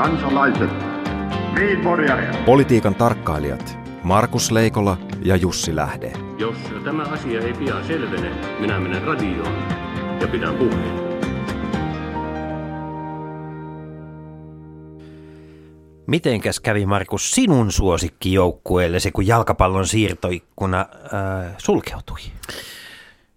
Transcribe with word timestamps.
kansalaiset. 0.00 0.70
Niin, 1.54 1.80
Politiikan 2.46 2.94
tarkkailijat 2.94 3.78
Markus 4.02 4.50
Leikola 4.50 4.96
ja 5.22 5.36
Jussi 5.36 5.76
Lähde. 5.76 6.12
Jos 6.38 6.56
tämä 6.84 7.02
asia 7.02 7.40
ei 7.40 7.52
pian 7.52 7.84
selvene, 7.84 8.30
minä 8.60 8.80
menen 8.80 9.02
radioon 9.02 9.54
ja 10.20 10.28
pidän 10.28 10.54
puheen. 10.54 11.10
Mitenkäs 16.06 16.60
kävi 16.60 16.86
Markus 16.86 17.30
sinun 17.30 17.72
suosikkijoukkueellesi, 17.72 19.10
kun 19.12 19.26
jalkapallon 19.26 19.86
siirtoikkuna 19.86 20.80
äh, 20.80 21.54
sulkeutui? 21.58 22.20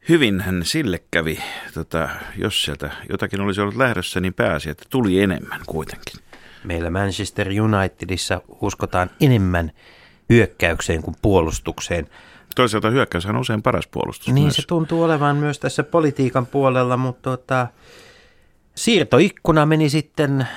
Hyvinhän 0.10 0.62
sille 0.66 1.04
kävi, 1.12 1.40
tota, 1.74 2.10
jos 2.38 2.64
sieltä 2.64 2.92
jotakin 3.10 3.42
olisi 3.42 3.62
ollut 3.62 3.76
lähdössä, 3.76 4.20
niin 4.20 4.34
pääsi, 4.34 4.70
että 4.70 4.86
tuli 4.90 5.22
enemmän 5.22 5.62
kuitenkin. 5.66 6.24
Meillä 6.64 6.90
Manchester 6.90 7.48
Unitedissa 7.62 8.42
uskotaan 8.62 9.10
enemmän 9.22 9.72
hyökkäykseen 10.30 11.02
kuin 11.02 11.16
puolustukseen. 11.22 12.10
Toisaalta 12.56 12.90
hyökkäys 12.90 13.26
on 13.26 13.38
usein 13.38 13.62
paras 13.62 13.88
puolustus. 13.88 14.28
Niin 14.28 14.44
myös. 14.44 14.56
se 14.56 14.64
tuntuu 14.68 15.04
olevan 15.04 15.36
myös 15.36 15.60
tässä 15.60 15.84
politiikan 15.84 16.46
puolella, 16.46 16.98
mutta 16.98 17.30
tota, 17.30 17.68
siirtoikkuna 18.76 19.66
meni 19.66 19.90
sitten 19.90 20.42
äh, 20.42 20.48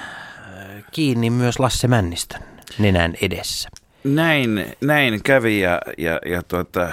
kiinni 0.93 1.31
myös 1.31 1.59
Lasse 1.59 1.89
Männistön 1.89 2.43
nenän 2.79 3.15
edessä. 3.21 3.69
Näin, 4.07 4.67
näin 4.81 5.23
kävi 5.23 5.61
ja, 5.61 5.81
ja, 5.99 6.21
ja 6.27 6.43
tuota, 6.43 6.93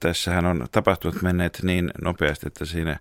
tässähän 0.00 0.46
on 0.46 0.66
tapahtunut 0.72 1.22
menneet 1.22 1.60
niin 1.62 1.90
nopeasti, 2.02 2.46
että 2.46 2.64
siinä 2.64 2.98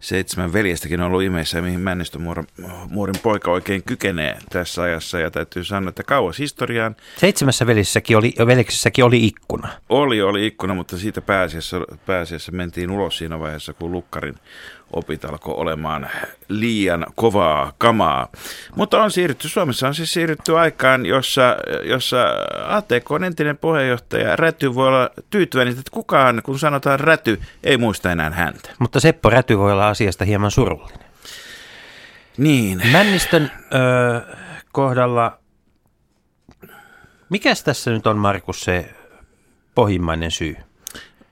seitsemän 0.00 0.52
veljestäkin 0.52 1.00
on 1.00 1.06
ollut 1.06 1.22
imeissä, 1.22 1.62
mihin 1.62 1.80
Männistömuorin 1.80 3.14
poika 3.22 3.50
oikein 3.50 3.82
kykenee 3.82 4.38
tässä 4.50 4.82
ajassa. 4.82 5.18
Ja 5.18 5.30
täytyy 5.30 5.64
sanoa, 5.64 5.88
että 5.88 6.02
kauas 6.02 6.38
historiaan. 6.38 6.96
Seitsemässä 7.16 7.66
velissäkin 7.66 8.16
oli, 8.16 8.32
veljeksessäkin 8.46 9.04
oli 9.04 9.26
ikkuna. 9.26 9.68
Oli, 9.88 10.22
oli 10.22 10.46
ikkuna, 10.46 10.74
mutta 10.74 10.98
siitä 10.98 11.20
pääasiassa, 11.20 11.80
pääasiassa 12.06 12.52
mentiin 12.52 12.90
ulos 12.90 13.18
siinä 13.18 13.38
vaiheessa, 13.38 13.72
kun 13.72 13.92
Lukkarin 13.92 14.34
opit 14.92 15.24
alkoi 15.24 15.54
olemaan 15.54 16.10
liian 16.48 17.06
kovaa 17.14 17.72
kamaa. 17.78 18.28
Mutta 18.76 19.02
on 19.02 19.10
siirrytty, 19.10 19.48
Suomessa 19.48 19.88
on 19.88 19.94
siis 19.94 20.12
siirrytty 20.12 20.58
aikaan, 20.58 21.06
jossa, 21.06 21.56
jossa 21.84 22.26
ATK 22.66 23.10
on 23.10 23.24
entinen 23.24 23.58
puheenjohtaja. 23.58 24.36
Räty 24.36 24.74
voi 24.74 24.88
olla 24.88 25.10
tyytyväinen, 25.30 25.78
että 25.78 25.90
kukaan, 25.90 26.42
kun 26.44 26.58
sanotaan 26.58 27.00
räty, 27.00 27.40
ei 27.64 27.76
muista 27.76 28.12
enää 28.12 28.30
häntä. 28.30 28.70
Mutta 28.78 29.00
Seppo 29.00 29.30
Räty 29.30 29.58
voi 29.58 29.72
olla 29.72 29.88
asiasta 29.88 30.24
hieman 30.24 30.50
surullinen. 30.50 30.98
Niin. 32.36 32.82
Männistön 32.92 33.50
öö, 33.74 34.20
kohdalla, 34.72 35.38
mikäs 37.28 37.64
tässä 37.64 37.90
nyt 37.90 38.06
on 38.06 38.18
Markus 38.18 38.60
se 38.60 38.94
pohjimmainen 39.74 40.30
syy? 40.30 40.56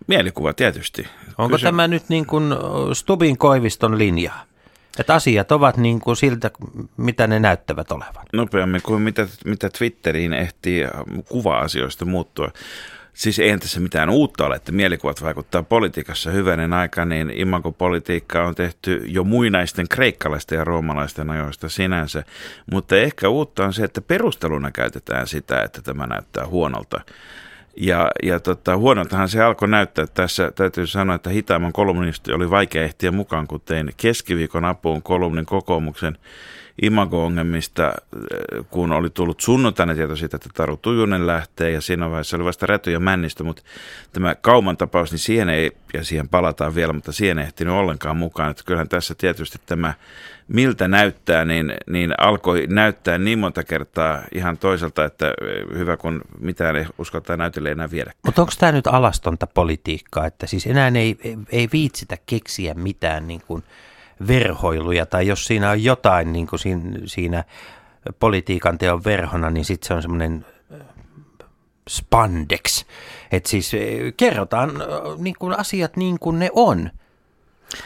Mielikuva 0.06 0.53
tietysti. 0.53 1.06
Onko 1.39 1.56
Kysy... 1.56 1.67
tämä 1.67 1.89
nyt 1.89 2.09
niin 2.09 2.27
kuin 2.27 2.45
Stubin 2.93 3.39
Koiviston 3.39 3.98
linja? 3.98 4.33
Että 4.98 5.15
asiat 5.15 5.53
ovat 5.53 5.77
niin 5.77 6.01
kuin 6.01 6.17
siltä, 6.17 6.51
mitä 6.97 7.27
ne 7.27 7.41
näyttävät 7.41 7.92
olevan. 7.92 8.27
Nopeammin 8.33 8.83
kuin 8.83 9.03
mitä, 9.03 9.27
mitä 9.45 9.70
Twitteriin 9.79 10.33
ehtii 10.33 10.87
kuva-asioista 11.29 12.05
muuttua. 12.05 12.51
Siis 13.12 13.39
ei 13.39 13.59
tässä 13.59 13.81
mitään 13.81 14.11
uutta 14.11 14.47
ole, 14.47 14.57
että 14.57 14.73
mielikuvat 14.73 15.23
vaikuttaa 15.23 15.62
politiikassa 15.62 16.31
hyvänen 16.31 16.73
aika, 16.73 17.05
niin 17.05 17.31
imagopolitiikka 17.31 18.45
on 18.45 18.55
tehty 18.55 19.03
jo 19.07 19.25
muinaisten 19.25 19.89
kreikkalaisten 19.89 20.57
ja 20.57 20.64
roomalaisten 20.64 21.31
ajoista 21.31 21.69
sinänsä. 21.69 22.25
Mutta 22.73 22.97
ehkä 22.97 23.29
uutta 23.29 23.64
on 23.64 23.73
se, 23.73 23.85
että 23.85 24.01
perusteluna 24.01 24.70
käytetään 24.70 25.27
sitä, 25.27 25.62
että 25.62 25.83
tämä 25.83 26.07
näyttää 26.07 26.47
huonolta. 26.47 27.01
Ja, 27.77 28.11
ja 28.23 28.41
tota, 28.41 28.77
huonoltahan 28.77 29.29
se 29.29 29.43
alkoi 29.43 29.69
näyttää 29.69 30.07
tässä. 30.15 30.53
Täytyy 30.55 30.86
sanoa, 30.86 31.17
että 31.17 31.31
hitaamman 31.31 31.73
kolumnisti 31.73 32.33
oli 32.33 32.51
vaikea 32.51 32.83
ehtiä 32.85 33.11
mukaan, 33.11 33.47
kun 33.47 33.61
tein 33.61 33.92
keskiviikon 33.97 34.64
apuun 34.64 35.03
kolumnin 35.03 35.47
kokoomuksen 35.47 36.19
imago-ongelmista, 36.83 37.86
äh, 37.86 37.92
kun 38.70 38.92
oli 38.92 39.11
tullut 39.11 39.41
sunnuntaina 39.41 39.95
tieto 39.95 40.17
siitä, 40.17 40.36
että 40.36 40.48
Taru 40.55 40.77
Tujunen 40.77 41.27
lähtee 41.27 41.70
ja 41.70 41.80
siinä 41.80 42.11
vaiheessa 42.11 42.36
oli 42.36 42.45
vasta 42.45 42.67
Räty 42.67 42.91
ja 42.91 43.01
Männistö, 43.01 43.45
mutta 43.45 43.63
tämä 44.13 44.35
Kauman 44.35 44.77
tapaus, 44.77 45.11
niin 45.11 45.18
siihen 45.18 45.48
ei, 45.48 45.73
ja 45.95 46.05
siihen 46.05 46.29
palataan 46.29 46.74
vielä, 46.74 46.92
mutta 46.92 47.13
siihen 47.13 47.39
ei 47.39 47.45
ehtinyt 47.45 47.74
ollenkaan 47.74 48.17
mukaan. 48.17 48.51
Että 48.51 48.63
kyllähän 48.67 48.89
tässä 48.89 49.14
tietysti 49.14 49.58
tämä 49.67 49.95
miltä 50.48 50.89
näyttää, 50.89 51.45
niin, 51.45 51.73
niin 51.91 52.14
alkoi 52.18 52.67
näyttää 52.68 53.18
niin 53.18 53.39
monta 53.39 53.64
kertaa 53.64 54.23
ihan 54.35 54.58
toiselta, 54.58 55.05
että 55.05 55.27
äh, 55.27 55.79
hyvä 55.79 55.97
kun 55.97 56.20
mitään 56.39 56.77
ei 56.77 56.86
uskaltaa 56.98 57.36
näytelle 57.36 57.70
enää 57.70 57.91
viedä. 57.91 58.12
Mutta 58.27 58.42
onko 58.42 58.52
tämä 58.58 58.73
nyt 58.73 58.86
alastonta 58.86 59.47
politiikkaa, 59.47 60.27
että 60.27 60.47
siis 60.47 60.67
enää 60.67 60.92
ei, 60.95 61.18
ei 61.52 61.68
viitsitä 61.73 62.17
keksiä 62.27 62.74
mitään 62.74 63.29
niin 63.29 63.42
kuin– 63.47 63.62
verhoiluja 64.27 65.07
tai 65.07 65.27
jos 65.27 65.45
siinä 65.45 65.70
on 65.70 65.85
jotain 65.85 66.33
niin 66.33 66.47
kuin 66.47 66.61
siinä, 67.07 67.45
politiikan 68.19 68.79
teon 68.79 69.05
verhona, 69.05 69.51
niin 69.51 69.64
sitten 69.64 69.89
se 69.89 69.95
on 69.95 70.03
semmoinen 70.03 70.47
spandex. 71.89 72.85
Että 73.33 73.48
siis 73.48 73.73
kerrotaan 74.17 74.73
niin 75.19 75.36
kuin 75.39 75.59
asiat 75.59 75.97
niin 75.97 76.19
kuin 76.19 76.39
ne 76.39 76.51
on. 76.55 76.91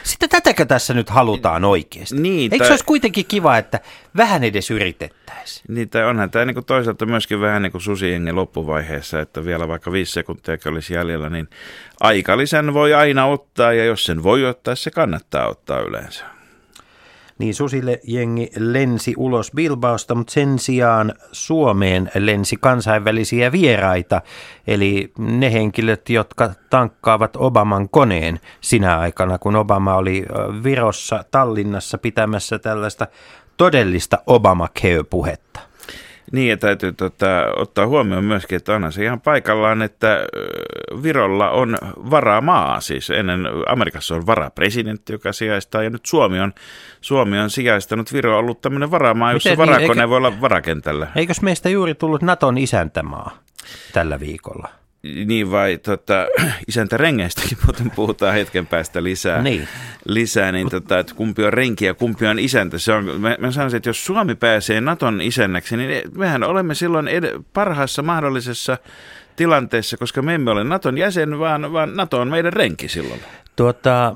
Sitten 0.03 0.29
tätäkö 0.29 0.65
tässä 0.65 0.93
nyt 0.93 1.09
halutaan 1.09 1.65
oikeasti? 1.65 2.15
Niin, 2.15 2.53
Eikö 2.53 2.57
tai... 2.57 2.67
se 2.67 2.73
olisi 2.73 2.85
kuitenkin 2.85 3.25
kiva, 3.25 3.57
että 3.57 3.79
vähän 4.17 4.43
edes 4.43 4.71
yritettäisiin? 4.71 5.75
Niin, 5.75 5.89
tai 5.89 6.03
onhan 6.03 6.31
tämä 6.31 6.45
niin 6.45 6.65
toisaalta 6.65 7.05
myöskin 7.05 7.41
vähän 7.41 7.61
niin 7.61 7.71
kuin 7.71 7.81
susiengen 7.81 8.35
loppuvaiheessa, 8.35 9.21
että 9.21 9.45
vielä 9.45 9.67
vaikka 9.67 9.91
viisi 9.91 10.11
sekuntia 10.11 10.57
olisi 10.65 10.93
jäljellä, 10.93 11.29
niin 11.29 11.49
aikalisän 11.99 12.73
voi 12.73 12.93
aina 12.93 13.25
ottaa, 13.25 13.73
ja 13.73 13.85
jos 13.85 14.03
sen 14.03 14.23
voi 14.23 14.45
ottaa, 14.45 14.75
se 14.75 14.91
kannattaa 14.91 15.47
ottaa 15.47 15.79
yleensä 15.79 16.34
niin 17.39 17.55
susille 17.55 17.99
jengi 18.03 18.49
lensi 18.57 19.13
ulos 19.17 19.51
Bilbaosta, 19.55 20.15
mutta 20.15 20.33
sen 20.33 20.59
sijaan 20.59 21.13
Suomeen 21.31 22.11
lensi 22.15 22.57
kansainvälisiä 22.61 23.51
vieraita, 23.51 24.21
eli 24.67 25.11
ne 25.17 25.53
henkilöt, 25.53 26.09
jotka 26.09 26.51
tankkaavat 26.69 27.35
Obaman 27.35 27.89
koneen 27.89 28.39
sinä 28.61 28.99
aikana, 28.99 29.37
kun 29.37 29.55
Obama 29.55 29.95
oli 29.95 30.25
Virossa, 30.63 31.25
Tallinnassa 31.31 31.97
pitämässä 31.97 32.59
tällaista 32.59 33.07
todellista 33.57 34.17
Obamacare-puhetta. 34.27 35.44
Niin, 36.31 36.49
ja 36.49 36.57
täytyy 36.57 36.91
tota, 36.91 37.45
ottaa 37.55 37.87
huomioon 37.87 38.23
myöskin, 38.23 38.55
että 38.55 38.75
onhan 38.75 38.91
se 38.91 39.03
ihan 39.03 39.21
paikallaan, 39.21 39.81
että 39.81 40.25
Virolla 41.03 41.49
on 41.49 41.77
varamaa, 42.11 42.81
siis 42.81 43.09
ennen 43.09 43.47
Amerikassa 43.67 44.15
on 44.15 44.27
varapresidentti, 44.27 45.13
joka 45.13 45.33
sijaistaa, 45.33 45.83
ja 45.83 45.89
nyt 45.89 46.05
Suomi 46.05 46.39
on, 46.39 46.53
Suomi 47.01 47.39
on 47.39 47.49
sijaistanut 47.49 48.13
Viro 48.13 48.33
on 48.33 48.39
ollut 48.39 48.61
tämmöinen 48.61 48.91
varamaa, 48.91 49.33
jossa 49.33 49.49
Miten, 49.49 49.57
varakone 49.57 49.87
niin, 49.87 49.99
eikö, 49.99 50.09
voi 50.09 50.17
olla 50.17 50.41
varakentällä. 50.41 51.07
Eikös 51.15 51.41
meistä 51.41 51.69
juuri 51.69 51.95
tullut 51.95 52.21
Naton 52.21 52.57
isäntämaa 52.57 53.37
tällä 53.93 54.19
viikolla? 54.19 54.69
Niin 55.25 55.51
vai 55.51 55.77
tota, 55.77 56.27
isäntä 56.67 56.97
rengeistäkin 56.97 57.57
muuten 57.65 57.91
puhutaan 57.91 58.33
hetken 58.33 58.67
päästä 58.67 59.03
lisää. 59.03 59.41
Niin. 59.41 59.67
Lisää, 60.05 60.51
niin 60.51 60.69
tota, 60.69 60.99
että 60.99 61.15
kumpi 61.15 61.43
on 61.43 61.53
renki 61.53 61.85
ja 61.85 61.93
kumpi 61.93 62.27
on 62.27 62.39
isäntä. 62.39 62.77
Se 62.77 62.93
on, 62.93 63.21
mä, 63.21 63.35
mä 63.39 63.51
sanoisin, 63.51 63.77
että 63.77 63.89
jos 63.89 64.05
Suomi 64.05 64.35
pääsee 64.35 64.81
Naton 64.81 65.21
isännäksi, 65.21 65.77
niin 65.77 66.11
mehän 66.17 66.43
olemme 66.43 66.75
silloin 66.75 67.07
ed- 67.07 67.43
parhaassa 67.53 68.01
mahdollisessa 68.03 68.77
tilanteessa, 69.35 69.97
koska 69.97 70.21
me 70.21 70.35
emme 70.35 70.51
ole 70.51 70.63
Naton 70.63 70.97
jäsen, 70.97 71.39
vaan, 71.39 71.73
vaan 71.73 71.95
Nato 71.95 72.19
on 72.19 72.27
meidän 72.27 72.53
renki 72.53 72.87
silloin. 72.87 73.19
Tuota, 73.55 74.15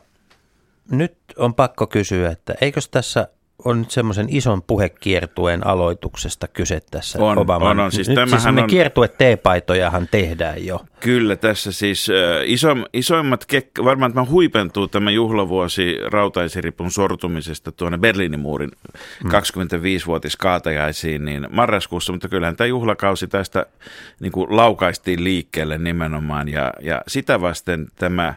nyt 0.91 1.17
on 1.37 1.53
pakko 1.53 1.87
kysyä, 1.87 2.29
että 2.29 2.55
eikös 2.61 2.89
tässä 2.89 3.27
on 3.65 3.79
nyt 3.79 3.91
semmoisen 3.91 4.27
ison 4.29 4.61
puhekiertueen 4.61 5.67
aloituksesta 5.67 6.47
kyse 6.47 6.81
tässä 6.91 7.19
on, 7.19 7.37
Obaman. 7.37 7.67
On, 7.67 7.79
on. 7.79 7.91
Siis 7.91 8.09
nyt 8.09 8.29
siis 8.29 8.45
on... 8.45 8.67
kiertue 8.67 9.07
teepaitojahan 9.07 10.07
tehdään 10.11 10.65
jo. 10.65 10.85
Kyllä, 10.99 11.35
tässä 11.35 11.71
siis 11.71 12.07
iso, 12.45 12.69
isoimmat, 12.93 13.45
kek- 13.53 13.85
varmaan 13.85 14.13
tämä 14.13 14.25
huipentuu 14.25 14.87
tämä 14.87 15.11
juhlavuosi 15.11 15.97
rautaisiripun 16.11 16.91
sortumisesta 16.91 17.71
tuonne 17.71 17.97
Berliinin 17.97 18.39
muurin 18.39 18.71
hmm. 19.23 19.31
25-vuotis 19.31 20.37
kaatajaisiin 20.37 21.25
niin 21.25 21.47
marraskuussa, 21.51 22.11
mutta 22.11 22.29
kyllähän 22.29 22.55
tämä 22.55 22.67
juhlakausi 22.67 23.27
tästä 23.27 23.65
niin 24.19 24.31
kuin 24.31 24.55
laukaistiin 24.55 25.23
liikkeelle 25.23 25.77
nimenomaan 25.77 26.47
ja, 26.47 26.73
ja 26.81 27.01
sitä 27.07 27.41
vasten 27.41 27.87
tämä 27.95 28.33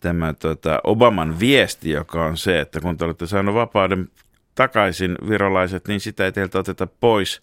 tämä 0.00 0.32
tota, 0.32 0.80
Obaman 0.84 1.40
viesti, 1.40 1.90
joka 1.90 2.24
on 2.24 2.36
se, 2.36 2.60
että 2.60 2.80
kun 2.80 2.96
te 2.96 3.04
olette 3.04 3.26
saaneet 3.26 3.54
vapauden 3.54 4.08
takaisin 4.56 5.14
virolaiset, 5.28 5.88
niin 5.88 6.00
sitä 6.00 6.24
ei 6.24 6.32
teiltä 6.32 6.58
oteta 6.58 6.86
pois. 6.86 7.40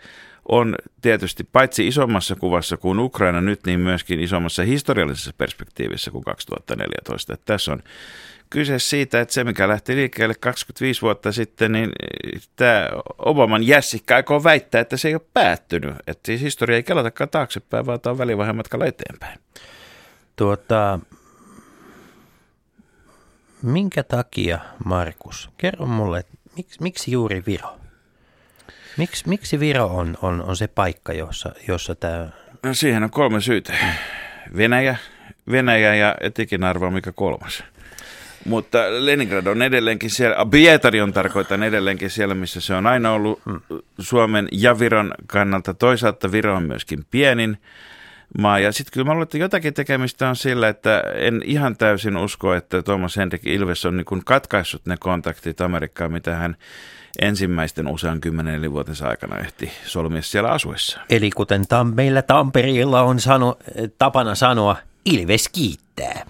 on 0.49 0.75
tietysti 1.01 1.43
paitsi 1.43 1.87
isommassa 1.87 2.35
kuvassa 2.35 2.77
kuin 2.77 2.99
Ukraina 2.99 3.41
nyt, 3.41 3.59
niin 3.65 3.79
myöskin 3.79 4.19
isommassa 4.19 4.63
historiallisessa 4.63 5.31
perspektiivissä 5.37 6.11
kuin 6.11 6.23
2014. 6.23 7.33
Että 7.33 7.45
tässä 7.45 7.71
on 7.71 7.83
kyse 8.49 8.79
siitä, 8.79 9.21
että 9.21 9.33
se 9.33 9.43
mikä 9.43 9.67
lähti 9.67 9.95
liikkeelle 9.95 10.35
25 10.39 11.01
vuotta 11.01 11.31
sitten, 11.31 11.71
niin 11.71 11.91
tämä 12.55 12.89
Obaman 13.17 13.67
jässikkä 13.67 14.15
aikoo 14.15 14.43
väittää, 14.43 14.81
että 14.81 14.97
se 14.97 15.07
ei 15.07 15.15
ole 15.15 15.21
päättynyt. 15.33 15.95
Että 16.07 16.25
siis 16.25 16.41
historia 16.41 16.75
ei 16.75 16.83
kelatakaan 16.83 17.29
taaksepäin, 17.29 17.85
vaan 17.85 18.01
tämä 18.01 18.11
on 18.11 18.17
välivaiheen 18.17 18.55
matkalla 18.55 18.85
eteenpäin. 18.85 19.39
Tuota, 20.35 20.99
minkä 23.61 24.03
takia, 24.03 24.59
Markus, 24.85 25.49
kerro 25.57 25.85
mulle, 25.85 26.23
miksi, 26.55 26.83
miksi 26.83 27.11
juuri 27.11 27.43
Viro? 27.47 27.77
Miks, 28.97 29.25
miksi 29.25 29.59
Viro 29.59 29.85
on, 29.85 30.17
on, 30.21 30.43
on 30.43 30.57
se 30.57 30.67
paikka, 30.67 31.13
jossa, 31.13 31.51
jossa 31.67 31.95
tämä... 31.95 32.29
No 32.63 32.73
siihen 32.73 33.03
on 33.03 33.11
kolme 33.11 33.41
syytä. 33.41 33.73
Venäjä, 34.57 34.95
Venäjä 35.51 35.95
ja 35.95 36.15
etikin 36.21 36.63
arvo, 36.63 36.89
mikä 36.89 37.11
kolmas. 37.11 37.63
Mutta 38.45 38.77
Leningrad 38.89 39.47
on 39.47 39.61
edelleenkin 39.61 40.09
siellä, 40.09 40.45
Pietari 40.51 41.01
on 41.01 41.13
tarkoitan 41.13 41.63
edelleenkin 41.63 42.09
siellä, 42.09 42.35
missä 42.35 42.61
se 42.61 42.73
on 42.73 42.87
aina 42.87 43.11
ollut 43.11 43.41
hmm. 43.45 43.61
Suomen 43.99 44.47
ja 44.51 44.79
Viron 44.79 45.13
kannalta. 45.27 45.73
Toisaalta 45.73 46.31
Viro 46.31 46.55
on 46.55 46.63
myöskin 46.63 47.05
pienin 47.11 47.57
maa. 48.37 48.59
Ja 48.59 48.71
sitten 48.71 48.93
kyllä 48.93 49.05
mä 49.05 49.11
luulen, 49.11 49.23
että 49.23 49.37
jotakin 49.37 49.73
tekemistä 49.73 50.29
on 50.29 50.35
sillä, 50.35 50.67
että 50.69 51.03
en 51.15 51.41
ihan 51.45 51.77
täysin 51.77 52.17
usko, 52.17 52.53
että 52.53 52.81
Thomas 52.81 53.17
Hendrik 53.17 53.47
Ilves 53.47 53.85
on 53.85 53.97
niin 53.97 54.25
katkaissut 54.25 54.85
ne 54.85 54.97
kontaktit 54.99 55.61
Amerikkaan, 55.61 56.11
mitä 56.11 56.35
hän 56.35 56.55
ensimmäisten 57.21 57.87
usean 57.87 58.21
kymmenen 58.21 58.55
eli 58.55 58.71
vuotensa 58.71 59.07
aikana 59.07 59.37
ehti 59.37 59.71
solmia 59.85 60.21
siellä 60.21 60.49
asuessa. 60.49 60.99
Eli 61.09 61.31
kuten 61.31 61.61
tam- 61.61 61.95
meillä 61.95 62.21
Tampereella 62.21 63.01
on 63.01 63.19
sano, 63.19 63.57
tapana 63.97 64.35
sanoa, 64.35 64.75
Ilves 65.05 65.49
kiittää. 65.49 66.25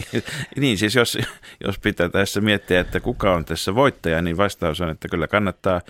niin 0.56 0.78
siis 0.78 0.94
jos, 0.94 1.18
jos 1.64 1.78
pitää 1.78 2.08
tässä 2.08 2.40
miettiä, 2.40 2.80
että 2.80 3.00
kuka 3.00 3.34
on 3.34 3.44
tässä 3.44 3.74
voittaja, 3.74 4.22
niin 4.22 4.36
vastaus 4.36 4.80
on, 4.80 4.90
että 4.90 5.08
kyllä 5.08 5.28
kannattaa 5.28 5.80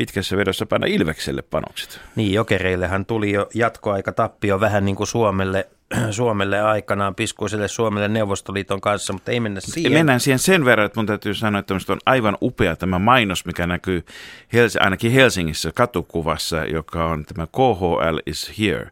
pitkässä 0.00 0.36
vedossa 0.36 0.66
panna 0.66 0.86
Ilvekselle 0.86 1.42
panokset. 1.42 2.00
Niin, 2.16 2.32
jokereillehan 2.32 3.06
tuli 3.06 3.32
jo 3.32 3.48
jatkoaika 3.54 4.12
tappio 4.12 4.60
vähän 4.60 4.84
niin 4.84 4.96
kuin 4.96 5.06
Suomelle, 5.06 5.68
Suomelle 6.10 6.60
aikanaan, 6.60 7.14
piskuiselle 7.14 7.68
Suomelle 7.68 8.08
Neuvostoliiton 8.08 8.80
kanssa, 8.80 9.12
mutta 9.12 9.32
ei 9.32 9.40
mennä 9.40 9.60
siihen. 9.60 9.92
Mennään 9.92 10.20
siihen 10.20 10.38
sen 10.38 10.64
verran, 10.64 10.86
että 10.86 11.00
mun 11.00 11.06
täytyy 11.06 11.34
sanoa, 11.34 11.58
että 11.58 11.74
on 11.74 11.98
aivan 12.06 12.36
upea 12.42 12.76
tämä 12.76 12.98
mainos, 12.98 13.44
mikä 13.44 13.66
näkyy 13.66 14.04
Hels- 14.52 14.76
ainakin 14.80 15.12
Helsingissä 15.12 15.72
katukuvassa, 15.74 16.64
joka 16.64 17.04
on 17.04 17.24
tämä 17.24 17.46
KHL 17.46 18.18
is 18.26 18.52
here. 18.58 18.90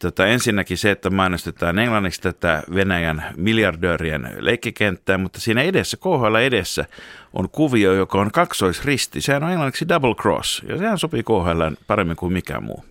Tota, 0.00 0.26
ensinnäkin 0.26 0.78
se, 0.78 0.90
että 0.90 1.10
mainostetaan 1.10 1.78
englanniksi 1.78 2.20
tätä 2.20 2.62
Venäjän 2.74 3.24
miljardöörien 3.36 4.30
leikkikenttää, 4.38 5.18
mutta 5.18 5.40
siinä 5.40 5.62
edessä, 5.62 5.96
KHL 5.96 6.34
edessä, 6.34 6.84
on 7.32 7.48
kuvio, 7.50 7.92
joka 7.92 8.18
on 8.18 8.30
kaksoisristi. 8.30 9.20
Sehän 9.20 9.44
on 9.44 9.50
englanniksi 9.50 9.88
double 9.88 10.14
cross, 10.14 10.62
ja 10.68 10.78
sehän 10.78 10.98
sopii 10.98 11.22
KHL 11.22 11.62
paremmin 11.86 12.16
kuin 12.16 12.32
mikään 12.32 12.64
muu. 12.64 12.84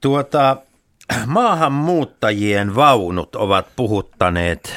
Tuota, 0.00 0.56
maahanmuuttajien 1.26 2.74
vaunut 2.74 3.36
ovat 3.36 3.66
puhuttaneet 3.76 4.74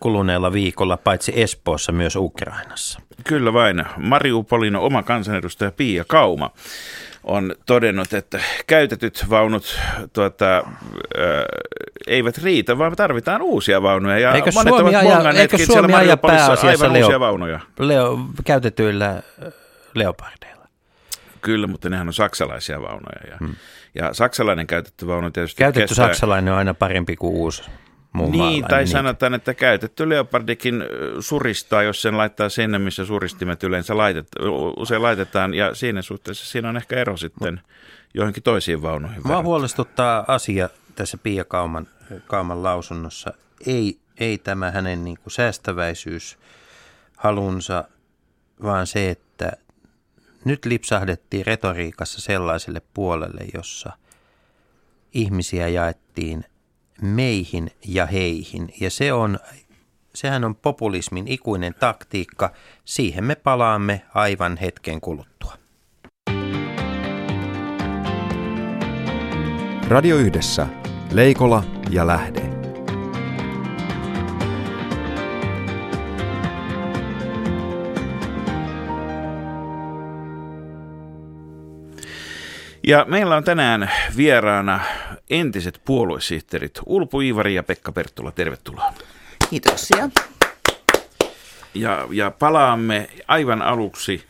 kuluneella 0.00 0.52
viikolla 0.52 0.96
paitsi 0.96 1.32
Espoossa 1.40 1.92
myös 1.92 2.16
Ukrainassa. 2.16 3.00
Kyllä 3.24 3.52
vain. 3.52 3.84
Mariupolin 3.96 4.76
oma 4.76 5.02
kansanedustaja 5.02 5.70
Pia 5.70 6.04
Kauma 6.04 6.50
on 7.26 7.54
todennut, 7.66 8.12
että 8.12 8.40
käytetyt 8.66 9.26
vaunut 9.30 9.78
tuota, 10.12 10.56
äh, 10.56 10.64
eivät 12.06 12.38
riitä, 12.38 12.78
vaan 12.78 12.96
tarvitaan 12.96 13.42
uusia 13.42 13.82
vaunuja. 13.82 14.18
Ja 14.18 14.32
eikö 14.34 14.50
monet 14.54 14.74
Suomi 14.74 14.96
ovat 14.96 15.26
aja, 15.26 15.40
eikö 15.40 15.58
Suomi 15.58 15.94
aja 15.94 16.16
pääasiassa 16.16 16.92
leo, 16.92 17.02
uusia 17.02 17.20
vaunuja. 17.20 17.60
Leo, 17.78 18.18
käytetyillä 18.44 19.22
leopardeilla? 19.94 20.68
Kyllä, 21.40 21.66
mutta 21.66 21.88
nehän 21.88 22.06
on 22.06 22.14
saksalaisia 22.14 22.82
vaunuja. 22.82 23.30
Ja, 23.30 23.36
hmm. 23.40 23.54
ja 23.94 24.14
saksalainen 24.14 24.66
käytetty 24.66 25.06
vaunu 25.06 25.30
tietysti 25.30 25.58
Käytetty 25.58 25.88
kestää... 25.88 26.06
saksalainen 26.06 26.52
on 26.52 26.58
aina 26.58 26.74
parempi 26.74 27.16
kuin 27.16 27.34
uusi 27.34 27.62
muun 28.16 28.32
Niin, 28.32 28.64
tai 28.64 28.78
niin. 28.78 28.88
sanotaan, 28.88 29.34
että 29.34 29.54
käytetty 29.54 30.08
leopardikin 30.08 30.84
suristaa, 31.20 31.82
jos 31.82 32.02
sen 32.02 32.16
laittaa 32.16 32.48
sinne, 32.48 32.78
missä 32.78 33.04
suristimet 33.04 33.62
yleensä 33.62 33.96
laitet, 33.96 34.28
usein 34.76 35.02
laitetaan, 35.02 35.54
ja 35.54 35.74
siinä 35.74 36.02
suhteessa 36.02 36.46
siinä 36.46 36.68
on 36.68 36.76
ehkä 36.76 36.96
ero 36.96 37.16
sitten 37.16 37.60
johonkin 38.14 38.42
toisiin 38.42 38.82
vaunuihin. 38.82 39.26
Mua 39.26 39.42
huolestuttaa 39.42 40.24
asia 40.28 40.68
tässä 40.94 41.18
Pia 41.18 41.44
Kauman, 41.44 41.88
Kauman 42.26 42.62
lausunnossa. 42.62 43.32
Ei, 43.66 43.98
ei 44.20 44.38
tämä 44.38 44.70
hänen 44.70 45.04
niin 45.04 45.18
kuin 45.22 45.32
säästäväisyys 45.32 46.38
halunsa, 47.16 47.84
vaan 48.62 48.86
se, 48.86 49.10
että 49.10 49.52
nyt 50.44 50.64
lipsahdettiin 50.64 51.46
retoriikassa 51.46 52.20
sellaiselle 52.20 52.82
puolelle, 52.94 53.40
jossa 53.54 53.92
ihmisiä 55.12 55.68
jaettiin– 55.68 56.44
meihin 57.02 57.70
ja 57.86 58.06
heihin. 58.06 58.68
Ja 58.80 58.90
se 58.90 59.12
on, 59.12 59.38
sehän 60.14 60.44
on 60.44 60.54
populismin 60.54 61.28
ikuinen 61.28 61.74
taktiikka. 61.80 62.52
Siihen 62.84 63.24
me 63.24 63.34
palaamme 63.34 64.02
aivan 64.14 64.56
hetken 64.56 65.00
kuluttua. 65.00 65.52
Radio 69.88 70.16
Yhdessä. 70.16 70.66
Leikola 71.12 71.64
ja 71.90 72.06
Lähde. 72.06 72.56
Ja 82.86 83.04
meillä 83.08 83.36
on 83.36 83.44
tänään 83.44 83.90
vieraana 84.16 84.80
entiset 85.30 85.80
puoluesihteerit 85.84 86.80
Ulpu 86.86 87.20
Iivari 87.20 87.54
ja 87.54 87.62
Pekka 87.62 87.92
Perttula. 87.92 88.32
Tervetuloa. 88.32 88.94
Kiitoksia. 89.50 90.08
Ja, 91.74 92.08
ja 92.10 92.30
palaamme 92.30 93.08
aivan 93.28 93.62
aluksi 93.62 94.24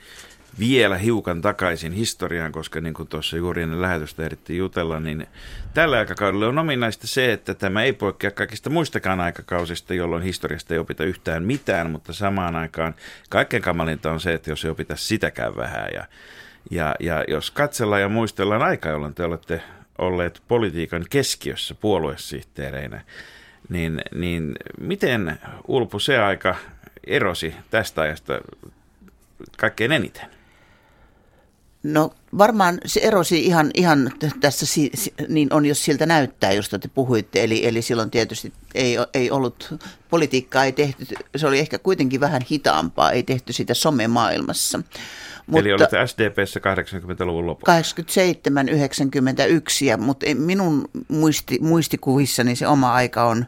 vielä 0.59 0.97
hiukan 0.99 1.41
takaisin 1.41 1.93
historiaan, 1.93 2.53
koska 2.53 2.81
niin 2.81 2.95
kuin 2.95 3.09
tuossa 3.09 3.37
juuri 3.37 3.63
ennen 3.63 3.83
lähetystä 3.83 4.23
ehdittiin 4.23 4.59
jutella, 4.59 5.01
niin 5.01 5.27
tällä 5.75 5.99
aikakaudella 5.99 6.47
on 6.47 6.59
ominaista 6.59 7.07
se, 7.07 7.33
että 7.33 7.55
tämä 7.55 7.83
ei 7.83 7.93
poikkea 7.93 8.31
kaikista 8.31 8.71
muistakaan 8.71 9.21
aikakausista, 9.21 9.95
jolloin 9.95 10.23
historiasta 10.23 10.75
ei 10.75 10.81
opita 10.81 11.05
yhtään 11.05 11.43
mitään, 11.43 11.91
mutta 11.91 12.13
samaan 12.13 12.57
aikaan 12.57 12.95
kaikkein 13.31 13.63
kamalinta 13.63 14.13
on 14.13 14.21
se, 14.21 14.35
että 14.35 14.51
jos 14.51 14.65
ei 14.65 14.71
opita 14.71 14.97
sitäkään 14.97 15.57
vähän. 15.57 15.89
Ja, 15.95 16.05
ja, 16.71 16.95
ja 17.01 17.25
jos 17.29 17.51
katsellaan 17.51 18.03
ja 18.03 18.09
muistellaan 18.09 18.63
aikaa, 18.63 18.93
jolloin 18.93 19.15
te 19.15 19.25
olette 19.25 19.63
olleet 19.99 20.43
politiikan 20.49 21.05
keskiössä 21.11 21.75
puoluesihteereinä, 21.75 23.05
niin, 23.69 24.01
niin 24.15 24.55
miten 24.81 25.39
Ulpu 25.69 25.99
se 25.99 26.19
aika 26.19 26.57
erosi 27.07 27.55
tästä 27.71 28.03
ajasta 28.03 28.41
kaikkein 29.57 29.93
eniten? 29.93 30.27
No 31.83 32.15
varmaan 32.39 32.79
se 32.87 33.01
erosi 33.01 33.47
ihan, 33.47 33.71
ihan 33.75 34.11
tässä, 34.41 34.67
niin 35.29 35.53
on 35.53 35.67
jos 35.67 35.85
siltä 35.85 36.07
näyttää, 36.07 36.53
josta 36.53 36.79
te 36.79 36.89
puhuitte. 36.89 37.45
Eli, 37.45 37.67
eli 37.67 37.83
silloin 37.83 38.11
tietysti 38.11 38.53
ei, 38.75 38.97
ei 39.15 39.31
ollut, 39.31 39.75
politiikkaa 40.11 40.65
ei 40.65 40.73
tehty, 40.73 41.07
se 41.37 41.47
oli 41.47 41.59
ehkä 41.59 41.79
kuitenkin 41.79 42.21
vähän 42.21 42.43
hitaampaa, 42.51 43.11
ei 43.11 43.23
tehty 43.23 43.53
sitä 43.53 43.75
somemaailmassa. 43.75 44.81
Mutta, 45.47 45.61
Eli 45.61 45.73
olit 45.73 45.91
SDPssä 46.07 46.61
80-luvun 46.61 47.47
lopussa? 47.47 47.67
87, 47.67 48.69
91, 48.69 49.87
ja, 49.87 49.97
mutta 49.97 50.27
minun 50.35 50.89
muisti, 51.09 51.59
muistikuvissani 51.61 52.57
se 52.57 52.67
oma 52.67 52.93
aika 52.93 53.25
on 53.25 53.47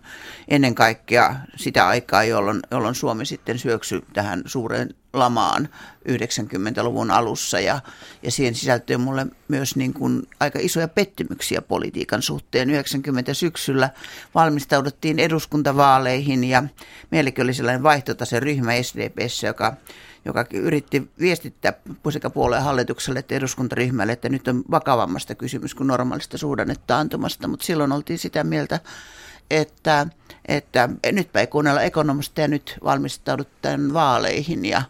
ennen 0.49 0.75
kaikkea 0.75 1.35
sitä 1.57 1.89
aikaa, 1.89 2.25
jolloin, 2.25 2.61
jolloin 2.71 2.95
Suomi 2.95 3.27
sitten 3.27 3.59
syöksyi 3.59 4.03
tähän 4.13 4.43
suureen 4.47 4.95
lamaan 5.13 5.69
90-luvun 6.09 7.11
alussa 7.11 7.61
ja, 7.61 7.81
ja 8.23 8.31
siihen 8.31 8.55
sisältyy 8.79 8.97
mulle 8.97 9.27
myös 9.49 9.77
niin 9.77 9.93
kuin 9.93 10.23
aika 10.41 10.59
isoja 10.63 10.89
pettymyksiä 10.89 11.63
politiikan 11.63 12.23
suhteen. 12.23 12.71
90 12.71 13.35
syksyllä 13.35 13.91
valmistauduttiin 14.35 15.19
eduskuntavaaleihin 15.19 16.45
ja 16.45 16.63
meilläkin 17.11 17.45
oli 17.45 17.55
sellainen 17.55 17.83
ryhmä 18.41 18.83
SDPssä, 18.83 19.47
joka 19.47 19.77
joka 20.25 20.45
yritti 20.53 21.11
viestittää 21.21 21.73
sekä 22.13 22.31
puolueen 22.31 22.63
hallitukselle 22.63 23.19
että 23.19 23.35
eduskuntaryhmälle, 23.35 24.13
että 24.13 24.29
nyt 24.29 24.49
on 24.49 24.65
vakavammasta 24.71 25.35
kysymys 25.35 25.75
kuin 25.75 25.87
normaalista 25.87 26.39
suhdannetaantumasta, 26.39 27.49
mutta 27.49 27.67
silloin 27.67 27.93
oltiin 27.93 28.19
sitä 28.19 28.45
mieltä, 28.45 28.81
että, 29.51 30.07
että 30.49 30.89
nytpä 31.13 31.41
ei 31.41 31.47
kuunnella 31.47 31.83
ekonomista 31.83 32.41
ja 32.41 32.49
nyt 32.49 32.79
valmistaudut 32.85 33.49
tämän 33.63 33.93
vaaleihin 33.93 34.65
ja 34.65 34.83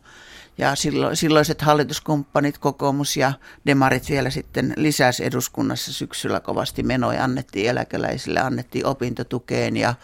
ja 0.58 0.74
sillo, 0.74 1.14
silloiset 1.14 1.62
hallituskumppanit, 1.62 2.58
kokoomus 2.58 3.16
ja 3.16 3.32
demarit 3.66 4.08
vielä 4.10 4.30
sitten 4.30 4.72
lisäsi 4.76 5.24
eduskunnassa 5.24 5.92
syksyllä 5.92 6.40
kovasti 6.40 6.82
menoja, 6.82 7.24
annettiin 7.24 7.70
eläkeläisille, 7.70 8.40
annettiin 8.40 8.86
opintotukeen 8.86 9.76
ja 9.76 9.94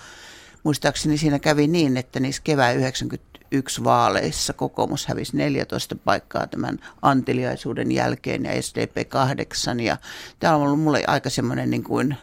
muistaakseni 0.63 1.19
siinä 1.19 1.39
kävi 1.39 1.67
niin, 1.67 1.97
että 1.97 2.21
niissä 2.21 2.43
kevään 2.45 2.77
91 2.77 3.85
vaaleissa 3.85 4.53
kokoomus 4.53 5.07
hävisi 5.07 5.37
14 5.37 5.97
paikkaa 6.05 6.47
tämän 6.47 6.79
antiliaisuuden 7.03 7.93
jälkeen 7.93 8.45
ja 8.45 8.63
SDP 8.63 9.09
8 9.09 9.81
ja 9.81 9.97
tämä 10.41 10.57
on 10.57 10.63
ollut 10.63 10.81
mulle 10.81 11.05
aika 11.07 11.31
semmoinen 11.31 11.71
niin 11.71 11.85
kuin 11.85 12.17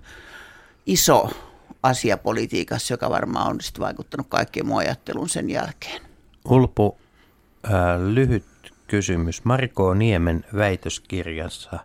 iso 0.86 1.30
asia 1.84 2.18
politiikassa, 2.18 2.94
joka 2.94 3.10
varmaan 3.10 3.48
on 3.48 3.62
sitten 3.62 3.82
vaikuttanut 3.82 4.28
kaikkeen 4.30 4.68
mun 4.68 4.78
ajatteluun 4.78 5.30
sen 5.30 5.50
jälkeen. 5.50 6.02
Ulpu, 6.50 6.98
äh, 6.98 7.11
lyhyt 8.14 8.46
kysymys. 8.88 9.46
Marko 9.46 9.94
Niemen 9.94 10.46
väitöskirjassa 10.56 11.80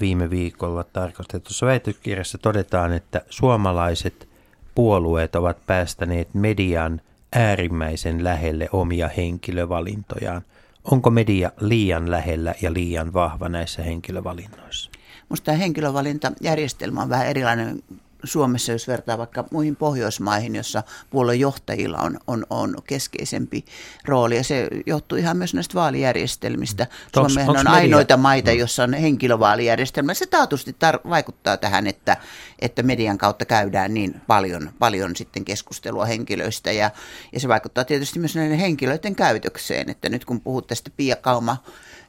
viime 0.00 0.30
viikolla 0.30 0.84
tarkastetussa 0.84 1.66
väitöskirjassa 1.66 2.38
todetaan, 2.38 2.92
että 2.92 3.22
suomalaiset 3.30 4.28
puolueet 4.74 5.36
ovat 5.36 5.66
päästäneet 5.66 6.34
median 6.34 7.00
äärimmäisen 7.32 8.24
lähelle 8.24 8.68
omia 8.72 9.08
henkilövalintojaan. 9.16 10.42
Onko 10.90 11.10
media 11.10 11.50
liian 11.60 12.10
lähellä 12.10 12.54
ja 12.62 12.72
liian 12.72 13.12
vahva 13.12 13.48
näissä 13.48 13.82
henkilövalinnoissa? 13.82 14.90
Minusta 15.28 15.44
tämä 15.44 15.58
henkilövalintajärjestelmä 15.58 17.02
on 17.02 17.08
vähän 17.08 17.26
erilainen 17.26 17.82
Suomessa, 18.24 18.72
jos 18.72 18.88
vertaa 18.88 19.18
vaikka 19.18 19.44
muihin 19.50 19.76
Pohjoismaihin, 19.76 20.54
jossa 20.54 20.82
puoluejohtajilla 21.10 21.98
on, 21.98 22.18
on, 22.26 22.46
on 22.50 22.74
keskeisempi 22.86 23.64
rooli. 24.04 24.36
Ja 24.36 24.44
se 24.44 24.68
johtuu 24.86 25.18
ihan 25.18 25.36
myös 25.36 25.54
näistä 25.54 25.74
vaalijärjestelmistä. 25.74 26.84
Onks- 26.84 27.12
Suomeen 27.14 27.48
onks 27.48 27.60
on 27.60 27.66
media- 27.66 27.72
ainoita 27.72 28.16
maita, 28.16 28.52
jossa 28.52 28.82
on 28.84 28.94
henkilövaalijärjestelmä. 28.94 30.14
Se 30.14 30.26
taatusti 30.26 30.72
tar- 30.72 31.08
vaikuttaa 31.08 31.56
tähän, 31.56 31.86
että, 31.86 32.16
että 32.58 32.82
median 32.82 33.18
kautta 33.18 33.44
käydään 33.44 33.94
niin 33.94 34.20
paljon, 34.26 34.70
paljon 34.78 35.16
sitten 35.16 35.44
keskustelua 35.44 36.04
henkilöistä. 36.04 36.72
Ja, 36.72 36.90
ja 37.32 37.40
se 37.40 37.48
vaikuttaa 37.48 37.84
tietysti 37.84 38.18
myös 38.18 38.36
näiden 38.36 38.58
henkilöiden 38.58 39.14
käytökseen. 39.14 39.90
Että 39.90 40.08
nyt 40.08 40.24
kun 40.24 40.40
puhut 40.40 40.66
tästä 40.66 40.90
Pia 40.96 41.16
Kauma 41.16 41.56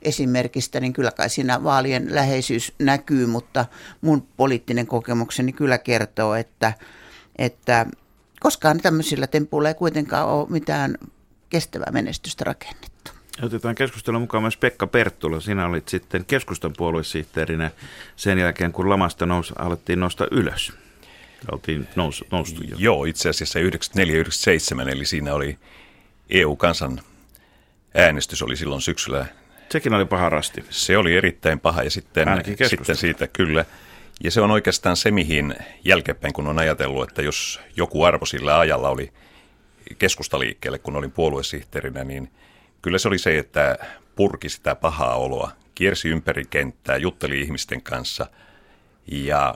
esimerkistä, 0.03 0.79
niin 0.79 0.93
kyllä 0.93 1.11
kai 1.11 1.29
siinä 1.29 1.63
vaalien 1.63 2.15
läheisyys 2.15 2.73
näkyy, 2.79 3.25
mutta 3.25 3.65
mun 4.01 4.27
poliittinen 4.37 4.87
kokemukseni 4.87 5.53
kyllä 5.53 5.77
kertoo, 5.77 6.35
että, 6.35 6.73
että 7.37 7.85
koskaan 8.39 8.77
tämmöisillä 8.77 9.27
tempuilla 9.27 9.69
ei 9.69 9.75
kuitenkaan 9.75 10.27
ole 10.27 10.49
mitään 10.49 10.97
kestävää 11.49 11.91
menestystä 11.91 12.43
rakennettu. 12.43 13.11
Otetaan 13.41 13.75
keskustelun 13.75 14.21
mukaan 14.21 14.43
myös 14.43 14.57
Pekka 14.57 14.87
Perttula. 14.87 15.39
Sinä 15.39 15.65
olit 15.65 15.89
sitten 15.89 16.25
keskustan 16.25 16.73
puoluesihteerinä 16.77 17.71
sen 18.15 18.39
jälkeen, 18.39 18.71
kun 18.71 18.89
lamasta 18.89 19.25
nous, 19.25 19.53
alettiin 19.57 19.99
nousta 19.99 20.27
ylös. 20.31 20.73
Oltiin 21.51 21.87
nous, 21.95 22.23
noustu 22.31 22.63
jo. 22.63 22.75
Joo, 22.79 23.05
itse 23.05 23.29
asiassa 23.29 23.59
94-97, 23.59 24.89
eli 24.89 25.05
siinä 25.05 25.33
oli 25.33 25.57
EU-kansan 26.29 26.99
äänestys 27.95 28.41
oli 28.41 28.55
silloin 28.55 28.81
syksyllä. 28.81 29.25
Sekin 29.73 29.93
oli 29.93 30.05
paha 30.05 30.29
rasti. 30.29 30.65
Se 30.69 30.97
oli 30.97 31.15
erittäin 31.15 31.59
paha 31.59 31.83
ja 31.83 31.89
sitten, 31.89 32.27
sitten 32.67 32.95
siitä 32.95 33.27
kyllä. 33.27 33.65
Ja 34.23 34.31
se 34.31 34.41
on 34.41 34.51
oikeastaan 34.51 34.97
se, 34.97 35.11
mihin 35.11 35.55
jälkeenpäin, 35.85 36.33
kun 36.33 36.47
on 36.47 36.59
ajatellut, 36.59 37.09
että 37.09 37.21
jos 37.21 37.59
joku 37.75 38.03
arvo 38.03 38.25
sillä 38.25 38.59
ajalla 38.59 38.89
oli 38.89 39.11
keskustaliikkeelle, 39.97 40.79
kun 40.79 40.95
olin 40.95 41.11
puoluesihteerinä, 41.11 42.03
niin 42.03 42.31
kyllä 42.81 42.97
se 42.97 43.07
oli 43.07 43.17
se, 43.17 43.37
että 43.37 43.77
purki 44.15 44.49
sitä 44.49 44.75
pahaa 44.75 45.15
oloa, 45.15 45.51
kiersi 45.75 46.09
ympäri 46.09 46.43
kenttää, 46.49 46.97
jutteli 46.97 47.41
ihmisten 47.41 47.81
kanssa 47.81 48.27
ja 49.11 49.55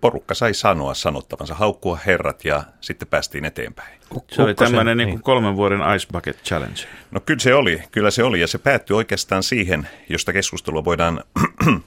porukka 0.00 0.34
sai 0.34 0.54
sanoa 0.54 0.94
sanottavansa, 0.94 1.54
haukkua 1.54 1.98
herrat 2.06 2.44
ja 2.44 2.64
sitten 2.80 3.08
päästiin 3.08 3.44
eteenpäin. 3.44 4.00
Se 4.30 4.42
oli 4.42 4.54
tämmöinen 4.54 4.96
niin 4.96 5.10
kuin 5.10 5.22
kolmen 5.22 5.56
vuoden 5.56 5.80
Ice 5.96 6.08
Bucket 6.12 6.42
Challenge. 6.44 6.80
No 7.10 7.20
kyllä 7.20 7.40
se 7.40 7.54
oli, 7.54 7.82
kyllä 7.90 8.10
se 8.10 8.22
oli 8.22 8.40
ja 8.40 8.46
se 8.46 8.58
päättyi 8.58 8.96
oikeastaan 8.96 9.42
siihen, 9.42 9.88
josta 10.08 10.32
keskustelua 10.32 10.84
voidaan 10.84 11.24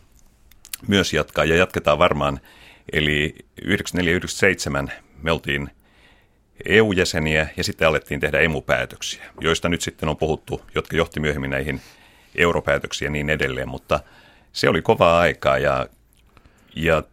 myös 0.87 1.13
jatkaa 1.13 1.45
ja 1.45 1.55
jatketaan 1.55 1.99
varmaan. 1.99 2.39
Eli 2.93 3.35
94-97 3.65 4.91
me 5.21 5.31
oltiin 5.31 5.69
EU-jäseniä 6.65 7.47
ja 7.57 7.63
sitten 7.63 7.87
alettiin 7.87 8.19
tehdä 8.19 8.39
emupäätöksiä, 8.39 9.23
joista 9.41 9.69
nyt 9.69 9.81
sitten 9.81 10.09
on 10.09 10.17
puhuttu, 10.17 10.61
jotka 10.75 10.97
johti 10.97 11.19
myöhemmin 11.19 11.49
näihin 11.49 11.81
europäätöksiin 12.35 13.05
ja 13.05 13.11
niin 13.11 13.29
edelleen, 13.29 13.69
mutta 13.69 13.99
se 14.51 14.69
oli 14.69 14.81
kovaa 14.81 15.19
aikaa 15.19 15.57
ja, 15.57 15.87
ja 16.75 17.03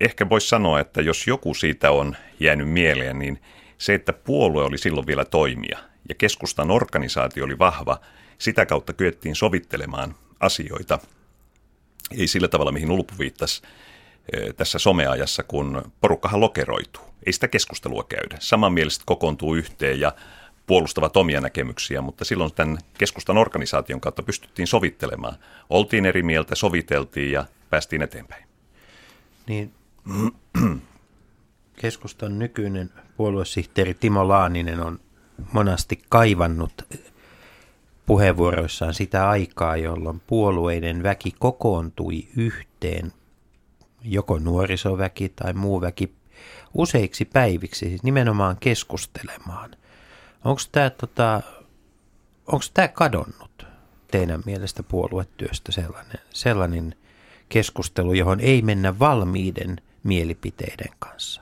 ehkä 0.00 0.28
voisi 0.28 0.48
sanoa, 0.48 0.80
että 0.80 1.02
jos 1.02 1.26
joku 1.26 1.54
siitä 1.54 1.90
on 1.90 2.16
jäänyt 2.40 2.68
mieleen, 2.68 3.18
niin 3.18 3.42
se, 3.78 3.94
että 3.94 4.12
puolue 4.12 4.64
oli 4.64 4.78
silloin 4.78 5.06
vielä 5.06 5.24
toimija 5.24 5.78
ja 6.08 6.14
keskustan 6.14 6.70
organisaatio 6.70 7.44
oli 7.44 7.58
vahva, 7.58 8.00
sitä 8.38 8.66
kautta 8.66 8.92
kyettiin 8.92 9.34
sovittelemaan 9.34 10.14
asioita. 10.40 10.98
Ei 12.18 12.26
sillä 12.26 12.48
tavalla, 12.48 12.72
mihin 12.72 12.90
Ulpu 12.90 13.14
viittasi 13.18 13.62
eh, 14.32 14.54
tässä 14.54 14.78
someajassa, 14.78 15.42
kun 15.42 15.92
porukkahan 16.00 16.40
lokeroituu. 16.40 17.02
Ei 17.26 17.32
sitä 17.32 17.48
keskustelua 17.48 18.04
käydä. 18.04 18.36
Samanmieliset 18.38 19.02
kokoontuu 19.06 19.54
yhteen 19.54 20.00
ja 20.00 20.12
puolustavat 20.66 21.16
omia 21.16 21.40
näkemyksiä, 21.40 22.00
mutta 22.00 22.24
silloin 22.24 22.54
tämän 22.54 22.78
keskustan 22.98 23.38
organisaation 23.38 24.00
kautta 24.00 24.22
pystyttiin 24.22 24.66
sovittelemaan. 24.66 25.36
Oltiin 25.70 26.06
eri 26.06 26.22
mieltä, 26.22 26.54
soviteltiin 26.54 27.32
ja 27.32 27.44
päästiin 27.70 28.02
eteenpäin. 28.02 28.44
Niin 29.46 29.72
keskustan 31.80 32.38
nykyinen 32.38 32.90
puoluesihteeri 33.16 33.94
Timo 33.94 34.28
Laaninen 34.28 34.80
on 34.80 35.00
monasti 35.52 36.02
kaivannut 36.08 36.72
puheenvuoroissaan 38.06 38.94
sitä 38.94 39.28
aikaa, 39.28 39.76
jolloin 39.76 40.20
puolueiden 40.26 41.02
väki 41.02 41.34
kokoontui 41.38 42.28
yhteen, 42.36 43.12
joko 44.02 44.38
nuorisoväki 44.38 45.28
tai 45.28 45.52
muu 45.52 45.80
väki, 45.80 46.14
useiksi 46.74 47.24
päiviksi, 47.24 47.88
siis 47.88 48.02
nimenomaan 48.02 48.56
keskustelemaan. 48.60 49.70
Onko 50.44 50.60
tämä 50.72 50.90
tota, 50.90 51.42
onks 52.46 52.70
tää 52.70 52.88
kadonnut 52.88 53.66
teidän 54.10 54.42
mielestä 54.46 54.82
puoluetyöstä 54.82 55.72
sellainen, 55.72 56.20
sellainen 56.30 56.94
keskustelu, 57.48 58.14
johon 58.14 58.40
ei 58.40 58.62
mennä 58.62 58.98
valmiiden 58.98 59.80
mielipiteiden 60.02 60.92
kanssa? 60.98 61.40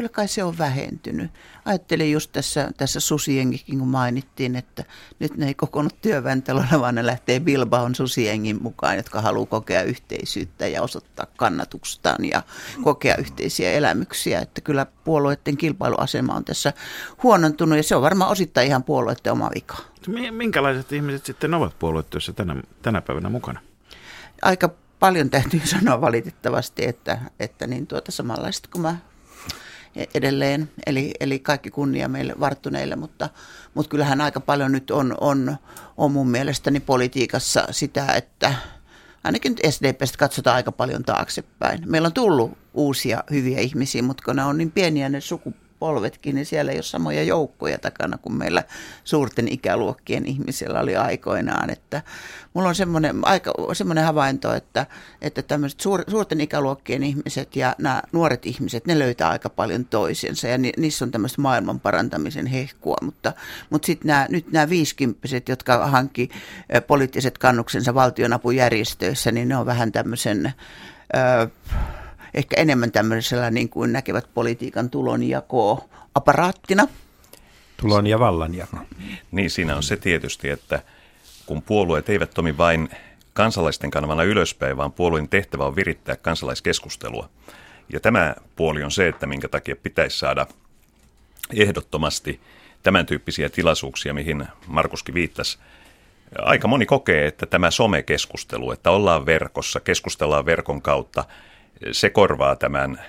Kyllä 0.00 0.08
kai 0.08 0.28
se 0.28 0.44
on 0.44 0.58
vähentynyt. 0.58 1.30
Ajattelin 1.64 2.12
just 2.12 2.32
tässä, 2.32 2.70
tässä 2.76 3.00
susiengikin, 3.00 3.78
kun 3.78 3.88
mainittiin, 3.88 4.56
että 4.56 4.84
nyt 5.18 5.36
ne 5.36 5.46
ei 5.46 5.54
kokoonnut 5.54 6.00
työväntelolla, 6.02 6.80
vaan 6.80 6.94
ne 6.94 7.06
lähtee 7.06 7.40
Bilbaon 7.40 7.94
susiengin 7.94 8.62
mukaan, 8.62 8.96
jotka 8.96 9.20
haluaa 9.20 9.46
kokea 9.46 9.82
yhteisyyttä 9.82 10.66
ja 10.66 10.82
osoittaa 10.82 11.26
kannatustaan 11.36 12.24
ja 12.24 12.42
kokea 12.82 13.16
yhteisiä 13.16 13.72
elämyksiä. 13.72 14.40
Että 14.40 14.60
kyllä 14.60 14.86
puolueiden 15.04 15.56
kilpailuasema 15.56 16.34
on 16.34 16.44
tässä 16.44 16.72
huonontunut 17.22 17.76
ja 17.76 17.82
se 17.82 17.96
on 17.96 18.02
varmaan 18.02 18.30
osittain 18.30 18.66
ihan 18.66 18.84
puolueiden 18.84 19.32
oma 19.32 19.50
vika. 19.54 19.76
Mi- 20.06 20.30
Minkälaiset 20.30 20.92
ihmiset 20.92 21.26
sitten 21.26 21.54
ovat 21.54 21.78
puoluetyössä 21.78 22.32
tänä, 22.32 22.62
tänä 22.82 23.00
päivänä 23.00 23.28
mukana? 23.28 23.60
Aika 24.42 24.70
paljon 25.00 25.30
täytyy 25.30 25.60
sanoa 25.78 26.00
valitettavasti, 26.00 26.84
että, 26.84 27.18
että 27.40 27.66
niin 27.66 27.86
tuota 27.86 28.12
samanlaiset 28.12 28.66
kuin 28.66 28.82
mä 28.82 28.96
edelleen, 30.14 30.70
eli, 30.86 31.12
eli 31.20 31.38
kaikki 31.38 31.70
kunnia 31.70 32.08
meille 32.08 32.34
varttuneille, 32.40 32.96
mutta, 32.96 33.28
mutta 33.74 33.90
kyllähän 33.90 34.20
aika 34.20 34.40
paljon 34.40 34.72
nyt 34.72 34.90
on, 34.90 35.14
on, 35.20 35.56
on 35.96 36.12
mun 36.12 36.30
mielestäni 36.30 36.80
politiikassa 36.80 37.64
sitä, 37.70 38.06
että 38.12 38.54
ainakin 39.24 39.52
nyt 39.52 39.74
SDPstä 39.74 40.18
katsotaan 40.18 40.56
aika 40.56 40.72
paljon 40.72 41.02
taaksepäin. 41.02 41.82
Meillä 41.86 42.06
on 42.06 42.12
tullut 42.12 42.58
uusia 42.74 43.24
hyviä 43.30 43.60
ihmisiä, 43.60 44.02
mutta 44.02 44.22
kun 44.24 44.36
ne 44.36 44.44
on 44.44 44.58
niin 44.58 44.72
pieniä 44.72 45.08
ne 45.08 45.20
sukupolvetkin, 45.80 46.34
niin 46.34 46.46
siellä 46.46 46.72
ei 46.72 46.76
ole 46.76 46.82
samoja 46.82 47.22
joukkoja 47.22 47.78
takana 47.78 48.18
kuin 48.18 48.34
meillä 48.34 48.64
suurten 49.04 49.48
ikäluokkien 49.48 50.26
ihmisillä 50.26 50.80
oli 50.80 50.96
aikoinaan. 50.96 51.70
Että 51.70 52.02
mulla 52.54 52.68
on 52.68 52.74
semmoinen, 52.74 53.16
aika, 53.22 53.52
semmoinen 53.72 54.04
havainto, 54.04 54.54
että, 54.54 54.86
että 55.22 55.42
tämmöiset 55.42 55.80
suur, 55.80 56.04
suurten 56.08 56.40
ikäluokkien 56.40 57.02
ihmiset 57.02 57.56
ja 57.56 57.74
nämä 57.78 58.02
nuoret 58.12 58.46
ihmiset, 58.46 58.86
ne 58.86 58.98
löytää 58.98 59.30
aika 59.30 59.48
paljon 59.48 59.84
toisensa 59.84 60.48
ja 60.48 60.58
ni, 60.58 60.72
niissä 60.76 61.04
on 61.04 61.10
tämmöistä 61.10 61.40
maailman 61.40 61.80
parantamisen 61.80 62.46
hehkua, 62.46 62.96
mutta, 63.02 63.32
mutta 63.70 63.86
sitten 63.86 64.06
nämä, 64.06 64.26
nyt 64.30 64.52
nämä 64.52 64.68
viisikymppiset, 64.68 65.48
jotka 65.48 65.86
hankki 65.86 66.30
poliittiset 66.86 67.38
kannuksensa 67.38 67.94
valtionapujärjestöissä, 67.94 69.32
niin 69.32 69.48
ne 69.48 69.56
on 69.56 69.66
vähän 69.66 69.92
tämmöisen... 69.92 70.52
Ö, 71.16 71.48
ehkä 72.34 72.56
enemmän 72.56 72.92
tämmöisellä 72.92 73.50
niin 73.50 73.68
kuin 73.68 73.92
näkevät 73.92 74.26
politiikan 74.34 74.90
tulonjakoa 74.90 75.84
aparaattina. 76.14 76.88
tulon 77.76 78.06
ja 78.06 78.18
vallanjako. 78.18 78.76
Niin, 79.30 79.50
siinä 79.50 79.76
on 79.76 79.82
se 79.82 79.96
tietysti, 79.96 80.48
että 80.48 80.82
kun 81.46 81.62
puolueet 81.62 82.08
eivät 82.08 82.30
toimi 82.34 82.56
vain 82.56 82.88
kansalaisten 83.32 83.90
kanavana 83.90 84.22
ylöspäin, 84.22 84.76
vaan 84.76 84.92
puolueen 84.92 85.28
tehtävä 85.28 85.66
on 85.66 85.76
virittää 85.76 86.16
kansalaiskeskustelua. 86.16 87.28
Ja 87.92 88.00
tämä 88.00 88.34
puoli 88.56 88.82
on 88.82 88.90
se, 88.90 89.08
että 89.08 89.26
minkä 89.26 89.48
takia 89.48 89.76
pitäisi 89.76 90.18
saada 90.18 90.46
ehdottomasti 91.54 92.40
tämän 92.82 93.06
tyyppisiä 93.06 93.48
tilaisuuksia, 93.48 94.14
mihin 94.14 94.46
Markuskin 94.66 95.14
viittasi. 95.14 95.58
Aika 96.38 96.68
moni 96.68 96.86
kokee, 96.86 97.26
että 97.26 97.46
tämä 97.46 97.70
somekeskustelu, 97.70 98.72
että 98.72 98.90
ollaan 98.90 99.26
verkossa, 99.26 99.80
keskustellaan 99.80 100.46
verkon 100.46 100.82
kautta, 100.82 101.24
se 101.92 102.10
korvaa 102.10 102.56
tämän 102.56 103.00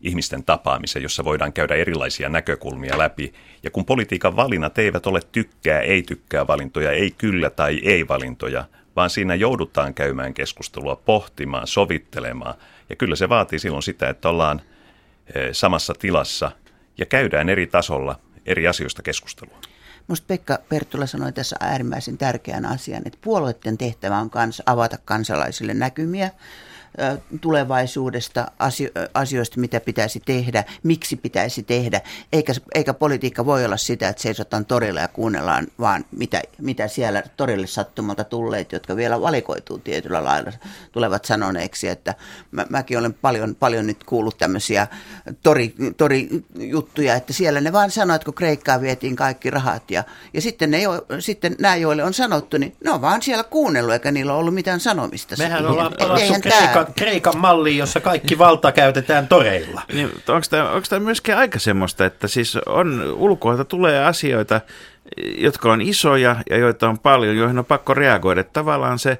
ihmisten 0.00 0.44
tapaamisen, 0.44 1.02
jossa 1.02 1.24
voidaan 1.24 1.52
käydä 1.52 1.74
erilaisia 1.74 2.28
näkökulmia 2.28 2.98
läpi. 2.98 3.32
Ja 3.62 3.70
kun 3.70 3.84
politiikan 3.84 4.36
valinnat 4.36 4.78
eivät 4.78 5.06
ole 5.06 5.20
tykkää, 5.32 5.80
ei 5.80 6.02
tykkää 6.02 6.46
valintoja, 6.46 6.90
ei 6.90 7.10
kyllä 7.10 7.50
tai 7.50 7.80
ei 7.82 8.08
valintoja, 8.08 8.64
vaan 8.96 9.10
siinä 9.10 9.34
joudutaan 9.34 9.94
käymään 9.94 10.34
keskustelua, 10.34 10.96
pohtimaan, 10.96 11.66
sovittelemaan. 11.66 12.54
Ja 12.90 12.96
kyllä 12.96 13.16
se 13.16 13.28
vaatii 13.28 13.58
silloin 13.58 13.82
sitä, 13.82 14.08
että 14.08 14.28
ollaan 14.28 14.62
eh, 15.34 15.48
samassa 15.52 15.94
tilassa 15.98 16.50
ja 16.98 17.06
käydään 17.06 17.48
eri 17.48 17.66
tasolla 17.66 18.18
eri 18.46 18.68
asioista 18.68 19.02
keskustelua. 19.02 19.58
Minusta 20.08 20.24
Pekka 20.28 20.58
Perttula 20.68 21.06
sanoi 21.06 21.32
tässä 21.32 21.56
äärimmäisen 21.60 22.18
tärkeän 22.18 22.66
asian, 22.66 23.02
että 23.06 23.18
puolueiden 23.22 23.78
tehtävä 23.78 24.18
on 24.18 24.30
kans 24.30 24.62
avata 24.66 24.98
kansalaisille 25.04 25.74
näkymiä 25.74 26.30
tulevaisuudesta, 27.40 28.50
asioista, 29.14 29.60
mitä 29.60 29.80
pitäisi 29.80 30.22
tehdä, 30.26 30.64
miksi 30.82 31.16
pitäisi 31.16 31.62
tehdä, 31.62 32.00
eikä, 32.32 32.52
eikä 32.74 32.94
politiikka 32.94 33.46
voi 33.46 33.64
olla 33.64 33.76
sitä, 33.76 34.08
että 34.08 34.22
seisotaan 34.22 34.66
torilla 34.66 35.00
ja 35.00 35.08
kuunnellaan 35.08 35.66
vaan 35.78 36.04
mitä, 36.10 36.42
mitä 36.58 36.88
siellä 36.88 37.22
torille 37.36 37.66
sattumalta 37.66 38.24
tulleet, 38.24 38.72
jotka 38.72 38.96
vielä 38.96 39.20
valikoituu 39.20 39.78
tietyllä 39.78 40.24
lailla, 40.24 40.52
tulevat 40.92 41.24
sanoneeksi, 41.24 41.88
että 41.88 42.14
mä, 42.50 42.66
mäkin 42.68 42.98
olen 42.98 43.14
paljon, 43.14 43.54
paljon 43.54 43.86
nyt 43.86 44.04
kuullut 44.04 44.38
tämmöisiä 44.38 44.86
tori, 45.42 45.74
torijuttuja, 45.96 47.14
että 47.14 47.32
siellä 47.32 47.60
ne 47.60 47.72
vaan 47.72 47.90
sanoivat, 47.90 48.22
että 48.22 48.24
kun 48.24 48.34
Kreikkaa 48.34 48.80
vietiin 48.80 49.16
kaikki 49.16 49.50
rahat 49.50 49.90
ja, 49.90 50.04
ja 50.34 50.40
sitten, 50.40 50.70
ne 50.70 50.82
jo, 50.82 51.06
sitten 51.18 51.56
nämä, 51.58 51.76
joille 51.76 52.04
on 52.04 52.14
sanottu, 52.14 52.58
niin 52.58 52.76
ne 52.84 52.90
on 52.90 53.00
vaan 53.00 53.22
siellä 53.22 53.44
kuunnellut, 53.44 53.92
eikä 53.92 54.12
niillä 54.12 54.32
ole 54.32 54.40
ollut 54.40 54.54
mitään 54.54 54.80
sanomista. 54.80 55.34
Mehän 55.38 55.66
ollaan 55.66 55.92
palattu 55.98 56.40
Kreikan 56.42 56.85
Kreikan 56.96 57.38
malliin, 57.38 57.78
jossa 57.78 58.00
kaikki 58.00 58.38
valta 58.38 58.72
käytetään 58.72 59.28
toreilla. 59.28 59.82
Niin, 59.92 60.10
onko 60.28 60.46
tämä, 60.50 60.70
onko 60.70 60.86
tämä 60.88 61.00
myöskin 61.00 61.36
aika 61.36 61.58
semmoista, 61.58 62.06
että 62.06 62.28
siis 62.28 62.56
on 62.66 63.14
ulkoilta 63.16 63.64
tulee 63.64 64.04
asioita, 64.04 64.60
jotka 65.38 65.72
on 65.72 65.80
isoja 65.80 66.36
ja 66.50 66.58
joita 66.58 66.88
on 66.88 66.98
paljon, 66.98 67.36
joihin 67.36 67.58
on 67.58 67.64
pakko 67.64 67.94
reagoida. 67.94 68.44
Tavallaan 68.44 68.98
se 68.98 69.18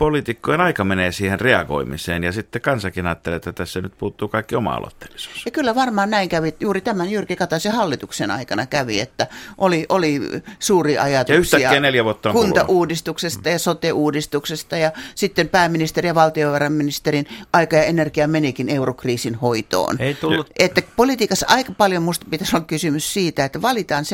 poliitikkojen 0.00 0.60
aika 0.60 0.84
menee 0.84 1.12
siihen 1.12 1.40
reagoimiseen 1.40 2.24
ja 2.24 2.32
sitten 2.32 2.62
kansakin 2.62 3.06
ajattelee, 3.06 3.36
että 3.36 3.52
tässä 3.52 3.80
nyt 3.80 3.92
puuttuu 3.98 4.28
kaikki 4.28 4.56
oma-aloitteellisuus. 4.56 5.44
Ja 5.44 5.50
kyllä 5.50 5.74
varmaan 5.74 6.10
näin 6.10 6.28
kävi, 6.28 6.54
juuri 6.60 6.80
tämän 6.80 7.10
Jyrki 7.10 7.36
Kataisen 7.36 7.72
hallituksen 7.72 8.30
aikana 8.30 8.66
kävi, 8.66 9.00
että 9.00 9.26
oli, 9.58 9.86
oli 9.88 10.20
suuri 10.58 10.98
ajatuksia 10.98 11.74
ja 11.74 11.80
neljä 11.80 12.04
vuotta 12.04 12.32
kuntauudistuksesta 12.32 13.48
ja 13.48 13.58
sote-uudistuksesta 13.58 14.76
ja 14.76 14.92
sitten 15.14 15.48
pääministeri 15.48 16.08
ja 16.08 16.14
valtiovarainministerin 16.14 17.26
aika 17.52 17.76
ja 17.76 17.84
energia 17.84 18.28
menikin 18.28 18.68
eurokriisin 18.68 19.34
hoitoon. 19.34 19.96
Ei 19.98 20.14
tullut. 20.14 20.50
Että 20.58 20.82
politiikassa 20.96 21.46
aika 21.48 21.72
paljon 21.72 22.02
musta 22.02 22.26
pitäisi 22.30 22.56
olla 22.56 22.66
kysymys 22.66 23.12
siitä, 23.12 23.44
että 23.44 23.62
valitaan 23.62 24.04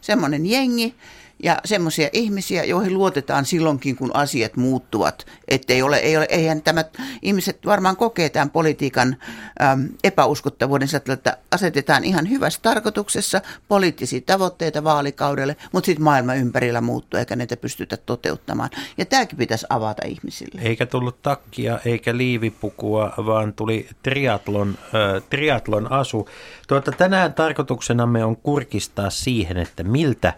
semmoinen 0.00 0.46
jengi, 0.46 0.94
ja 1.42 1.60
semmoisia 1.64 2.08
ihmisiä, 2.12 2.64
joihin 2.64 2.94
luotetaan 2.94 3.44
silloinkin, 3.44 3.96
kun 3.96 4.10
asiat 4.14 4.56
muuttuvat. 4.56 5.26
Että 5.48 5.72
ei 5.72 5.82
ole, 5.82 5.96
ei 5.96 6.16
ole, 6.16 6.26
eihän 6.30 6.62
tämä, 6.62 6.84
ihmiset 7.22 7.66
varmaan 7.66 7.96
kokee 7.96 8.28
tämän 8.28 8.50
politiikan 8.50 9.16
äm, 9.62 9.88
epäuskottavuuden, 10.04 10.88
että 11.12 11.38
asetetaan 11.50 12.04
ihan 12.04 12.30
hyvässä 12.30 12.60
tarkoituksessa 12.62 13.40
poliittisia 13.68 14.20
tavoitteita 14.26 14.84
vaalikaudelle, 14.84 15.56
mutta 15.72 15.86
sitten 15.86 16.04
maailma 16.04 16.34
ympärillä 16.34 16.80
muuttuu 16.80 17.20
eikä 17.20 17.36
niitä 17.36 17.56
pystytä 17.56 17.96
toteuttamaan. 17.96 18.70
Ja 18.98 19.06
tämäkin 19.06 19.38
pitäisi 19.38 19.66
avata 19.70 20.02
ihmisille. 20.06 20.60
Eikä 20.60 20.86
tullut 20.86 21.22
takkia 21.22 21.78
eikä 21.84 22.16
liivipukua, 22.16 23.12
vaan 23.16 23.52
tuli 23.52 23.88
triatlon, 24.02 24.78
äh, 24.78 25.22
triatlon 25.30 25.92
asu. 25.92 26.28
Tuota, 26.68 26.92
tänään 26.92 27.34
tarkoituksenamme 27.34 28.24
on 28.24 28.36
kurkistaa 28.36 29.10
siihen, 29.10 29.56
että 29.56 29.82
miltä 29.84 30.32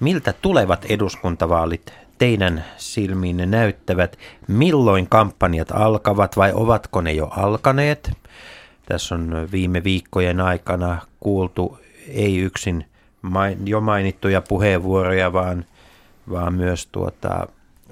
Miltä 0.00 0.32
tulevat 0.32 0.84
eduskuntavaalit 0.84 1.92
teidän 2.18 2.64
silmiinne 2.76 3.46
näyttävät? 3.46 4.18
Milloin 4.48 5.08
kampanjat 5.08 5.70
alkavat 5.70 6.36
vai 6.36 6.52
ovatko 6.54 7.00
ne 7.00 7.12
jo 7.12 7.26
alkaneet? 7.26 8.12
Tässä 8.86 9.14
on 9.14 9.48
viime 9.52 9.84
viikkojen 9.84 10.40
aikana 10.40 10.98
kuultu 11.20 11.78
ei 12.08 12.38
yksin 12.38 12.86
jo 13.64 13.80
mainittuja 13.80 14.42
puheenvuoroja, 14.42 15.32
vaan, 15.32 15.64
vaan 16.30 16.54
myös 16.54 16.86
tuota, 16.86 17.46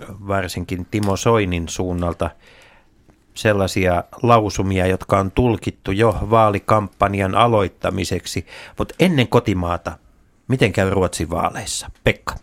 varsinkin 0.09 0.87
Timo 0.91 1.17
Soinin 1.17 1.69
suunnalta 1.69 2.31
sellaisia 3.35 4.05
lausumia, 4.23 4.87
jotka 4.87 5.19
on 5.19 5.31
tulkittu 5.31 5.93
jo 5.93 6.19
vaalikampanjan 6.31 7.35
aloittamiseksi, 7.35 8.47
mutta 8.79 8.95
ennen 8.99 9.29
kotimaata– 9.29 9.93
Miten 10.49 10.73
käy 10.73 10.91
Ruotsin 10.91 11.31
vaaleissa? 11.31 11.91
Pekka. 12.05 12.35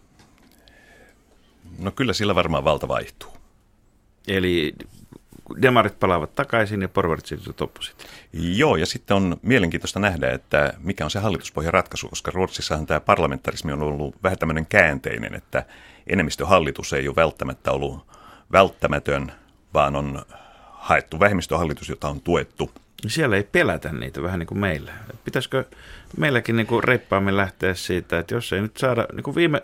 No 1.79 1.91
kyllä 1.91 2.13
sillä 2.13 2.35
varmaan 2.35 2.63
valta 2.63 2.87
vaihtuu. 2.87 3.33
Eli 4.27 4.75
demarit 5.61 5.99
palaavat 5.99 6.35
takaisin 6.35 6.81
ja 6.81 6.89
porvarit 6.89 7.25
siirtyvät 7.25 7.61
oppositioon. 7.61 8.13
Joo, 8.33 8.75
ja 8.75 8.85
sitten 8.85 9.17
on 9.17 9.37
mielenkiintoista 9.41 9.99
nähdä, 9.99 10.31
että 10.31 10.73
mikä 10.79 11.03
on 11.03 11.11
se 11.11 11.19
hallituspohjan 11.19 11.73
ratkaisu, 11.73 12.09
koska 12.09 12.31
Ruotsissahan 12.31 12.85
tämä 12.85 12.99
parlamentarismi 12.99 13.71
on 13.71 13.81
ollut 13.81 14.15
vähän 14.23 14.37
tämmöinen 14.37 14.65
käänteinen, 14.65 15.35
että 15.35 15.65
enemmistöhallitus 16.07 16.93
ei 16.93 17.07
ole 17.07 17.15
välttämättä 17.15 17.71
ollut 17.71 18.07
välttämätön, 18.51 19.31
vaan 19.73 19.95
on 19.95 20.25
haettu 20.71 21.19
vähemmistöhallitus, 21.19 21.89
jota 21.89 22.09
on 22.09 22.21
tuettu– 22.21 22.71
siellä 23.07 23.35
ei 23.35 23.43
pelätä 23.43 23.93
niitä 23.93 24.23
vähän 24.23 24.39
niin 24.39 24.47
kuin 24.47 24.59
meillä. 24.59 24.91
Pitäisikö 25.25 25.63
meilläkin 26.17 26.55
niin 26.55 26.67
kuin 26.67 26.83
reippaammin 26.83 27.37
lähteä 27.37 27.73
siitä, 27.73 28.19
että 28.19 28.35
jos 28.35 28.53
ei 28.53 28.61
nyt 28.61 28.77
saada, 28.77 29.07
niin 29.13 29.23
kuin 29.23 29.35
viime, 29.35 29.61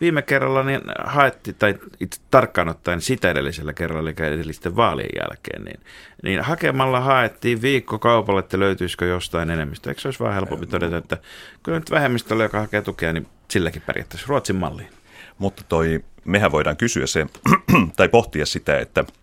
viime 0.00 0.22
kerralla 0.22 0.62
niin 0.62 0.80
haettiin, 1.04 1.56
tai 1.58 1.74
itse 2.00 2.20
tarkkaan 2.30 2.68
ottaen 2.68 3.00
sitä 3.00 3.30
edellisellä 3.30 3.72
kerralla, 3.72 4.10
eli 4.10 4.26
edellisten 4.26 4.76
vaalien 4.76 5.08
jälkeen, 5.16 5.64
niin, 5.64 5.80
niin 6.22 6.40
hakemalla 6.40 7.00
haettiin 7.00 7.62
viikko 7.62 7.98
kaupalle, 7.98 8.40
että 8.40 8.58
löytyisikö 8.58 9.06
jostain 9.06 9.50
enemmistö. 9.50 9.90
Eikö 9.90 10.00
se 10.00 10.08
olisi 10.08 10.20
vähän 10.20 10.34
helpompi 10.34 10.66
todeta, 10.66 10.96
että 10.96 11.18
kyllä 11.62 11.78
nyt 11.78 11.90
vähemmistöllä, 11.90 12.42
joka 12.42 12.60
hakee 12.60 12.82
tukea, 12.82 13.12
niin 13.12 13.26
silläkin 13.48 13.82
pärjättäisiin 13.82 14.28
Ruotsin 14.28 14.56
malliin. 14.56 14.90
Mutta 15.38 15.64
toi, 15.68 16.04
mehän 16.24 16.52
voidaan 16.52 16.76
kysyä 16.76 17.06
se, 17.06 17.26
tai 17.96 18.08
pohtia 18.08 18.46
sitä, 18.46 18.78
että– 18.78 19.04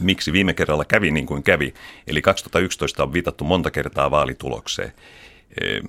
miksi 0.00 0.32
viime 0.32 0.54
kerralla 0.54 0.84
kävi 0.84 1.10
niin 1.10 1.26
kuin 1.26 1.42
kävi. 1.42 1.74
Eli 2.06 2.22
2011 2.22 3.02
on 3.02 3.12
viitattu 3.12 3.44
monta 3.44 3.70
kertaa 3.70 4.10
vaalitulokseen. 4.10 4.92
E, 5.60 5.80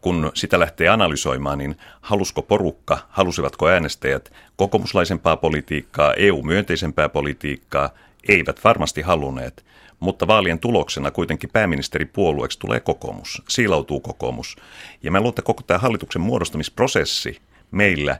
kun 0.00 0.30
sitä 0.34 0.60
lähtee 0.60 0.88
analysoimaan, 0.88 1.58
niin 1.58 1.76
halusko 2.00 2.42
porukka, 2.42 2.98
halusivatko 3.08 3.68
äänestäjät 3.68 4.32
kokoomuslaisempaa 4.56 5.36
politiikkaa, 5.36 6.14
EU-myönteisempää 6.14 7.08
politiikkaa, 7.08 7.90
eivät 8.28 8.64
varmasti 8.64 9.02
halunneet. 9.02 9.64
Mutta 10.00 10.26
vaalien 10.26 10.58
tuloksena 10.58 11.10
kuitenkin 11.10 11.50
pääministeripuolueeksi 11.50 12.58
tulee 12.58 12.80
kokoomus, 12.80 13.42
siilautuu 13.48 14.00
kokoomus. 14.00 14.56
Ja 15.02 15.10
mä 15.10 15.18
luulen, 15.18 15.30
että 15.30 15.42
koko 15.42 15.62
tämä 15.62 15.78
hallituksen 15.78 16.22
muodostamisprosessi 16.22 17.40
meillä, 17.70 18.18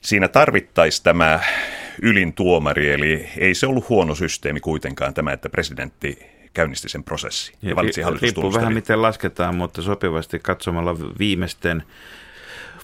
siinä 0.00 0.28
tarvittaisi 0.28 1.02
tämä 1.02 1.40
ylin 2.02 2.32
tuomari, 2.32 2.92
eli 2.92 3.28
ei 3.38 3.54
se 3.54 3.66
ollut 3.66 3.88
huono 3.88 4.14
systeemi 4.14 4.60
kuitenkaan 4.60 5.14
tämä, 5.14 5.32
että 5.32 5.48
presidentti 5.48 6.18
käynnisti 6.54 6.88
sen 6.88 7.04
prosessin 7.04 7.56
ja, 7.62 7.68
ja 7.68 7.76
valitsi 7.76 8.00
Riippuu 8.20 8.54
vähän 8.54 8.74
miten 8.74 9.02
lasketaan, 9.02 9.56
mutta 9.56 9.82
sopivasti 9.82 10.38
katsomalla 10.38 10.98
viimeisten 11.18 11.82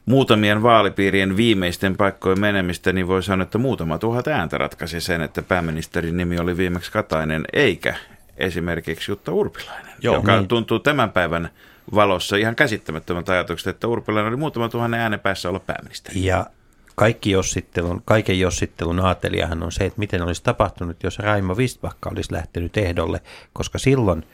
muutamien 0.07 0.63
vaalipiirien 0.63 1.37
viimeisten 1.37 1.97
paikkojen 1.97 2.41
menemistä, 2.41 2.93
niin 2.93 3.09
voi 3.09 3.23
sanoa, 3.23 3.43
että 3.43 3.59
muutama 3.59 3.99
tuhat 3.99 4.29
ääntä 4.29 4.59
ratkaisi 4.59 5.01
sen, 5.01 5.23
että 5.23 5.43
pääministerin 5.43 6.17
nimi 6.17 6.39
oli 6.39 6.57
viimeksi 6.57 6.93
Katainen, 6.93 7.45
eikä 7.53 7.95
esimerkiksi 8.37 9.11
Jutta 9.11 9.33
Urpilainen, 9.33 9.93
Joo, 10.03 10.15
joka 10.15 10.37
niin. 10.37 10.49
tuntuu 10.49 10.79
tämän 10.79 11.11
päivän 11.11 11.51
valossa 11.95 12.37
ihan 12.37 12.57
käsittämättömät 12.57 13.29
ajatukset, 13.29 13.75
että 13.75 13.89
Urpilainen 13.89 14.29
oli 14.29 14.37
muutama 14.37 14.69
tuhannen 14.69 15.01
äänen 15.01 15.21
päässä 15.21 15.49
olla 15.49 15.61
pääministeri. 15.61 16.25
Ja 16.25 16.47
kaikki 16.95 17.31
jossittelun, 17.31 18.03
kaiken 18.05 18.41
jossittelun 18.41 19.01
aatelijahan 19.01 19.63
on 19.63 19.73
se, 19.73 19.85
että 19.85 19.99
miten 19.99 20.23
olisi 20.23 20.43
tapahtunut, 20.43 21.03
jos 21.03 21.19
Raimo 21.19 21.57
Vistbakka 21.57 22.11
olisi 22.11 22.33
lähtenyt 22.33 22.77
ehdolle, 22.77 23.21
koska 23.53 23.79
silloin 23.79 24.25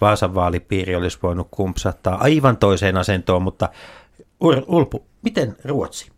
Vaasan 0.00 0.34
vaalipiiri 0.34 0.96
olisi 0.96 1.18
voinut 1.22 1.48
kumpsattaa 1.50 2.22
aivan 2.22 2.56
toiseen 2.56 2.96
asentoon, 2.96 3.42
mutta 3.42 3.68
Ur, 4.40 4.62
Ulpu, 4.66 5.06
miten 5.22 5.56
Ruotsi? 5.64 6.10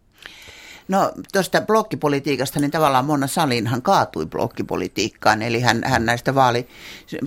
No 0.90 1.12
tuosta 1.32 1.60
blokkipolitiikasta, 1.60 2.60
niin 2.60 2.70
tavallaan 2.70 3.04
Mona 3.04 3.26
Salinhan 3.26 3.82
kaatui 3.82 4.26
blokkipolitiikkaan, 4.26 5.42
eli 5.42 5.60
hän, 5.60 5.82
hän 5.84 6.06
näistä 6.06 6.34
vaali 6.34 6.68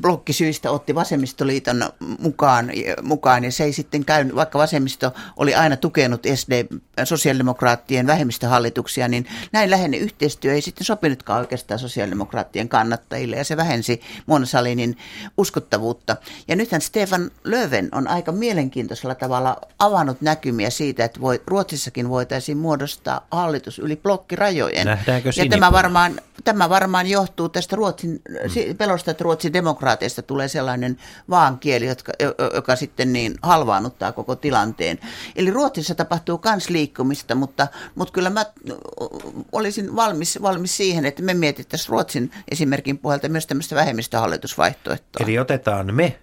blokkisyistä 0.02 0.72
otti 0.72 0.96
vasemmistoliiton 0.96 1.90
mukaan, 2.20 2.72
mukaan, 3.02 3.44
ja 3.44 3.52
se 3.52 3.64
ei 3.64 3.74
sitten 3.74 4.06
käynyt, 4.06 4.36
vaikka 4.36 4.60
vasemmisto 4.60 5.14
oli 5.38 5.56
aina 5.56 5.78
tukenut 5.78 6.24
SD, 6.36 6.66
sosiaalidemokraattien 7.04 8.08
vähemmistöhallituksia, 8.08 9.08
niin 9.08 9.26
näin 9.52 9.70
läheinen 9.70 10.00
yhteistyö 10.00 10.54
ei 10.54 10.62
sitten 10.62 10.86
sopinutkaan 10.86 11.40
oikeastaan 11.40 11.80
sosiaalidemokraattien 11.80 12.70
kannattajille, 12.70 13.36
ja 13.36 13.44
se 13.44 13.58
vähensi 13.58 14.02
Mona 14.26 14.46
Salinin 14.46 14.98
uskottavuutta. 15.38 16.18
Ja 16.48 16.56
nythän 16.56 16.82
Stefan 16.82 17.32
Löven 17.44 17.90
on 17.92 18.08
aika 18.08 18.32
mielenkiintoisella 18.32 19.16
tavalla 19.16 19.58
avannut 19.80 20.22
näkymiä 20.22 20.70
siitä, 20.70 21.06
että 21.06 21.22
voi, 21.22 21.42
Ruotsissakin 21.48 22.10
voitaisiin 22.10 22.58
muodostaa 22.58 23.28
hallitus 23.54 23.80
yli 23.80 23.96
blokkirajojen. 23.96 24.86
Nähdäänkö 24.86 25.30
ja 25.36 25.46
tämä 25.50 25.72
varmaan, 25.72 26.20
tämä 26.44 26.70
varmaan 26.70 27.08
johtuu 27.08 27.50
tästä 27.50 27.76
Ruotsin, 27.76 28.22
mm. 28.30 28.78
pelosta, 28.78 29.12
että 29.12 29.24
Ruotsin 29.24 29.54
demokraateista 29.54 30.22
tulee 30.22 30.48
sellainen 30.48 30.98
vaankieli, 31.30 31.86
jotka, 31.88 32.12
joka 32.54 32.76
sitten 32.76 33.14
niin 33.14 33.36
halvaannuttaa 33.42 34.12
koko 34.12 34.36
tilanteen. 34.36 35.00
Eli 35.36 35.52
Ruotsissa 35.52 35.96
tapahtuu 35.96 36.42
myös 36.46 36.70
liikkumista, 36.70 37.36
mutta, 37.36 37.68
mutta 37.96 38.12
kyllä 38.12 38.30
mä 38.30 38.46
olisin 39.52 39.96
valmis, 39.96 40.40
valmis 40.42 40.78
siihen, 40.78 41.06
että 41.06 41.24
me 41.24 41.34
mietittäisiin 41.34 41.90
Ruotsin 41.90 42.32
esimerkin 42.52 42.98
puolelta 42.98 43.30
myös 43.30 43.48
tämmöistä 43.48 43.76
vähemmistöhallitusvaihtoehtoa. 43.76 45.24
Eli 45.26 45.40
otetaan 45.40 45.96
me 45.96 46.20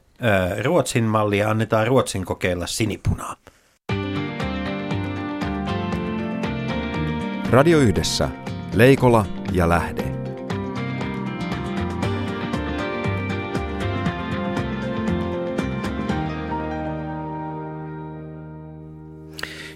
Ruotsin 0.65 1.05
malli 1.05 1.39
ja 1.39 1.51
annetaan 1.51 1.87
Ruotsin 1.87 2.25
kokeilla 2.25 2.67
sinipunaa. 2.67 3.37
Radio 7.51 7.79
Yhdessä. 7.79 8.29
Leikola 8.75 9.27
ja 9.53 9.69
Lähde. 9.69 10.03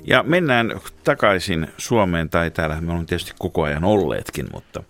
Ja 0.05 0.23
mennään 0.23 0.81
takaisin 1.05 1.69
Suomeen, 1.79 2.31
tai 2.31 2.51
täällä 2.51 2.81
me 2.81 2.91
olemme 2.91 3.07
tietysti 3.07 3.33
koko 3.39 3.63
ajan 3.63 3.85
olleetkin, 3.85 4.47
mutta 4.53 4.83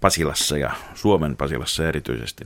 Pasilassa 0.00 0.58
ja 0.58 0.72
Suomen 0.94 1.36
Pasilassa 1.36 1.88
erityisesti. 1.88 2.44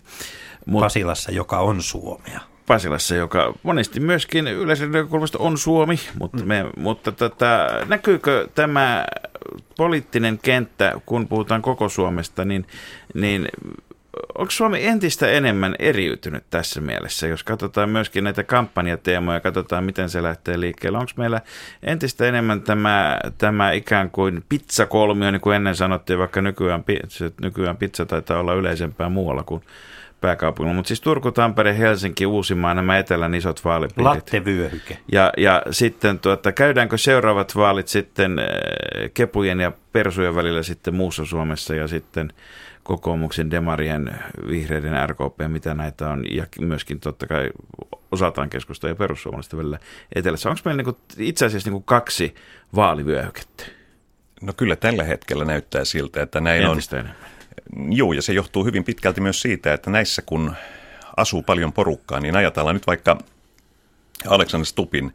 Mut, 0.66 0.80
Pasilassa, 0.80 1.32
joka 1.32 1.58
on 1.58 1.82
Suomea. 1.82 2.51
Pasilassa, 2.72 3.14
joka 3.14 3.52
monesti 3.62 4.00
myöskin 4.00 4.48
yleisen 4.48 4.92
näkökulmasta 4.92 5.38
on 5.38 5.58
Suomi, 5.58 6.00
mutta, 6.20 6.44
me, 6.44 6.64
mutta 6.76 7.12
tota, 7.12 7.66
näkyykö 7.88 8.48
tämä 8.54 9.04
poliittinen 9.76 10.38
kenttä, 10.38 10.92
kun 11.06 11.28
puhutaan 11.28 11.62
koko 11.62 11.88
Suomesta, 11.88 12.44
niin, 12.44 12.66
niin 13.14 13.48
onko 14.38 14.50
Suomi 14.50 14.86
entistä 14.86 15.28
enemmän 15.28 15.74
eriytynyt 15.78 16.44
tässä 16.50 16.80
mielessä, 16.80 17.26
jos 17.26 17.44
katsotaan 17.44 17.90
myöskin 17.90 18.24
näitä 18.24 18.44
kampanjateemoja, 18.44 19.40
katsotaan 19.40 19.84
miten 19.84 20.08
se 20.08 20.22
lähtee 20.22 20.60
liikkeelle. 20.60 20.98
Onko 20.98 21.12
meillä 21.16 21.40
entistä 21.82 22.26
enemmän 22.26 22.62
tämä, 22.62 23.18
tämä 23.38 23.72
ikään 23.72 24.10
kuin 24.10 24.44
pizzakolmio, 24.48 25.30
niin 25.30 25.40
kuin 25.40 25.56
ennen 25.56 25.76
sanottiin, 25.76 26.18
vaikka 26.18 26.40
nykyään, 26.40 26.84
nykyään 27.42 27.76
pizza 27.76 28.06
taitaa 28.06 28.40
olla 28.40 28.54
yleisempää 28.54 29.08
muualla 29.08 29.42
kuin 29.42 29.62
pääkaupungilla. 30.22 30.74
Mutta 30.74 30.88
siis 30.88 31.00
Turku, 31.00 31.32
Tampere, 31.32 31.78
Helsinki, 31.78 32.26
Uusimaa, 32.26 32.74
nämä 32.74 32.98
etelän 32.98 33.34
isot 33.34 33.64
vaalipiirit. 33.64 34.14
Lattevyöhyke. 34.14 34.98
Ja, 35.12 35.32
ja 35.36 35.62
sitten 35.70 36.18
tuota, 36.18 36.52
käydäänkö 36.52 36.98
seuraavat 36.98 37.56
vaalit 37.56 37.88
sitten 37.88 38.38
äh, 38.38 38.46
kepujen 39.14 39.60
ja 39.60 39.72
persujen 39.92 40.34
välillä 40.34 40.62
sitten 40.62 40.94
muussa 40.94 41.24
Suomessa 41.24 41.74
ja 41.74 41.88
sitten 41.88 42.32
kokoomuksen, 42.82 43.50
demarien, 43.50 44.18
vihreiden, 44.48 45.08
RKP, 45.08 45.40
mitä 45.48 45.74
näitä 45.74 46.10
on, 46.10 46.24
ja 46.30 46.46
myöskin 46.60 47.00
totta 47.00 47.26
kai 47.26 47.50
osataan 48.12 48.50
keskustaa 48.50 48.90
ja 48.90 48.94
perussuomalaisten 48.94 49.58
välillä 49.58 49.78
etelässä. 50.14 50.48
Onko 50.48 50.60
meillä 50.64 50.82
niin 50.82 50.94
kuin, 50.94 50.96
itse 51.18 51.46
asiassa 51.46 51.68
niin 51.68 51.72
kuin 51.72 51.84
kaksi 51.84 52.34
vaalivyöhykettä? 52.74 53.64
No 54.42 54.52
kyllä 54.56 54.76
tällä 54.76 55.04
hetkellä 55.04 55.44
näyttää 55.44 55.84
siltä, 55.84 56.22
että 56.22 56.40
näin 56.40 56.62
Entistä 56.62 56.96
on. 56.96 57.00
Enemmän. 57.00 57.41
Joo, 57.90 58.12
ja 58.12 58.22
se 58.22 58.32
johtuu 58.32 58.64
hyvin 58.64 58.84
pitkälti 58.84 59.20
myös 59.20 59.42
siitä, 59.42 59.74
että 59.74 59.90
näissä 59.90 60.22
kun 60.22 60.54
asuu 61.16 61.42
paljon 61.42 61.72
porukkaa, 61.72 62.20
niin 62.20 62.36
ajatellaan 62.36 62.76
nyt 62.76 62.86
vaikka 62.86 63.18
Aleksander 64.28 64.66
Stupin 64.66 65.12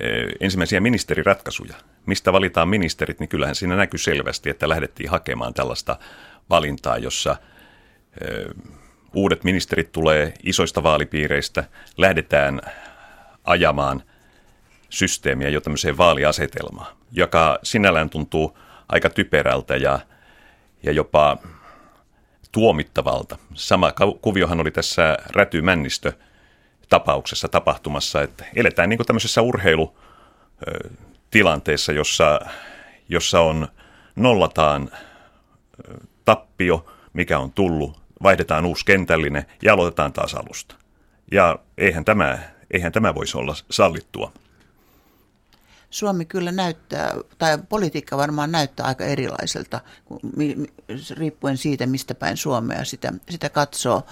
eh, 0.00 0.26
ensimmäisiä 0.40 0.80
ministeriratkaisuja. 0.80 1.74
Mistä 2.06 2.32
valitaan 2.32 2.68
ministerit, 2.68 3.20
niin 3.20 3.28
kyllähän 3.28 3.54
siinä 3.54 3.76
näkyy 3.76 3.98
selvästi, 3.98 4.50
että 4.50 4.68
lähdettiin 4.68 5.10
hakemaan 5.10 5.54
tällaista 5.54 5.96
valintaa, 6.50 6.98
jossa 6.98 7.36
eh, 8.20 8.44
uudet 9.14 9.44
ministerit 9.44 9.92
tulee 9.92 10.34
isoista 10.42 10.82
vaalipiireistä, 10.82 11.64
lähdetään 11.96 12.60
ajamaan 13.44 14.02
systeemiä 14.90 15.48
jo 15.48 15.60
tämmöiseen 15.60 15.96
vaaliasetelmaan, 15.96 16.96
joka 17.12 17.58
sinällään 17.62 18.10
tuntuu 18.10 18.58
aika 18.88 19.10
typerältä 19.10 19.76
ja, 19.76 19.98
ja 20.82 20.92
jopa 20.92 21.38
tuomittavalta. 22.54 23.38
Sama 23.54 23.92
kuviohan 24.20 24.60
oli 24.60 24.70
tässä 24.70 25.18
Räty-Männistö 25.30 26.12
tapauksessa 26.88 27.48
tapahtumassa, 27.48 28.22
että 28.22 28.44
eletään 28.56 28.88
niin 28.88 28.98
kuin 28.98 29.06
tämmöisessä 29.06 29.42
urheilutilanteessa, 29.42 31.92
jossa, 31.92 32.40
jossa 33.08 33.40
on 33.40 33.68
nollataan 34.16 34.90
tappio, 36.24 36.86
mikä 37.12 37.38
on 37.38 37.52
tullut, 37.52 38.00
vaihdetaan 38.22 38.66
uusi 38.66 38.84
kentällinen 38.84 39.46
ja 39.62 39.74
aloitetaan 39.74 40.12
taas 40.12 40.34
alusta. 40.34 40.74
Ja 41.32 41.58
eihän 41.78 42.04
tämä, 42.04 42.38
eihän 42.70 42.92
tämä 42.92 43.14
voisi 43.14 43.38
olla 43.38 43.54
sallittua. 43.70 44.32
Suomi 45.94 46.24
kyllä 46.24 46.52
näyttää, 46.52 47.14
tai 47.38 47.58
politiikka 47.68 48.16
varmaan 48.16 48.52
näyttää 48.52 48.86
aika 48.86 49.04
erilaiselta, 49.04 49.80
riippuen 51.10 51.56
siitä, 51.56 51.86
mistä 51.86 52.14
päin 52.14 52.36
Suomea 52.36 52.84
sitä, 52.84 53.12
sitä 53.30 53.48
katsoo. 53.48 54.02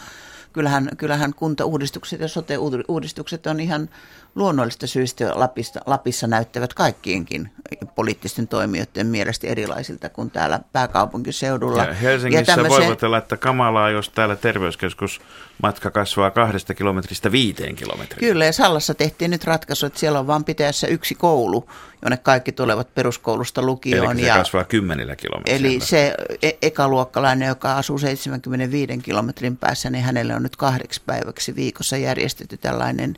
Kyllähän, 0.52 0.90
kyllähän 0.96 1.34
kuntauudistukset 1.34 2.20
ja 2.20 2.28
sote-uudistukset 2.28 3.46
on 3.46 3.60
ihan 3.60 3.88
luonnollista 4.34 4.86
syystä 4.86 5.32
Lapissa, 5.34 5.80
Lapissa 5.86 6.26
näyttävät 6.26 6.74
kaikkienkin 6.74 7.50
poliittisten 7.94 8.48
toimijoiden 8.48 9.06
mielestä 9.06 9.46
erilaisilta 9.46 10.08
kuin 10.08 10.30
täällä 10.30 10.60
pääkaupunkiseudulla. 10.72 11.84
Ja 11.84 11.94
Helsingissä 11.94 12.52
ja 12.52 12.56
tämmöisen... 12.56 12.98
voivat 13.00 13.22
että 13.22 13.36
kamalaa, 13.36 13.90
jos 13.90 14.08
täällä 14.08 14.36
terveyskeskus 14.36 15.20
matka 15.62 15.90
kasvaa 15.90 16.30
kahdesta 16.30 16.74
kilometristä 16.74 17.32
viiteen 17.32 17.76
kilometriin. 17.76 18.20
Kyllä, 18.20 18.44
ja 18.44 18.52
Sallassa 18.52 18.94
tehtiin 18.94 19.30
nyt 19.30 19.44
ratkaisu, 19.44 19.86
että 19.86 19.98
siellä 19.98 20.18
on 20.18 20.26
vain 20.26 20.44
pitäessä 20.44 20.86
yksi 20.86 21.14
koulu, 21.14 21.68
jonne 22.02 22.16
kaikki 22.16 22.52
tulevat 22.52 22.94
peruskoulusta 22.94 23.62
lukioon. 23.62 24.12
Eli 24.12 24.20
se 24.20 24.26
ja, 24.26 24.34
kasvaa 24.34 24.64
kymmenillä 24.64 25.16
kilometrillä. 25.16 25.68
Eli 25.68 25.80
se 25.80 26.14
e- 26.42 26.50
ekaluokkalainen, 26.62 27.48
joka 27.48 27.76
asuu 27.76 27.98
75 27.98 28.98
kilometrin 28.98 29.56
päässä, 29.56 29.90
niin 29.90 30.04
hänelle 30.04 30.34
on 30.34 30.42
nyt 30.42 30.56
kahdeksi 30.56 31.02
päiväksi 31.06 31.56
viikossa 31.56 31.96
järjestetty 31.96 32.56
tällainen 32.56 33.16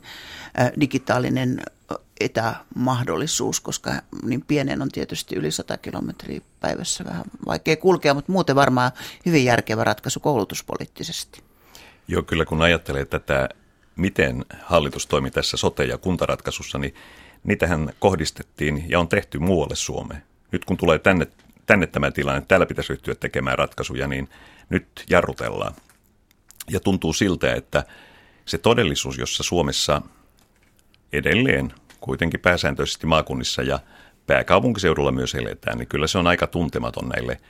digitaalinen 0.79 1.61
etämahdollisuus, 2.19 3.59
koska 3.59 3.91
niin 4.23 4.41
pienen 4.47 4.81
on 4.81 4.89
tietysti 4.89 5.35
yli 5.35 5.51
100 5.51 5.77
kilometriä 5.77 6.41
päivässä 6.59 7.05
vähän 7.05 7.23
vaikea 7.45 7.75
kulkea, 7.75 8.13
mutta 8.13 8.31
muuten 8.31 8.55
varmaan 8.55 8.91
hyvin 9.25 9.45
järkevä 9.45 9.83
ratkaisu 9.83 10.19
koulutuspoliittisesti. 10.19 11.43
Joo, 12.07 12.23
kyllä 12.23 12.45
kun 12.45 12.61
ajattelee 12.61 13.05
tätä, 13.05 13.49
miten 13.95 14.45
hallitus 14.63 15.07
toimi 15.07 15.31
tässä 15.31 15.57
sote- 15.57 15.83
ja 15.89 15.97
kuntaratkaisussa, 15.97 16.77
niin 16.77 16.95
niitähän 17.43 17.93
kohdistettiin 17.99 18.85
ja 18.87 18.99
on 18.99 19.07
tehty 19.07 19.39
muualle 19.39 19.75
Suomeen. 19.75 20.23
Nyt 20.51 20.65
kun 20.65 20.77
tulee 20.77 20.99
tänne, 20.99 21.27
tänne 21.65 21.87
tämä 21.87 22.11
tilanne, 22.11 22.37
että 22.37 22.47
täällä 22.47 22.65
pitäisi 22.65 22.89
ryhtyä 22.89 23.15
tekemään 23.15 23.57
ratkaisuja, 23.57 24.07
niin 24.07 24.29
nyt 24.69 24.87
jarrutellaan. 25.09 25.73
Ja 26.69 26.79
tuntuu 26.79 27.13
siltä, 27.13 27.53
että 27.53 27.83
se 28.45 28.57
todellisuus, 28.57 29.17
jossa 29.17 29.43
Suomessa 29.43 30.01
edelleen 31.17 31.73
kuitenkin 31.99 32.39
pääsääntöisesti 32.39 33.07
maakunnissa 33.07 33.61
ja 33.61 33.79
pääkaupunkiseudulla 34.27 35.11
myös 35.11 35.35
eletään, 35.35 35.77
niin 35.77 35.87
kyllä 35.87 36.07
se 36.07 36.17
on 36.17 36.27
aika 36.27 36.47
tuntematon 36.47 37.09
näille 37.09 37.41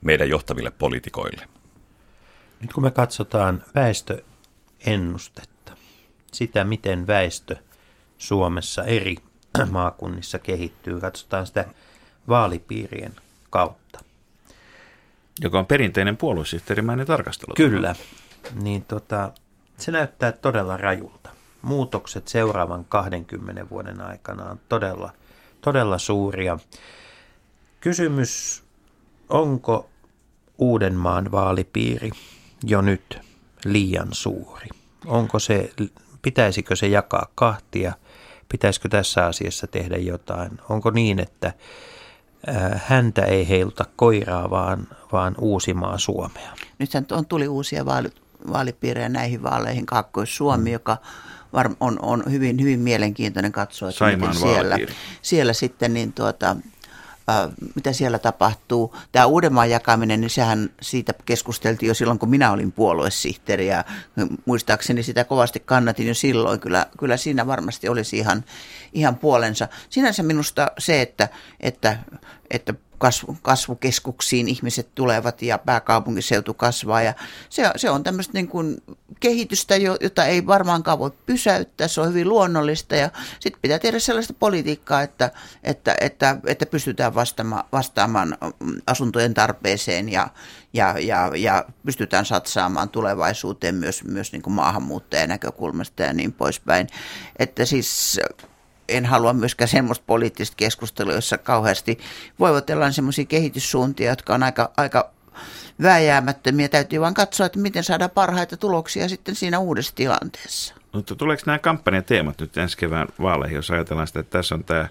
meidän 0.00 0.28
johtaville 0.28 0.70
poliitikoille. 0.70 1.48
Nyt 2.60 2.72
kun 2.72 2.82
me 2.82 2.90
katsotaan 2.90 3.64
väestöennustetta, 3.74 5.72
sitä 6.32 6.64
miten 6.64 7.06
väestö 7.06 7.56
Suomessa 8.18 8.84
eri 8.84 9.16
maakunnissa 9.70 10.38
kehittyy, 10.38 11.00
katsotaan 11.00 11.46
sitä 11.46 11.64
vaalipiirien 12.28 13.12
kautta. 13.50 13.98
Joka 15.40 15.58
on 15.58 15.66
perinteinen 15.66 16.16
puoluesihteerimäinen 16.16 17.06
tarkastelu. 17.06 17.54
Kyllä, 17.56 17.94
niin 18.62 18.84
tota, 18.84 19.32
se 19.78 19.92
näyttää 19.92 20.32
todella 20.32 20.76
rajulta 20.76 21.21
muutokset 21.62 22.28
seuraavan 22.28 22.84
20 22.84 23.70
vuoden 23.70 24.00
aikana 24.00 24.44
on 24.44 24.60
todella 24.68 25.12
todella 25.62 25.98
suuria. 25.98 26.58
Kysymys, 27.80 28.62
onko 29.28 29.88
Uudenmaan 30.58 31.32
vaalipiiri 31.32 32.10
jo 32.64 32.80
nyt 32.80 33.20
liian 33.64 34.08
suuri? 34.12 34.68
Onko 35.06 35.38
se, 35.38 35.72
pitäisikö 36.22 36.76
se 36.76 36.88
jakaa 36.88 37.26
kahtia? 37.34 37.92
Pitäisikö 38.48 38.88
tässä 38.88 39.26
asiassa 39.26 39.66
tehdä 39.66 39.96
jotain? 39.96 40.50
Onko 40.68 40.90
niin, 40.90 41.18
että 41.18 41.52
häntä 42.76 43.24
ei 43.24 43.48
heiluta 43.48 43.84
koiraa, 43.96 44.50
vaan, 44.50 44.88
vaan 45.12 45.34
Uusimaa 45.38 45.98
Suomea? 45.98 46.52
Nythän 46.78 47.06
on, 47.10 47.26
tuli 47.26 47.48
uusia 47.48 47.86
vaali, 47.86 48.10
vaalipiirejä 48.52 49.08
näihin 49.08 49.42
vaaleihin, 49.42 49.86
Kaakkois-Suomi, 49.86 50.70
mm. 50.70 50.72
joka 50.72 50.96
on, 51.80 51.98
on 52.02 52.22
hyvin, 52.30 52.60
hyvin 52.60 52.80
mielenkiintoinen 52.80 53.52
katsoa, 53.52 53.88
että 53.88 54.16
miten 54.16 54.34
siellä, 54.34 54.78
siellä 55.22 55.52
sitten 55.52 55.94
niin 55.94 56.12
tuota, 56.12 56.56
mitä 57.74 57.92
siellä 57.92 58.18
tapahtuu. 58.18 58.96
Tämä 59.12 59.26
Uudenmaan 59.26 59.70
jakaminen, 59.70 60.20
niin 60.20 60.30
sehän 60.30 60.70
siitä 60.82 61.14
keskusteltiin 61.24 61.88
jo 61.88 61.94
silloin, 61.94 62.18
kun 62.18 62.30
minä 62.30 62.52
olin 62.52 62.72
puoluesihteeri 62.72 63.66
ja 63.66 63.84
muistaakseni 64.44 65.02
sitä 65.02 65.24
kovasti 65.24 65.60
kannatin 65.60 66.08
jo 66.08 66.14
silloin. 66.14 66.60
Kyllä, 66.60 66.86
kyllä 66.98 67.16
siinä 67.16 67.46
varmasti 67.46 67.88
olisi 67.88 68.18
ihan, 68.18 68.44
ihan 68.92 69.16
puolensa. 69.16 69.68
Sinänsä 69.88 70.22
minusta 70.22 70.70
se, 70.78 71.02
että, 71.02 71.28
että, 71.60 71.98
että 72.50 72.74
kasvu, 73.02 73.36
kasvukeskuksiin 73.42 74.48
ihmiset 74.48 74.94
tulevat 74.94 75.42
ja 75.42 75.58
pääkaupunkiseutu 75.58 76.54
kasvaa. 76.54 77.02
Ja 77.02 77.14
se, 77.48 77.70
se 77.76 77.90
on 77.90 78.04
tämmöistä 78.04 78.32
niin 78.32 78.48
kuin 78.48 78.82
kehitystä, 79.20 79.76
jota 79.76 80.24
ei 80.24 80.46
varmaankaan 80.46 80.98
voi 80.98 81.10
pysäyttää. 81.26 81.88
Se 81.88 82.00
on 82.00 82.08
hyvin 82.08 82.28
luonnollista 82.28 82.96
ja 82.96 83.10
sitten 83.40 83.62
pitää 83.62 83.78
tehdä 83.78 83.98
sellaista 83.98 84.34
politiikkaa, 84.34 85.02
että, 85.02 85.30
että, 85.64 85.96
että, 86.00 86.36
että 86.46 86.66
pystytään 86.66 87.14
vastaamaan, 87.14 87.64
vastaamaan 87.72 88.38
asuntojen 88.86 89.34
tarpeeseen 89.34 90.08
ja, 90.08 90.28
ja, 90.72 90.94
ja, 90.98 91.32
ja 91.36 91.64
pystytään 91.86 92.26
satsaamaan 92.26 92.88
tulevaisuuteen 92.88 93.74
myös, 93.74 94.04
myös 94.04 94.32
niin 94.32 94.42
kuin 94.42 94.54
maahanmuuttajan 94.54 95.28
näkökulmasta 95.28 96.02
ja 96.02 96.12
niin 96.12 96.32
poispäin. 96.32 96.86
Että 97.38 97.64
siis 97.64 98.20
en 98.88 99.06
halua 99.06 99.32
myöskään 99.32 99.68
semmoista 99.68 100.04
poliittista 100.06 100.56
keskustelua, 100.56 101.14
jossa 101.14 101.38
kauheasti 101.38 101.98
voivotellaan 102.40 102.92
semmoisia 102.92 103.24
kehityssuuntia, 103.24 104.10
jotka 104.10 104.34
on 104.34 104.42
aika, 104.42 104.70
aika 104.76 105.10
vääjäämättömiä. 105.82 106.68
Täytyy 106.68 107.00
vain 107.00 107.14
katsoa, 107.14 107.46
että 107.46 107.58
miten 107.58 107.84
saadaan 107.84 108.10
parhaita 108.10 108.56
tuloksia 108.56 109.08
sitten 109.08 109.34
siinä 109.34 109.58
uudessa 109.58 109.94
tilanteessa. 109.94 110.74
Mutta 110.92 111.14
tuleeko 111.14 111.42
nämä 111.46 111.58
kampanjateemat 111.58 112.40
nyt 112.40 112.56
ensi 112.56 112.76
kevään 112.76 113.08
vaaleihin, 113.22 113.56
jos 113.56 113.70
ajatellaan 113.70 114.06
sitä, 114.06 114.20
että 114.20 114.38
tässä 114.38 114.54
on 114.54 114.64
tämä 114.64 114.88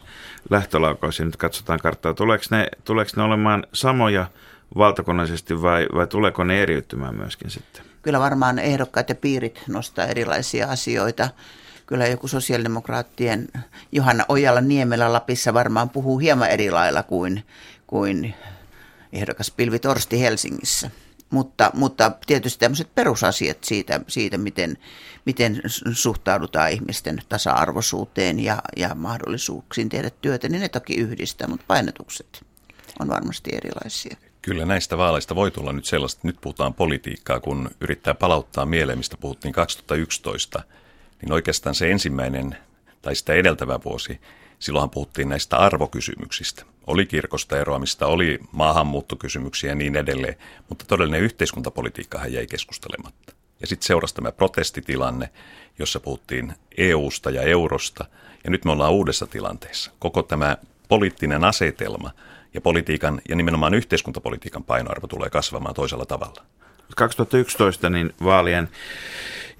lähtölaukaus 0.49 1.19
ja 1.19 1.25
nyt 1.25 1.37
katsotaan 1.37 1.79
karttaa. 1.79 2.13
Tuleeko 2.13 2.43
ne, 2.51 2.67
tuleeko 2.83 3.11
ne 3.15 3.23
olemaan 3.23 3.63
samoja 3.73 4.25
valtakunnallisesti 4.77 5.61
vai, 5.61 5.87
vai 5.95 6.07
tuleeko 6.07 6.43
ne 6.43 6.61
eriyttymään 6.61 7.15
myöskin 7.15 7.49
sitten? 7.49 7.85
Kyllä 8.01 8.19
varmaan 8.19 8.59
ehdokkaat 8.59 9.09
ja 9.09 9.15
piirit 9.15 9.63
nostaa 9.67 10.05
erilaisia 10.05 10.67
asioita 10.67 11.29
kyllä 11.91 12.07
joku 12.07 12.27
sosiaalidemokraattien 12.27 13.47
Johanna 13.91 14.25
Ojala 14.29 14.61
Niemelä 14.61 15.13
Lapissa 15.13 15.53
varmaan 15.53 15.89
puhuu 15.89 16.19
hieman 16.19 16.49
eri 16.49 16.71
lailla 16.71 17.03
kuin, 17.03 17.43
kuin 17.87 18.33
ehdokas 19.13 19.51
Pilvi 19.51 19.79
Torsti 19.79 20.21
Helsingissä. 20.21 20.91
Mutta, 21.29 21.71
mutta 21.73 22.11
tietysti 22.27 22.59
tämmöiset 22.59 22.95
perusasiat 22.95 23.63
siitä, 23.63 23.99
siitä 24.07 24.37
miten, 24.37 24.77
miten 25.25 25.61
suhtaudutaan 25.93 26.71
ihmisten 26.71 27.21
tasa-arvoisuuteen 27.29 28.39
ja, 28.39 28.61
ja 28.77 28.95
mahdollisuuksiin 28.95 29.89
tehdä 29.89 30.09
työtä, 30.09 30.49
niin 30.49 30.61
ne 30.61 30.69
toki 30.69 30.93
yhdistää, 30.93 31.47
mutta 31.47 31.65
painotukset 31.67 32.45
on 32.99 33.07
varmasti 33.07 33.49
erilaisia. 33.53 34.17
Kyllä 34.41 34.65
näistä 34.65 34.97
vaaleista 34.97 35.35
voi 35.35 35.51
tulla 35.51 35.73
nyt 35.73 35.85
sellaista, 35.85 36.21
nyt 36.23 36.37
puhutaan 36.41 36.73
politiikkaa, 36.73 37.39
kun 37.39 37.69
yrittää 37.81 38.13
palauttaa 38.13 38.65
mieleen, 38.65 38.97
mistä 38.97 39.17
puhuttiin 39.17 39.53
2011– 39.53 40.63
niin 41.21 41.33
oikeastaan 41.33 41.75
se 41.75 41.91
ensimmäinen 41.91 42.57
tai 43.01 43.15
sitä 43.15 43.33
edeltävä 43.33 43.79
vuosi, 43.85 44.19
silloinhan 44.59 44.89
puhuttiin 44.89 45.29
näistä 45.29 45.57
arvokysymyksistä. 45.57 46.65
Oli 46.87 47.05
kirkosta 47.05 47.59
eroamista, 47.59 48.07
oli 48.07 48.39
maahanmuuttokysymyksiä 48.51 49.71
ja 49.71 49.75
niin 49.75 49.95
edelleen, 49.95 50.35
mutta 50.69 50.85
todellinen 50.85 51.21
yhteiskuntapolitiikkahan 51.21 52.33
jäi 52.33 52.47
keskustelematta. 52.47 53.33
Ja 53.61 53.67
sitten 53.67 53.87
seurasi 53.87 54.15
tämä 54.15 54.31
protestitilanne, 54.31 55.29
jossa 55.79 55.99
puhuttiin 55.99 56.53
EUsta 56.77 57.29
ja 57.29 57.41
eurosta, 57.41 58.05
ja 58.43 58.49
nyt 58.51 58.65
me 58.65 58.71
ollaan 58.71 58.91
uudessa 58.91 59.27
tilanteessa. 59.27 59.91
Koko 59.99 60.23
tämä 60.23 60.57
poliittinen 60.87 61.43
asetelma 61.43 62.11
ja 62.53 62.61
politiikan 62.61 63.21
ja 63.29 63.35
nimenomaan 63.35 63.73
yhteiskuntapolitiikan 63.73 64.63
painoarvo 64.63 65.07
tulee 65.07 65.29
kasvamaan 65.29 65.75
toisella 65.75 66.05
tavalla. 66.05 66.45
2011 66.95 67.89
niin 67.89 68.13
vaalien 68.23 68.69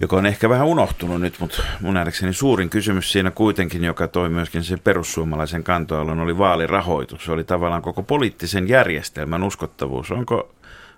joka 0.01 0.15
on 0.15 0.25
ehkä 0.25 0.49
vähän 0.49 0.67
unohtunut 0.67 1.21
nyt, 1.21 1.39
mutta 1.39 1.63
mun 1.81 1.93
nähdäkseni 1.93 2.33
suurin 2.33 2.69
kysymys 2.69 3.11
siinä 3.11 3.31
kuitenkin, 3.31 3.83
joka 3.83 4.07
toi 4.07 4.29
myöskin 4.29 4.63
sen 4.63 4.79
perussuomalaisen 4.79 5.63
kantoalun, 5.63 6.19
oli 6.19 6.37
vaalirahoitus. 6.37 7.25
Se 7.25 7.31
oli 7.31 7.43
tavallaan 7.43 7.81
koko 7.81 8.03
poliittisen 8.03 8.69
järjestelmän 8.69 9.43
uskottavuus. 9.43 10.11
Onko, 10.11 10.55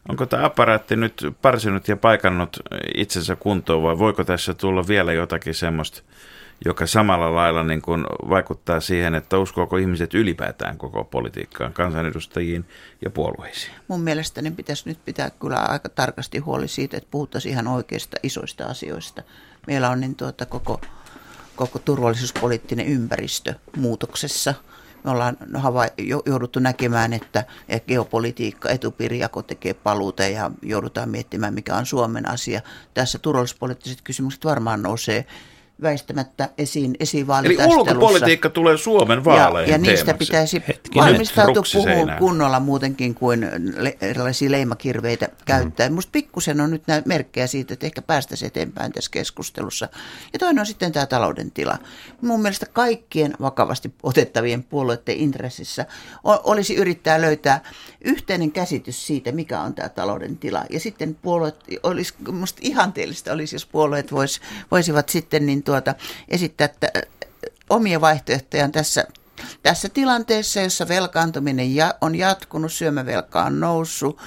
onko 0.09 0.25
tämä 0.25 0.45
aparaatti 0.45 0.95
nyt 0.95 1.27
parsinut 1.41 1.87
ja 1.87 1.97
paikannut 1.97 2.59
itsensä 2.95 3.35
kuntoon 3.35 3.83
vai 3.83 3.99
voiko 3.99 4.23
tässä 4.23 4.53
tulla 4.53 4.87
vielä 4.87 5.13
jotakin 5.13 5.55
semmoista 5.55 6.01
joka 6.65 6.87
samalla 6.87 7.35
lailla 7.35 7.63
niin 7.63 7.81
kuin 7.81 8.05
vaikuttaa 8.29 8.79
siihen, 8.79 9.15
että 9.15 9.37
uskoako 9.37 9.77
ihmiset 9.77 10.13
ylipäätään 10.13 10.77
koko 10.77 11.03
politiikkaan, 11.03 11.73
kansanedustajiin 11.73 12.65
ja 13.01 13.09
puolueisiin. 13.09 13.73
Mun 13.87 14.01
mielestäni 14.01 14.51
pitäisi 14.51 14.89
nyt 14.89 15.05
pitää 15.05 15.29
kyllä 15.29 15.57
aika 15.57 15.89
tarkasti 15.89 16.37
huoli 16.37 16.67
siitä, 16.67 16.97
että 16.97 17.11
puhuttaisiin 17.11 17.51
ihan 17.51 17.67
oikeista 17.67 18.17
isoista 18.23 18.65
asioista. 18.65 19.23
Meillä 19.67 19.89
on 19.89 19.99
niin 19.99 20.15
tuota 20.15 20.45
koko, 20.45 20.81
koko 21.55 21.79
turvallisuuspoliittinen 21.79 22.87
ympäristö 22.87 23.53
muutoksessa. 23.77 24.53
Me 25.03 25.11
ollaan 25.11 25.37
jouduttu 26.25 26.59
näkemään, 26.59 27.13
että 27.13 27.45
geopolitiikka, 27.87 28.69
etupiirijako 28.69 29.41
tekee 29.41 29.73
paluuta 29.73 30.23
ja 30.23 30.51
joudutaan 30.61 31.09
miettimään, 31.09 31.53
mikä 31.53 31.75
on 31.75 31.85
Suomen 31.85 32.29
asia. 32.29 32.61
Tässä 32.93 33.19
turvallisuuspoliittiset 33.19 34.01
kysymykset 34.01 34.45
varmaan 34.45 34.81
nousee 34.81 35.25
väistämättä 35.81 36.49
esiin, 36.57 36.95
esiin 36.99 37.27
Eli 37.43 37.57
ulkopolitiikka 37.65 38.49
tulee 38.49 38.77
Suomen 38.77 39.25
vaaleihin 39.25 39.71
Ja, 39.71 39.75
ja 39.75 39.77
niistä 39.77 40.05
teemaksi. 40.05 40.25
pitäisi 40.25 40.63
Hetkinen. 40.67 41.05
valmistautua 41.05 41.63
puhua 41.73 42.15
kunnolla 42.19 42.59
muutenkin 42.59 43.15
kuin 43.15 43.49
erilaisia 44.01 44.51
leimakirveitä 44.51 45.29
käyttää. 45.45 45.89
Mm. 45.89 45.93
Minusta 45.93 46.09
pikkusen 46.11 46.61
on 46.61 46.71
nyt 46.71 46.87
näitä 46.87 47.07
merkkejä 47.07 47.47
siitä, 47.47 47.73
että 47.73 47.85
ehkä 47.85 48.01
päästäisiin 48.01 48.47
eteenpäin 48.47 48.91
tässä 48.91 49.11
keskustelussa. 49.11 49.89
Ja 50.33 50.39
toinen 50.39 50.59
on 50.59 50.65
sitten 50.65 50.91
tämä 50.91 51.05
talouden 51.05 51.51
tila. 51.51 51.77
Mun 52.21 52.41
mielestä 52.41 52.65
kaikkien 52.73 53.33
vakavasti 53.41 53.93
otettavien 54.03 54.63
puolueiden 54.63 55.15
intressissä 55.17 55.85
olisi 56.23 56.75
yrittää 56.75 57.21
löytää 57.21 57.61
yhteinen 58.01 58.51
käsitys 58.51 59.07
siitä, 59.07 59.31
mikä 59.31 59.61
on 59.61 59.73
tämä 59.73 59.89
talouden 59.89 60.37
tila. 60.37 60.63
Ja 60.69 60.79
sitten 60.79 61.15
puolueet, 61.15 61.55
olisi, 61.83 62.13
musta 62.31 62.59
ihanteellista 62.63 63.33
olisi, 63.33 63.55
jos 63.55 63.65
puolueet 63.65 64.11
vois, 64.11 64.41
voisivat 64.71 65.09
sitten 65.09 65.45
niin 65.45 65.62
tuota, 65.63 65.95
esittää 66.29 66.67
t- 66.67 67.09
omia 67.69 68.01
vaihtoehtojaan 68.01 68.71
tässä 68.71 69.07
tässä 69.63 69.89
tilanteessa, 69.89 70.61
jossa 70.61 70.87
velkaantuminen 70.87 71.67
on 72.01 72.15
jatkunut, 72.15 72.73
syömävelka 72.73 73.43
on 73.43 73.59
noussut, 73.59 74.21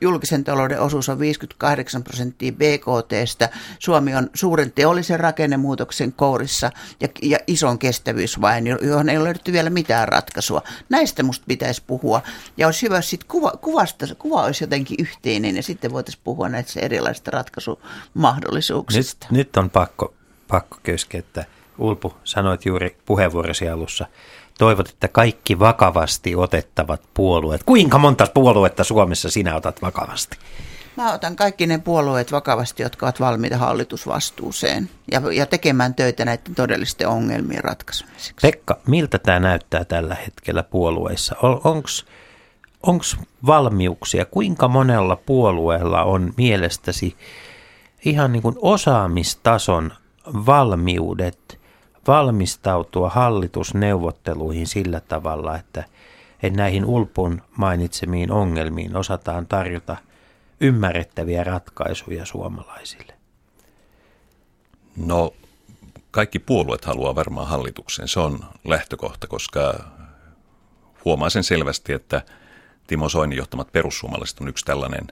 julkisen 0.00 0.44
talouden 0.44 0.80
osuus 0.80 1.08
on 1.08 1.18
58 1.18 2.04
prosenttia 2.04 2.52
BKTstä, 2.52 3.48
Suomi 3.78 4.14
on 4.14 4.30
suuren 4.34 4.72
teollisen 4.72 5.20
rakennemuutoksen 5.20 6.12
kourissa 6.12 6.70
ja, 7.00 7.08
ja 7.22 7.38
ison 7.46 7.78
kestävyysvain, 7.78 8.66
johon 8.66 9.08
ei 9.08 9.16
ole 9.16 9.24
löydetty 9.24 9.52
vielä 9.52 9.70
mitään 9.70 10.08
ratkaisua. 10.08 10.62
Näistä 10.88 11.22
musta 11.22 11.44
pitäisi 11.48 11.82
puhua 11.86 12.22
ja 12.56 12.66
olisi 12.66 12.82
hyvä, 12.82 12.98
että 12.98 13.26
kuva, 13.28 13.52
kuvasta, 13.60 14.06
kuva 14.18 14.42
olisi 14.42 14.64
jotenkin 14.64 14.96
yhteinen 14.98 15.56
ja 15.56 15.62
sitten 15.62 15.92
voitaisiin 15.92 16.22
puhua 16.24 16.48
näistä 16.48 16.80
erilaisista 16.80 17.30
ratkaisumahdollisuuksista. 17.30 19.26
Nyt, 19.30 19.38
nyt 19.38 19.56
on 19.56 19.70
pakko, 19.70 20.14
pakko 20.52 20.78
keskeyttää. 20.82 21.44
Ulpu, 21.78 22.14
sanoit 22.24 22.66
juuri 22.66 22.96
puheenvuorosi 23.06 23.68
alussa, 23.68 24.06
toivot, 24.58 24.88
että 24.88 25.08
kaikki 25.08 25.58
vakavasti 25.58 26.36
otettavat 26.36 27.02
puolueet. 27.14 27.62
Kuinka 27.62 27.98
monta 27.98 28.26
puoluetta 28.34 28.84
Suomessa 28.84 29.30
sinä 29.30 29.56
otat 29.56 29.82
vakavasti? 29.82 30.38
Mä 30.96 31.12
otan 31.14 31.36
kaikki 31.36 31.66
ne 31.66 31.78
puolueet 31.78 32.32
vakavasti, 32.32 32.82
jotka 32.82 33.06
ovat 33.06 33.20
valmiita 33.20 33.56
hallitusvastuuseen 33.56 34.90
ja, 35.12 35.22
ja 35.32 35.46
tekemään 35.46 35.94
töitä 35.94 36.24
näiden 36.24 36.54
todellisten 36.54 37.08
ongelmien 37.08 37.64
ratkaisemiseksi. 37.64 38.34
Pekka, 38.42 38.78
miltä 38.86 39.18
tämä 39.18 39.40
näyttää 39.40 39.84
tällä 39.84 40.14
hetkellä 40.14 40.62
puolueissa? 40.62 41.36
Onko 42.82 43.04
valmiuksia? 43.46 44.24
Kuinka 44.24 44.68
monella 44.68 45.16
puolueella 45.16 46.02
on 46.02 46.34
mielestäsi 46.36 47.16
ihan 48.04 48.32
niin 48.32 48.42
kuin 48.42 48.56
osaamistason 48.62 49.92
valmiudet 50.26 51.60
valmistautua 52.06 53.08
hallitusneuvotteluihin 53.08 54.66
sillä 54.66 55.00
tavalla, 55.00 55.56
että, 55.56 55.84
näihin 56.50 56.84
Ulpun 56.84 57.42
mainitsemiin 57.56 58.32
ongelmiin 58.32 58.96
osataan 58.96 59.46
tarjota 59.46 59.96
ymmärrettäviä 60.60 61.44
ratkaisuja 61.44 62.24
suomalaisille? 62.24 63.14
No 64.96 65.32
kaikki 66.10 66.38
puolueet 66.38 66.84
haluaa 66.84 67.14
varmaan 67.14 67.48
hallitukseen. 67.48 68.08
Se 68.08 68.20
on 68.20 68.44
lähtökohta, 68.64 69.26
koska 69.26 69.84
huomaa 71.04 71.30
sen 71.30 71.44
selvästi, 71.44 71.92
että 71.92 72.22
Timo 72.86 73.08
Soinin 73.08 73.36
johtamat 73.36 73.72
perussuomalaiset 73.72 74.40
on 74.40 74.48
yksi 74.48 74.64
tällainen 74.64 75.06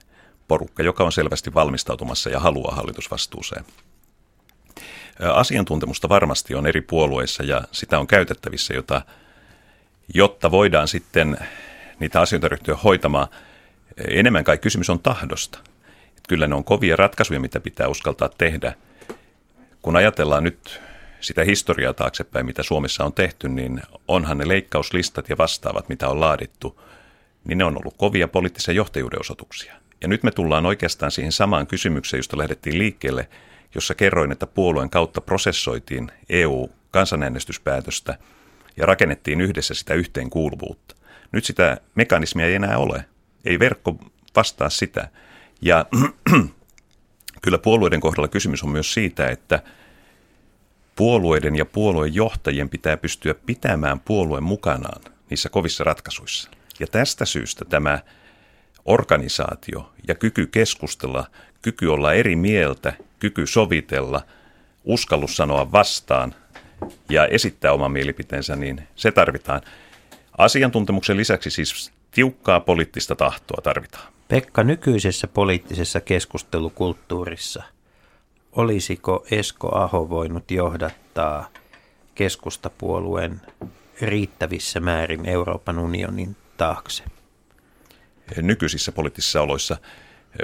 porukka, 0.47 0.83
joka 0.83 1.03
on 1.03 1.11
selvästi 1.11 1.53
valmistautumassa 1.53 2.29
ja 2.29 2.39
haluaa 2.39 2.75
hallitusvastuuseen. 2.75 3.65
Asiantuntemusta 5.19 6.09
varmasti 6.09 6.55
on 6.55 6.67
eri 6.67 6.81
puolueissa 6.81 7.43
ja 7.43 7.61
sitä 7.71 7.99
on 7.99 8.07
käytettävissä, 8.07 8.73
jota, 8.73 9.01
jotta 10.13 10.51
voidaan 10.51 10.87
sitten 10.87 11.37
niitä 11.99 12.21
asioita 12.21 12.47
ryhtyä 12.47 12.75
hoitamaan. 12.75 13.27
Enemmän 14.07 14.43
kai 14.43 14.57
kysymys 14.57 14.89
on 14.89 14.99
tahdosta. 14.99 15.59
Että 16.07 16.27
kyllä 16.29 16.47
ne 16.47 16.55
on 16.55 16.63
kovia 16.63 16.95
ratkaisuja, 16.95 17.39
mitä 17.39 17.59
pitää 17.59 17.87
uskaltaa 17.87 18.29
tehdä. 18.37 18.73
Kun 19.81 19.95
ajatellaan 19.95 20.43
nyt 20.43 20.81
sitä 21.19 21.43
historiaa 21.43 21.93
taaksepäin, 21.93 22.45
mitä 22.45 22.63
Suomessa 22.63 23.05
on 23.05 23.13
tehty, 23.13 23.49
niin 23.49 23.81
onhan 24.07 24.37
ne 24.37 24.47
leikkauslistat 24.47 25.29
ja 25.29 25.37
vastaavat, 25.37 25.89
mitä 25.89 26.09
on 26.09 26.19
laadittu, 26.19 26.81
niin 27.43 27.57
ne 27.57 27.63
on 27.63 27.77
ollut 27.77 27.97
kovia 27.97 28.27
poliittisia 28.27 28.73
johtajuuden 28.73 29.19
osoituksia. 29.19 29.75
Ja 30.01 30.07
nyt 30.07 30.23
me 30.23 30.31
tullaan 30.31 30.65
oikeastaan 30.65 31.11
siihen 31.11 31.31
samaan 31.31 31.67
kysymykseen, 31.67 32.19
josta 32.19 32.37
lähdettiin 32.37 32.77
liikkeelle, 32.77 33.27
jossa 33.75 33.95
kerroin, 33.95 34.31
että 34.31 34.47
puolueen 34.47 34.89
kautta 34.89 35.21
prosessoitiin 35.21 36.11
EU-kansanäänestyspäätöstä 36.29 38.17
ja 38.77 38.85
rakennettiin 38.85 39.41
yhdessä 39.41 39.73
sitä 39.73 39.93
yhteenkuuluvuutta. 39.93 40.95
Nyt 41.31 41.45
sitä 41.45 41.77
mekanismia 41.95 42.45
ei 42.45 42.55
enää 42.55 42.77
ole. 42.77 43.05
Ei 43.45 43.59
verkko 43.59 43.97
vastaa 44.35 44.69
sitä. 44.69 45.09
Ja 45.61 45.85
kyllä 47.43 47.57
puolueiden 47.57 47.99
kohdalla 47.99 48.27
kysymys 48.27 48.63
on 48.63 48.69
myös 48.69 48.93
siitä, 48.93 49.27
että– 49.27 49.61
puolueiden 50.95 51.55
ja 51.55 51.65
puoluejohtajien 51.65 52.69
pitää 52.69 52.97
pystyä 52.97 53.33
pitämään 53.33 53.99
puolueen 53.99 54.43
mukanaan 54.43 55.01
niissä 55.29 55.49
kovissa 55.49 55.83
ratkaisuissa. 55.83 56.49
Ja 56.79 56.87
tästä 56.87 57.25
syystä 57.25 57.65
tämä 57.65 57.99
organisaatio 58.85 59.93
ja 60.07 60.15
kyky 60.15 60.47
keskustella, 60.47 61.27
kyky 61.61 61.87
olla 61.87 62.13
eri 62.13 62.35
mieltä, 62.35 62.93
kyky 63.21 63.47
sovitella, 63.47 64.21
uskallus 64.83 65.37
sanoa 65.37 65.71
vastaan 65.71 66.35
ja 67.09 67.25
esittää 67.25 67.73
oman 67.73 67.91
mielipiteensä, 67.91 68.55
niin 68.55 68.87
se 68.95 69.11
tarvitaan. 69.11 69.61
Asiantuntemuksen 70.37 71.17
lisäksi 71.17 71.49
siis 71.49 71.91
tiukkaa 72.11 72.59
poliittista 72.59 73.15
tahtoa 73.15 73.61
tarvitaan. 73.63 74.13
Pekka, 74.27 74.63
nykyisessä 74.63 75.27
poliittisessa 75.27 76.01
keskustelukulttuurissa– 76.01 77.63
olisiko 78.51 79.25
Esko 79.31 79.75
Aho 79.75 80.09
voinut 80.09 80.51
johdattaa 80.51 81.49
keskustapuolueen 82.15 83.41
riittävissä 84.01 84.79
määrin 84.79 85.25
Euroopan 85.25 85.79
unionin 85.79 86.35
taakse? 86.57 87.03
Nykyisissä 88.37 88.91
poliittisissa 88.91 89.41
oloissa 89.41 89.77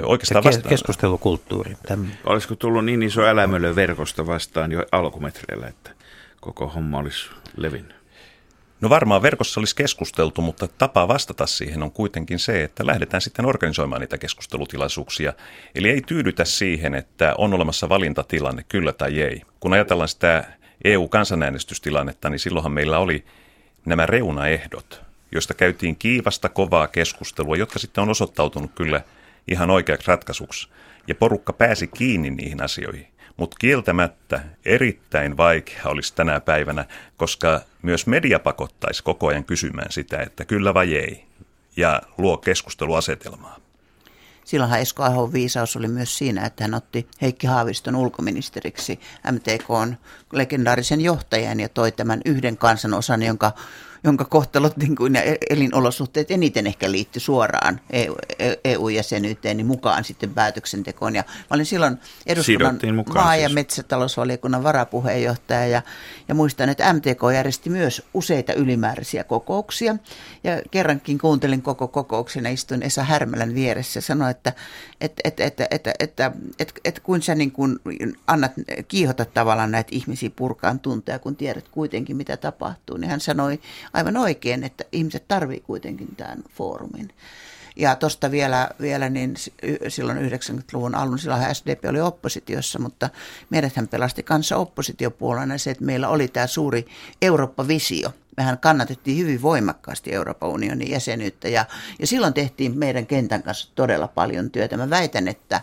oikeastaan 0.02 0.44
vastaan. 0.44 0.68
Keskustelukulttuuri. 0.68 1.76
Täm... 1.86 2.06
Olisiko 2.24 2.56
tullut 2.56 2.84
niin 2.84 3.02
iso 3.02 3.22
älämölö 3.22 3.74
verkosta 3.74 4.26
vastaan 4.26 4.72
jo 4.72 4.84
alkumetreillä, 4.92 5.66
että 5.66 5.90
koko 6.40 6.68
homma 6.68 6.98
olisi 6.98 7.30
levinnyt? 7.56 7.98
No 8.80 8.90
varmaan 8.90 9.22
verkossa 9.22 9.60
olisi 9.60 9.76
keskusteltu, 9.76 10.42
mutta 10.42 10.68
tapa 10.68 11.08
vastata 11.08 11.46
siihen 11.46 11.82
on 11.82 11.90
kuitenkin 11.90 12.38
se, 12.38 12.64
että 12.64 12.86
lähdetään 12.86 13.20
sitten 13.20 13.46
organisoimaan 13.46 14.00
niitä 14.00 14.18
keskustelutilaisuuksia. 14.18 15.32
Eli 15.74 15.88
ei 15.90 16.00
tyydytä 16.06 16.44
siihen, 16.44 16.94
että 16.94 17.34
on 17.38 17.54
olemassa 17.54 17.88
valintatilanne, 17.88 18.64
kyllä 18.68 18.92
tai 18.92 19.20
ei. 19.20 19.42
Kun 19.60 19.72
ajatellaan 19.72 20.08
sitä 20.08 20.44
EU-kansanäänestystilannetta, 20.84 22.30
niin 22.30 22.38
silloinhan 22.38 22.72
meillä 22.72 22.98
oli 22.98 23.24
nämä 23.84 24.06
reunaehdot, 24.06 25.02
joista 25.32 25.54
käytiin 25.54 25.96
kiivasta, 25.96 26.48
kovaa 26.48 26.88
keskustelua, 26.88 27.56
jotka 27.56 27.78
sitten 27.78 28.02
on 28.02 28.08
osoittautunut 28.08 28.70
kyllä 28.74 29.00
ihan 29.48 29.70
oikeaksi 29.70 30.08
ratkaisuksi. 30.08 30.68
Ja 31.06 31.14
porukka 31.14 31.52
pääsi 31.52 31.86
kiinni 31.86 32.30
niihin 32.30 32.62
asioihin. 32.62 33.06
Mutta 33.36 33.56
kieltämättä 33.60 34.40
erittäin 34.64 35.36
vaikea 35.36 35.82
olisi 35.84 36.14
tänä 36.14 36.40
päivänä, 36.40 36.84
koska 37.16 37.60
myös 37.82 38.06
media 38.06 38.38
pakottaisi 38.38 39.02
koko 39.02 39.26
ajan 39.26 39.44
kysymään 39.44 39.92
sitä, 39.92 40.20
että 40.20 40.44
kyllä 40.44 40.74
vai 40.74 40.94
ei, 40.94 41.24
ja 41.76 42.02
luo 42.18 42.36
keskusteluasetelmaa. 42.36 43.56
Silloinhan 44.44 44.80
Esko 44.80 45.02
Ahon 45.02 45.32
viisaus 45.32 45.76
oli 45.76 45.88
myös 45.88 46.18
siinä, 46.18 46.46
että 46.46 46.64
hän 46.64 46.74
otti 46.74 47.08
Heikki 47.22 47.46
Haaviston 47.46 47.96
ulkoministeriksi 47.96 49.00
MTKn 49.32 49.94
legendaarisen 50.32 51.00
johtajan 51.00 51.60
ja 51.60 51.68
toi 51.68 51.92
tämän 51.92 52.20
yhden 52.24 52.56
kansanosan, 52.56 53.22
jonka 53.22 53.52
jonka 54.04 54.24
kohtalot 54.24 54.76
niin 54.76 54.96
kuin, 54.96 55.14
ja 55.14 55.22
elinolosuhteet 55.50 56.30
eniten 56.30 56.66
ehkä 56.66 56.90
liittyi 56.90 57.20
suoraan 57.20 57.80
EU-jäsenyyteen 58.64 59.52
e 59.52 59.54
niin 59.54 59.66
mukaan 59.66 60.04
sitten 60.04 60.34
päätöksentekoon. 60.34 61.14
Ja 61.14 61.24
mä 61.28 61.54
olin 61.54 61.66
silloin 61.66 61.98
eduskunnan 62.26 62.78
maa- 63.14 63.36
ja 63.36 63.48
siis. 63.48 63.54
metsätalousvaliokunnan 63.54 64.62
varapuheenjohtaja 64.62 65.66
ja, 65.66 65.82
ja 66.28 66.34
muistan, 66.34 66.68
että 66.68 66.92
MTK 66.92 67.20
järjesti 67.34 67.70
myös 67.70 68.02
useita 68.14 68.52
ylimääräisiä 68.52 69.24
kokouksia. 69.24 69.96
Ja 70.44 70.62
kerrankin 70.70 71.18
kuuntelin 71.18 71.62
koko 71.62 71.88
kokouksen 71.88 72.44
ja 72.44 72.50
istuin 72.50 72.82
Esa 72.82 73.04
Härmälän 73.04 73.54
vieressä 73.54 73.98
ja 73.98 74.02
sanoin, 74.02 74.30
että 74.30 74.52
et, 75.00 75.12
et, 75.24 75.40
et, 75.40 75.60
et, 75.60 75.86
et, 75.86 75.96
että 75.98 76.32
et, 76.58 76.72
et, 76.84 77.00
kuin 77.00 77.22
sä 77.22 77.34
niin 77.34 77.52
kuin 77.52 77.78
annat, 78.26 78.52
kiihotat 78.88 79.34
tavallaan 79.34 79.70
näitä 79.70 79.88
ihmisiä 79.92 80.30
purkaan 80.36 80.80
tunteja, 80.80 81.18
kun 81.18 81.36
tiedät 81.36 81.68
kuitenkin 81.68 82.16
mitä 82.16 82.36
tapahtuu. 82.36 82.96
Niin 82.96 83.10
hän 83.10 83.20
sanoi 83.20 83.60
aivan 83.92 84.16
oikein, 84.16 84.64
että 84.64 84.84
ihmiset 84.92 85.28
tarvii 85.28 85.60
kuitenkin 85.60 86.16
tämän 86.16 86.42
foorumin. 86.54 87.10
Ja 87.76 87.96
tuosta 87.96 88.30
vielä, 88.30 88.68
vielä 88.80 89.08
niin 89.08 89.34
silloin 89.88 90.18
90-luvun 90.18 90.94
alun, 90.94 91.18
silloin 91.18 91.54
SDP 91.54 91.84
oli 91.88 92.00
oppositiossa, 92.00 92.78
mutta 92.78 93.10
meidäthän 93.50 93.88
pelasti 93.88 94.22
kanssa 94.22 94.56
oppositiopuolena 94.56 95.58
se, 95.58 95.70
että 95.70 95.84
meillä 95.84 96.08
oli 96.08 96.28
tämä 96.28 96.46
suuri 96.46 96.86
Eurooppa-visio. 97.22 98.12
Mehän 98.36 98.58
kannatettiin 98.58 99.18
hyvin 99.18 99.42
voimakkaasti 99.42 100.12
Euroopan 100.12 100.48
unionin 100.48 100.90
jäsenyyttä 100.90 101.48
ja, 101.48 101.64
ja 101.98 102.06
silloin 102.06 102.34
tehtiin 102.34 102.78
meidän 102.78 103.06
kentän 103.06 103.42
kanssa 103.42 103.68
todella 103.74 104.08
paljon 104.08 104.50
työtä. 104.50 104.76
Mä 104.76 104.90
väitän, 104.90 105.28
että 105.28 105.60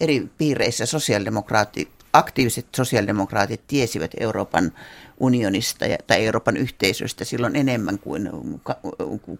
eri 0.00 0.30
piireissä 0.38 0.86
sosiaalidemokraatit 0.86 1.96
aktiiviset 2.12 2.66
sosiaalidemokraatit 2.76 3.66
tiesivät 3.66 4.10
Euroopan 4.20 4.72
unionista 5.20 5.86
ja, 5.86 5.96
tai 6.06 6.24
Euroopan 6.26 6.56
yhteisöstä 6.56 7.24
silloin 7.24 7.56
enemmän 7.56 7.98
kuin, 7.98 8.30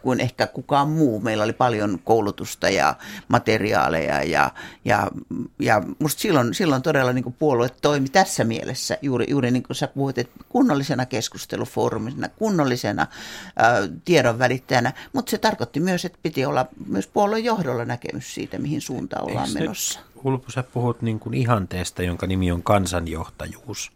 kuin 0.03 0.21
ehkä 0.21 0.47
kukaan 0.47 0.89
muu. 0.89 1.21
Meillä 1.21 1.45
oli 1.45 1.53
paljon 1.53 1.99
koulutusta 2.05 2.69
ja 2.69 2.95
materiaaleja 3.29 4.23
ja, 4.23 4.51
ja, 4.85 5.11
ja 5.59 5.83
musta 5.99 6.21
silloin, 6.21 6.55
silloin 6.55 6.83
todella 6.83 7.12
niin 7.12 7.23
kuin 7.25 7.37
puolue 7.39 7.69
toimi 7.69 8.09
tässä 8.09 8.45
mielessä 8.45 8.99
juuri, 9.03 9.27
juuri 9.29 9.51
niin 9.51 9.62
kuin 9.62 9.77
sä 9.77 9.87
puhuit, 9.87 10.19
että 10.19 10.45
kunnollisena 10.49 11.07
keskustelufoorumina, 11.07 12.29
kunnollisena 12.29 13.07
ää, 13.57 13.89
tiedon 14.05 14.39
välittäjänä, 14.39 14.93
mutta 15.12 15.31
se 15.31 15.39
tarkoitti 15.39 15.81
myös, 15.81 16.05
että 16.05 16.19
piti 16.23 16.45
olla 16.45 16.67
myös 16.87 17.07
puolueen 17.07 17.45
johdolla 17.45 17.85
näkemys 17.85 18.35
siitä, 18.35 18.59
mihin 18.59 18.81
suuntaan 18.81 19.25
ollaan 19.25 19.49
Eikö 19.49 19.61
menossa. 19.61 20.01
Hulpu, 20.25 20.51
sä 20.51 20.62
puhut 20.62 21.03
niin 21.03 21.21
kuin 21.21 21.35
ihanteesta, 21.35 22.03
jonka 22.03 22.27
nimi 22.27 22.53
on 22.53 22.62
kansanjohtajuus. 22.62 23.93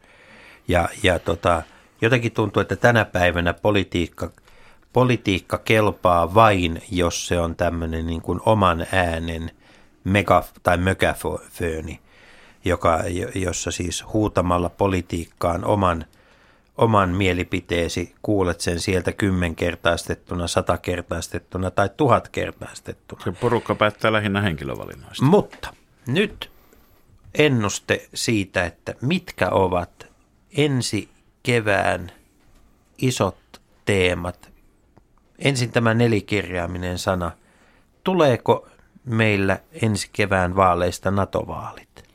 Ja, 0.70 0.88
ja 1.02 1.18
tota, 1.18 1.62
jotenkin 2.00 2.32
tuntuu, 2.32 2.60
että 2.60 2.76
tänä 2.76 3.04
päivänä 3.04 3.54
politiikka, 3.54 4.30
politiikka 4.92 5.58
kelpaa 5.58 6.34
vain, 6.34 6.82
jos 6.90 7.28
se 7.28 7.40
on 7.40 7.56
tämmöinen 7.56 8.06
niin 8.06 8.22
kuin 8.22 8.40
oman 8.46 8.86
äänen 8.92 9.50
mega- 10.04 10.44
tai 10.62 10.76
mökäfööni, 10.76 12.00
joka, 12.64 13.00
jossa 13.34 13.70
siis 13.70 14.04
huutamalla 14.12 14.68
politiikkaan 14.68 15.64
oman, 15.64 16.04
oman 16.76 17.08
mielipiteesi 17.08 18.14
kuulet 18.22 18.60
sen 18.60 18.80
sieltä 18.80 19.12
kymmenkertaistettuna, 19.12 20.46
satakertaistettuna 20.46 21.70
tai 21.70 21.90
tuhatkertaistettuna. 21.96 23.22
Se 23.24 23.32
porukka 23.32 23.74
päättää 23.74 24.12
lähinnä 24.12 24.40
henkilövalinnoista. 24.40 25.24
Mutta 25.24 25.74
nyt 26.06 26.50
ennuste 27.34 28.08
siitä, 28.14 28.64
että 28.64 28.94
mitkä 29.00 29.50
ovat 29.50 30.09
ensi 30.56 31.08
kevään 31.42 32.12
isot 32.98 33.60
teemat. 33.84 34.50
Ensin 35.38 35.72
tämä 35.72 35.94
nelikirjaaminen 35.94 36.98
sana. 36.98 37.30
Tuleeko 38.04 38.68
meillä 39.04 39.58
ensi 39.82 40.10
kevään 40.12 40.56
vaaleista 40.56 41.10
NATO-vaalit? 41.10 42.09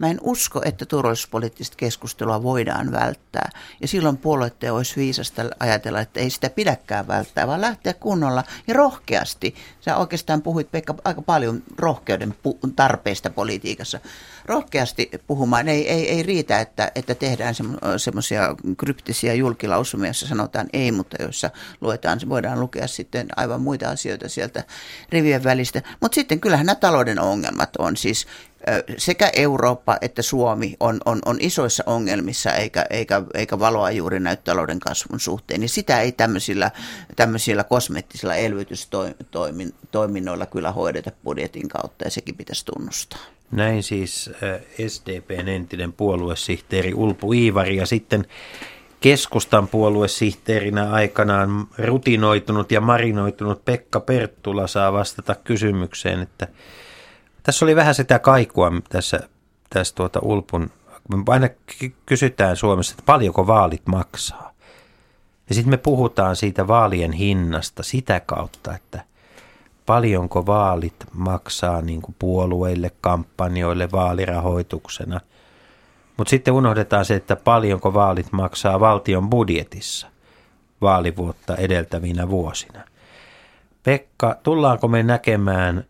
Mä 0.00 0.10
en 0.10 0.18
usko, 0.22 0.62
että 0.64 0.86
turvallisuuspoliittista 0.86 1.76
keskustelua 1.76 2.42
voidaan 2.42 2.92
välttää. 2.92 3.50
Ja 3.80 3.88
silloin 3.88 4.16
puolueiden 4.16 4.72
olisi 4.72 4.96
viisasta 4.96 5.42
ajatella, 5.58 6.00
että 6.00 6.20
ei 6.20 6.30
sitä 6.30 6.50
pidäkään 6.50 7.08
välttää, 7.08 7.46
vaan 7.46 7.60
lähteä 7.60 7.94
kunnolla 7.94 8.44
ja 8.66 8.74
rohkeasti. 8.74 9.54
Sä 9.80 9.96
oikeastaan 9.96 10.42
puhuit 10.42 10.70
Pekka 10.70 10.94
aika 11.04 11.22
paljon 11.22 11.62
rohkeuden 11.78 12.34
tarpeesta 12.76 13.30
politiikassa. 13.30 14.00
Rohkeasti 14.44 15.10
puhumaan. 15.26 15.68
Ei, 15.68 15.88
ei, 15.88 16.10
ei 16.10 16.22
riitä, 16.22 16.60
että, 16.60 16.92
että 16.94 17.14
tehdään 17.14 17.54
semmoisia 17.96 18.54
kryptisiä 18.76 19.34
julkilausumia, 19.34 20.08
joissa 20.08 20.26
sanotaan 20.26 20.66
ei, 20.72 20.92
mutta 20.92 21.16
joissa 21.20 21.50
luetaan, 21.80 22.20
voidaan 22.28 22.60
lukea 22.60 22.86
sitten 22.86 23.26
aivan 23.36 23.60
muita 23.60 23.90
asioita 23.90 24.28
sieltä 24.28 24.64
rivien 25.10 25.44
välistä. 25.44 25.82
Mutta 26.00 26.14
sitten 26.14 26.40
kyllähän 26.40 26.66
nämä 26.66 26.76
talouden 26.76 27.20
ongelmat 27.20 27.76
on 27.78 27.96
siis 27.96 28.26
sekä 28.98 29.30
Eurooppa 29.36 29.98
että 30.00 30.22
Suomi 30.22 30.76
on, 30.80 31.00
on, 31.04 31.18
on 31.26 31.36
isoissa 31.40 31.84
ongelmissa 31.86 32.52
eikä, 32.52 32.86
eikä, 32.90 33.22
eikä 33.34 33.58
valoa 33.58 33.90
juuri 33.90 34.20
näy 34.20 34.36
talouden 34.36 34.80
kasvun 34.80 35.20
suhteen, 35.20 35.60
niin 35.60 35.68
sitä 35.68 36.00
ei 36.00 36.12
tämmöisillä, 36.12 36.70
tämmöisillä 37.16 37.64
kosmettisilla 37.64 38.34
elvytystoiminnoilla 38.34 40.46
kyllä 40.46 40.72
hoideta 40.72 41.10
budjetin 41.24 41.68
kautta 41.68 42.04
ja 42.04 42.10
sekin 42.10 42.36
pitäisi 42.36 42.64
tunnustaa. 42.64 43.20
Näin 43.50 43.82
siis 43.82 44.30
SDPn 44.88 45.48
entinen 45.48 45.92
puoluesihteeri 45.92 46.94
Ulpu 46.94 47.32
Iivari 47.32 47.76
ja 47.76 47.86
sitten 47.86 48.26
keskustan 49.00 49.68
puoluesihteerinä 49.68 50.90
aikanaan 50.90 51.66
rutinoitunut 51.78 52.72
ja 52.72 52.80
marinoitunut 52.80 53.64
Pekka 53.64 54.00
Perttula 54.00 54.66
saa 54.66 54.92
vastata 54.92 55.34
kysymykseen, 55.34 56.20
että 56.20 56.48
tässä 57.42 57.64
oli 57.64 57.76
vähän 57.76 57.94
sitä 57.94 58.18
kaikua 58.18 58.72
tässä, 58.88 59.20
tässä 59.70 59.94
tuota 59.94 60.20
Ulpun, 60.22 60.70
me 61.08 61.22
aina 61.28 61.48
kysytään 62.06 62.56
Suomessa, 62.56 62.92
että 62.92 63.02
paljonko 63.06 63.46
vaalit 63.46 63.86
maksaa. 63.86 64.50
Ja 65.48 65.54
sitten 65.54 65.70
me 65.70 65.76
puhutaan 65.76 66.36
siitä 66.36 66.68
vaalien 66.68 67.12
hinnasta 67.12 67.82
sitä 67.82 68.20
kautta, 68.20 68.74
että 68.74 69.04
paljonko 69.86 70.46
vaalit 70.46 70.94
maksaa 71.12 71.82
niin 71.82 72.02
kuin 72.02 72.16
puolueille, 72.18 72.90
kampanjoille, 73.00 73.88
vaalirahoituksena. 73.92 75.20
Mutta 76.16 76.30
sitten 76.30 76.54
unohdetaan 76.54 77.04
se, 77.04 77.14
että 77.14 77.36
paljonko 77.36 77.94
vaalit 77.94 78.32
maksaa 78.32 78.80
valtion 78.80 79.30
budjetissa 79.30 80.06
vaalivuotta 80.80 81.56
edeltävinä 81.56 82.28
vuosina. 82.28 82.84
Pekka, 83.82 84.36
tullaanko 84.42 84.88
me 84.88 85.02
näkemään 85.02 85.84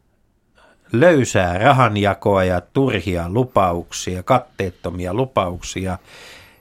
löysää 0.93 1.59
rahanjakoa 1.59 2.45
ja 2.45 2.61
turhia 2.61 3.29
lupauksia, 3.29 4.23
katteettomia 4.23 5.15
lupauksia 5.15 5.99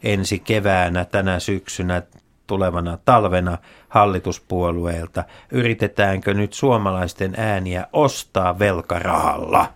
ensi 0.04 0.40
keväänä, 0.40 1.06
tänä 1.06 1.40
syksynä, 1.40 2.02
tulevana 2.48 2.98
talvena 3.06 3.58
hallituspuolueelta. 3.90 5.24
Yritetäänkö 5.52 6.34
nyt 6.34 6.54
suomalaisten 6.54 7.34
ääniä 7.38 7.88
ostaa 7.94 8.60
velkarahalla? 8.60 9.74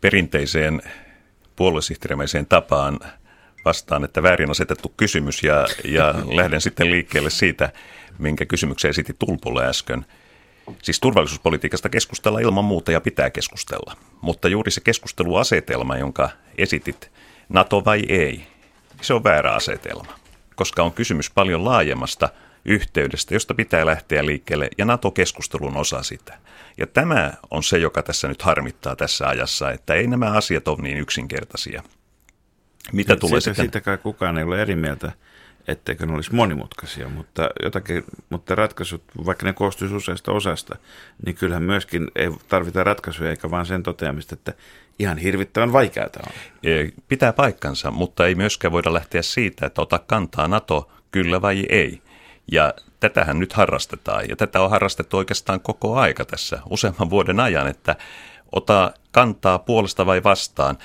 Perinteiseen 0.00 0.82
puoluesihteerimäiseen 1.56 2.46
tapaan 2.46 3.00
vastaan, 3.64 4.04
että 4.04 4.22
väärin 4.22 4.50
asetettu 4.50 4.92
kysymys 4.96 5.42
ja, 5.42 5.66
ja 5.84 6.14
lähden 6.36 6.60
sitten 6.60 6.90
liikkeelle 6.90 7.30
siitä, 7.30 7.72
minkä 8.18 8.46
kysymyksen 8.46 8.88
esitti 8.88 9.16
Tulpulle 9.18 9.66
äsken– 9.66 10.06
Siis 10.82 11.00
turvallisuuspolitiikasta 11.00 11.88
keskustella 11.88 12.40
ilman 12.40 12.64
muuta 12.64 12.92
ja 12.92 13.00
pitää 13.00 13.30
keskustella. 13.30 13.96
Mutta 14.20 14.48
juuri 14.48 14.70
se 14.70 14.80
keskusteluasetelma, 14.80 15.96
jonka 15.96 16.30
esitit, 16.58 17.10
NATO 17.48 17.84
vai 17.84 18.02
ei, 18.08 18.46
se 19.00 19.14
on 19.14 19.24
väärä 19.24 19.52
asetelma. 19.52 20.18
Koska 20.54 20.82
on 20.82 20.92
kysymys 20.92 21.30
paljon 21.30 21.64
laajemmasta 21.64 22.28
yhteydestä, 22.64 23.34
josta 23.34 23.54
pitää 23.54 23.86
lähteä 23.86 24.26
liikkeelle, 24.26 24.68
ja 24.78 24.84
NATO-keskustelun 24.84 25.76
osa 25.76 26.02
sitä. 26.02 26.38
Ja 26.78 26.86
tämä 26.86 27.32
on 27.50 27.62
se, 27.62 27.78
joka 27.78 28.02
tässä 28.02 28.28
nyt 28.28 28.42
harmittaa 28.42 28.96
tässä 28.96 29.28
ajassa, 29.28 29.70
että 29.70 29.94
ei 29.94 30.06
nämä 30.06 30.30
asiat 30.30 30.68
ole 30.68 30.82
niin 30.82 30.98
yksinkertaisia. 30.98 31.82
Mitä 32.92 33.16
tulee 33.16 33.40
siitä, 33.40 33.54
sitten? 33.54 33.64
Siitä 33.64 33.80
kai 33.80 33.98
kukaan 33.98 34.38
ei 34.38 34.44
ole 34.44 34.62
eri 34.62 34.76
mieltä 34.76 35.12
etteikö 35.68 36.06
ne 36.06 36.14
olisi 36.14 36.34
monimutkaisia, 36.34 37.08
mutta, 37.08 37.50
jotakin, 37.62 38.04
mutta 38.30 38.54
ratkaisut, 38.54 39.02
vaikka 39.26 39.46
ne 39.46 39.52
koostuisi 39.52 39.94
useasta 39.94 40.32
osasta, 40.32 40.76
niin 41.26 41.36
kyllähän 41.36 41.62
myöskin 41.62 42.10
ei 42.16 42.30
tarvita 42.48 42.84
ratkaisuja 42.84 43.30
eikä 43.30 43.50
vaan 43.50 43.66
sen 43.66 43.82
toteamista, 43.82 44.34
että 44.34 44.52
ihan 44.98 45.18
hirvittävän 45.18 45.72
vaikeaa 45.72 46.08
on. 46.26 46.32
E, 46.62 46.88
pitää 47.08 47.32
paikkansa, 47.32 47.90
mutta 47.90 48.26
ei 48.26 48.34
myöskään 48.34 48.72
voida 48.72 48.94
lähteä 48.94 49.22
siitä, 49.22 49.66
että 49.66 49.82
ota 49.82 49.98
kantaa 49.98 50.48
NATO 50.48 50.90
kyllä 51.10 51.42
vai 51.42 51.66
ei. 51.68 52.02
Ja 52.52 52.74
tätähän 53.00 53.38
nyt 53.38 53.52
harrastetaan 53.52 54.28
ja 54.28 54.36
tätä 54.36 54.60
on 54.60 54.70
harrastettu 54.70 55.16
oikeastaan 55.16 55.60
koko 55.60 55.96
aika 55.96 56.24
tässä 56.24 56.58
useamman 56.70 57.10
vuoden 57.10 57.40
ajan, 57.40 57.66
että 57.66 57.96
ota 58.52 58.92
kantaa 59.12 59.58
puolesta 59.58 60.06
vai 60.06 60.22
vastaan 60.22 60.78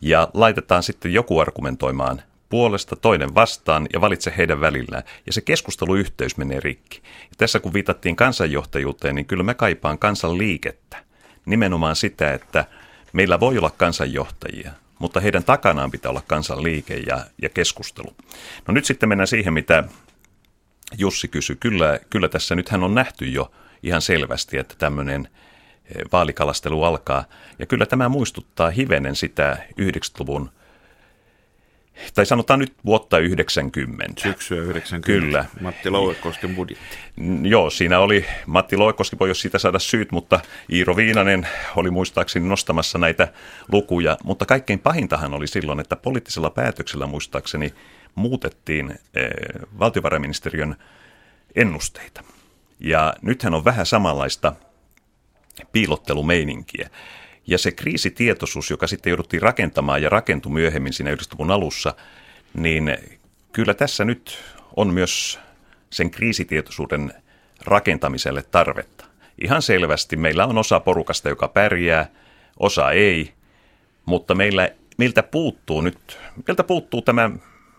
ja 0.00 0.28
laitetaan 0.34 0.82
sitten 0.82 1.12
joku 1.12 1.38
argumentoimaan 1.38 2.22
puolesta, 2.48 2.96
toinen 2.96 3.34
vastaan 3.34 3.86
ja 3.92 4.00
valitse 4.00 4.34
heidän 4.36 4.60
välillään. 4.60 5.02
Ja 5.26 5.32
se 5.32 5.40
keskusteluyhteys 5.40 6.36
menee 6.36 6.60
rikki. 6.60 7.00
Ja 7.04 7.34
tässä 7.38 7.60
kun 7.60 7.72
viitattiin 7.72 8.16
kansanjohtajuuteen, 8.16 9.14
niin 9.14 9.26
kyllä 9.26 9.42
mä 9.42 9.54
kaipaan 9.54 9.98
kansanliikettä. 9.98 11.04
Nimenomaan 11.46 11.96
sitä, 11.96 12.34
että 12.34 12.64
meillä 13.12 13.40
voi 13.40 13.58
olla 13.58 13.70
kansanjohtajia, 13.70 14.72
mutta 14.98 15.20
heidän 15.20 15.44
takanaan 15.44 15.90
pitää 15.90 16.10
olla 16.10 16.22
kansanliike 16.26 16.96
ja, 16.96 17.26
ja 17.42 17.48
keskustelu. 17.48 18.14
No 18.68 18.74
nyt 18.74 18.84
sitten 18.84 19.08
mennään 19.08 19.28
siihen, 19.28 19.52
mitä 19.52 19.84
Jussi 20.98 21.28
kysyi. 21.28 21.56
Kyllä, 21.60 22.00
kyllä 22.10 22.28
tässä 22.28 22.54
nythän 22.54 22.82
on 22.82 22.94
nähty 22.94 23.24
jo 23.24 23.52
ihan 23.82 24.02
selvästi, 24.02 24.58
että 24.58 24.74
tämmöinen 24.78 25.28
eh, 25.84 26.02
vaalikalastelu 26.12 26.82
alkaa. 26.82 27.24
Ja 27.58 27.66
kyllä 27.66 27.86
tämä 27.86 28.08
muistuttaa 28.08 28.70
hivenen 28.70 29.16
sitä 29.16 29.58
90-luvun 29.80 30.50
tai 32.14 32.26
sanotaan 32.26 32.60
nyt 32.60 32.72
vuotta 32.84 33.18
90. 33.18 34.22
Syksyä 34.22 34.62
90. 34.62 35.06
Kyllä. 35.06 35.44
Matti 35.60 35.90
Louekosken 35.90 36.54
budjetti. 36.54 36.98
Joo, 37.42 37.70
siinä 37.70 37.98
oli, 37.98 38.24
Matti 38.46 38.76
Louekoski 38.76 39.18
voi 39.18 39.28
jos 39.28 39.40
siitä 39.40 39.58
saada 39.58 39.78
syyt, 39.78 40.12
mutta 40.12 40.40
Iiro 40.72 40.96
Viinanen 40.96 41.48
oli 41.76 41.90
muistaakseni 41.90 42.48
nostamassa 42.48 42.98
näitä 42.98 43.28
lukuja. 43.72 44.16
Mutta 44.24 44.46
kaikkein 44.46 44.78
pahintahan 44.78 45.34
oli 45.34 45.46
silloin, 45.46 45.80
että 45.80 45.96
poliittisella 45.96 46.50
päätöksellä 46.50 47.06
muistaakseni 47.06 47.74
muutettiin 48.14 48.90
eh, 48.90 49.30
valtiovarainministeriön 49.78 50.76
ennusteita. 51.54 52.24
Ja 52.80 53.14
nythän 53.22 53.54
on 53.54 53.64
vähän 53.64 53.86
samanlaista 53.86 54.52
piilottelumeininkiä. 55.72 56.90
Ja 57.48 57.58
se 57.58 57.72
kriisitietoisuus, 57.72 58.70
joka 58.70 58.86
sitten 58.86 59.10
jouduttiin 59.10 59.42
rakentamaan 59.42 60.02
ja 60.02 60.08
rakentui 60.08 60.52
myöhemmin 60.52 60.92
siinä 60.92 61.14
90-luvun 61.14 61.50
alussa, 61.50 61.94
niin 62.54 62.96
kyllä 63.52 63.74
tässä 63.74 64.04
nyt 64.04 64.38
on 64.76 64.94
myös 64.94 65.38
sen 65.90 66.10
kriisitietoisuuden 66.10 67.12
rakentamiselle 67.60 68.42
tarvetta. 68.42 69.04
Ihan 69.42 69.62
selvästi 69.62 70.16
meillä 70.16 70.46
on 70.46 70.58
osa 70.58 70.80
porukasta, 70.80 71.28
joka 71.28 71.48
pärjää, 71.48 72.10
osa 72.58 72.90
ei, 72.90 73.32
mutta 74.04 74.34
meillä, 74.34 74.68
meiltä 74.98 75.22
puuttuu 75.22 75.80
nyt, 75.80 76.18
meiltä 76.46 76.64
puuttuu 76.64 77.02
tämä, 77.02 77.30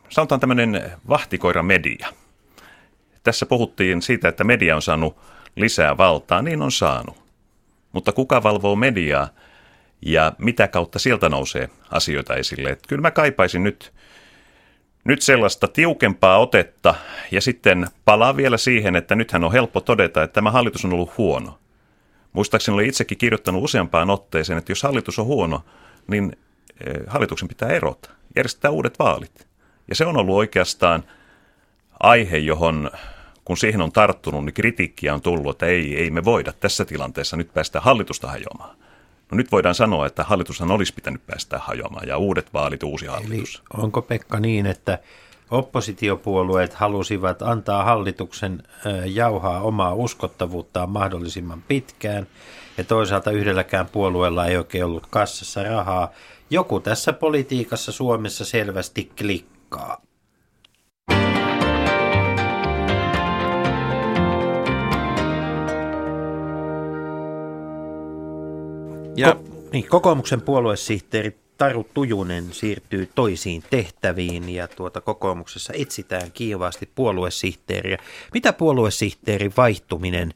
sanotaan 0.10 0.40
tämmöinen 0.40 0.92
vahtikoira 1.10 1.64
media. 1.64 2.08
Tässä 3.24 3.46
puhuttiin 3.46 4.02
siitä, 4.02 4.28
että 4.30 4.44
media 4.44 4.76
on 4.76 4.82
saanut 4.82 5.18
lisää 5.56 5.98
valtaa, 5.98 6.42
niin 6.42 6.62
on 6.62 6.72
saanut. 6.72 7.24
Mutta 7.92 8.12
kuka 8.12 8.44
valvoo 8.44 8.76
mediaa? 8.76 9.30
Ja 10.02 10.34
mitä 10.38 10.68
kautta 10.68 11.00
sieltä 11.00 11.30
nousee 11.30 11.70
asioita 11.92 12.36
esille. 12.36 12.70
Että 12.70 12.88
kyllä 12.88 13.02
mä 13.02 13.12
kaipaisin 13.12 13.64
nyt, 13.64 13.94
nyt 15.04 15.22
sellaista 15.22 15.68
tiukempaa 15.68 16.40
otetta 16.40 16.96
ja 17.32 17.42
sitten 17.42 17.88
palaa 18.06 18.38
vielä 18.38 18.58
siihen, 18.58 18.96
että 18.96 19.16
nythän 19.16 19.44
on 19.44 19.52
helppo 19.52 19.82
todeta, 19.82 20.24
että 20.24 20.34
tämä 20.34 20.52
hallitus 20.52 20.86
on 20.86 20.94
ollut 20.94 21.18
huono. 21.18 21.60
Muistaakseni 22.34 22.74
olen 22.74 22.86
itsekin 22.86 23.18
kirjoittanut 23.18 23.64
useampaan 23.64 24.10
otteeseen, 24.10 24.58
että 24.58 24.72
jos 24.72 24.84
hallitus 24.84 25.20
on 25.20 25.26
huono, 25.26 25.66
niin 26.08 26.38
eh, 26.86 26.96
hallituksen 27.08 27.48
pitää 27.48 27.70
erota, 27.70 28.10
järjestää 28.36 28.72
uudet 28.72 29.00
vaalit. 29.00 29.48
Ja 29.88 29.96
se 29.96 30.06
on 30.06 30.18
ollut 30.18 30.36
oikeastaan 30.36 31.04
aihe, 32.00 32.38
johon 32.38 32.92
kun 33.46 33.58
siihen 33.58 33.82
on 33.82 33.92
tarttunut, 33.92 34.46
niin 34.46 34.54
kritiikkiä 34.54 35.14
on 35.14 35.22
tullut, 35.22 35.56
että 35.56 35.66
ei, 35.66 35.98
ei 35.98 36.12
me 36.12 36.26
voida 36.26 36.54
tässä 36.54 36.86
tilanteessa 36.86 37.38
nyt 37.38 37.54
päästä 37.54 37.82
hallitusta 37.82 38.28
hajoamaan. 38.28 38.78
No 39.32 39.36
nyt 39.36 39.52
voidaan 39.52 39.76
sanoa, 39.76 40.06
että 40.06 40.24
hallitushan 40.24 40.72
olisi 40.72 40.94
pitänyt 40.94 41.26
päästä 41.28 41.60
hajoamaan 41.60 42.08
ja 42.08 42.18
uudet 42.18 42.54
vaalit, 42.54 42.84
uusi 42.84 43.06
hallitus. 43.06 43.64
Eli 43.74 43.84
onko 43.84 44.02
Pekka 44.02 44.40
niin, 44.40 44.66
että 44.66 45.00
oppositiopuolueet 45.52 46.74
halusivat 46.74 47.42
antaa 47.42 47.84
hallituksen 47.84 48.64
jauhaa 49.06 49.62
omaa 49.62 49.94
uskottavuuttaan 49.94 50.90
mahdollisimman 50.90 51.64
pitkään 51.68 52.28
ja 52.78 52.84
toisaalta 52.84 53.32
yhdelläkään 53.32 53.88
puolueella 53.88 54.46
ei 54.46 54.58
oikein 54.58 54.86
ollut 54.86 55.08
kassassa 55.10 55.64
rahaa. 55.64 56.12
Joku 56.50 56.80
tässä 56.80 57.14
politiikassa 57.14 57.92
Suomessa 57.92 58.46
selvästi 58.46 59.12
klikkaa. 59.18 60.02
Ja 69.20 69.32
Ko- 69.32 69.70
niin, 69.72 69.88
kokoomuksen 69.90 70.42
puoluesihteeri 70.42 71.38
Taru 71.58 71.88
Tujunen 71.94 72.54
siirtyy 72.54 73.10
toisiin 73.16 73.64
tehtäviin 73.70 74.50
ja 74.50 74.68
tuota 74.68 75.02
kokoomuksessa 75.02 75.74
etsitään 75.76 76.32
kiivaasti 76.32 76.90
puoluesihteeriä. 76.96 77.98
Mitä 78.34 78.54
puoluesihteerin 78.54 79.54
vaihtuminen 79.58 80.34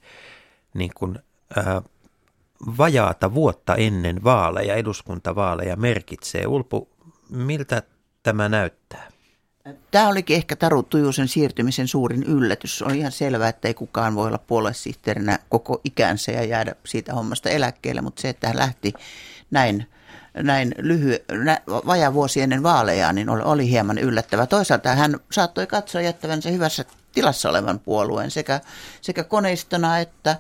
niin 0.74 0.92
kuin, 0.96 1.20
ää, 1.56 1.82
vajaata 2.78 3.34
vuotta 3.34 3.76
ennen 3.76 4.24
vaaleja, 4.24 4.76
eduskuntavaaleja 4.76 5.76
merkitsee? 5.76 6.48
Ulpu, 6.48 6.90
miltä 7.30 7.84
tämä 8.24 8.50
näyttää? 8.50 9.13
Tämä 9.92 10.08
olikin 10.08 10.36
ehkä 10.36 10.56
Taru 10.56 10.84
Tujusen 10.84 11.28
siirtymisen 11.28 11.88
suurin 11.88 12.24
yllätys. 12.24 12.82
On 12.82 12.96
ihan 12.96 13.12
selvää, 13.12 13.50
että 13.50 13.68
ei 13.68 13.74
kukaan 13.74 14.16
voi 14.16 14.28
olla 14.28 14.38
puoluesihteerinä 14.38 15.40
koko 15.50 15.82
ikänsä 15.84 16.32
ja 16.32 16.44
jäädä 16.44 16.76
siitä 16.86 17.14
hommasta 17.14 17.50
eläkkeelle, 17.50 18.02
mutta 18.02 18.22
se, 18.22 18.30
että 18.30 18.48
hän 18.48 18.58
lähti 18.58 18.94
näin, 19.52 19.88
näin 20.34 20.76
lyhy, 20.78 21.24
nä, 21.32 21.62
vajaa 21.68 22.14
vuosi 22.14 22.42
ennen 22.42 22.64
vaaleja, 22.64 23.14
niin 23.14 23.30
oli, 23.30 23.42
oli 23.42 23.70
hieman 23.70 23.98
yllättävä. 23.98 24.46
Toisaalta 24.46 24.96
hän 24.96 25.20
saattoi 25.32 25.68
katsoa 25.68 26.02
jättävänsä 26.02 26.50
hyvässä 26.50 26.86
tilassa 27.12 27.50
olevan 27.50 27.80
puolueen 27.80 28.32
sekä, 28.32 28.62
sekä 29.02 29.24
koneistona 29.24 30.00
että, 30.00 30.38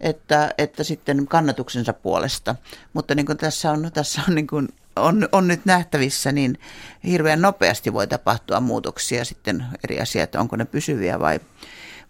että, 0.00 0.54
että 0.58 0.84
sitten 0.84 1.26
kannatuksensa 1.26 1.92
puolesta. 1.92 2.56
Mutta 2.92 3.14
niin 3.14 3.26
kuin 3.26 3.38
tässä 3.38 3.70
on, 3.70 3.90
tässä 3.94 4.22
on 4.28 4.34
niin 4.34 4.46
kuin 4.46 4.68
on, 4.96 5.28
on 5.32 5.48
nyt 5.48 5.60
nähtävissä, 5.64 6.32
niin 6.32 6.58
hirveän 7.04 7.42
nopeasti 7.42 7.92
voi 7.92 8.06
tapahtua 8.06 8.60
muutoksia 8.60 9.24
sitten 9.24 9.66
eri 9.84 10.00
asiat, 10.00 10.34
onko 10.34 10.56
ne 10.56 10.64
pysyviä 10.64 11.20
vai, 11.20 11.40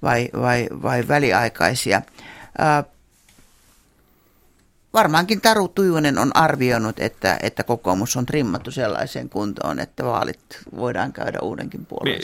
vai, 0.03 0.29
vai, 0.41 0.69
vai 0.83 1.09
väliaikaisia. 1.09 2.03
Ää, 2.59 2.85
varmaankin 4.93 5.41
Taru 5.41 5.69
Tujunen 5.69 6.19
on 6.19 6.37
arvioinut, 6.37 7.01
että, 7.01 7.39
että 7.43 7.63
kokoomus 7.63 8.17
on 8.17 8.27
trimmattu 8.27 8.71
sellaiseen 8.71 9.29
kuntoon, 9.29 9.81
että 9.81 10.05
vaalit 10.05 10.41
voidaan 10.77 11.13
käydä 11.13 11.39
uudenkin 11.43 11.87
puolueen 11.87 12.21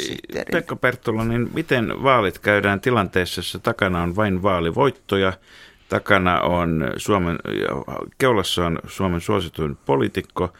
Pekka 0.52 0.76
Perttula, 0.76 1.24
niin 1.24 1.50
miten 1.54 2.02
vaalit 2.02 2.38
käydään 2.38 2.80
tilanteessa, 2.80 3.38
jossa 3.38 3.58
takana 3.58 4.02
on 4.02 4.16
vain 4.16 4.42
vaalivoittoja, 4.42 5.32
takana 5.93 6.40
on 6.40 6.93
Suomen, 6.97 7.38
keulassa 8.18 8.66
on 8.66 8.78
Suomen 8.86 9.20
suosituin 9.20 9.76
poliitikko, 9.86 10.53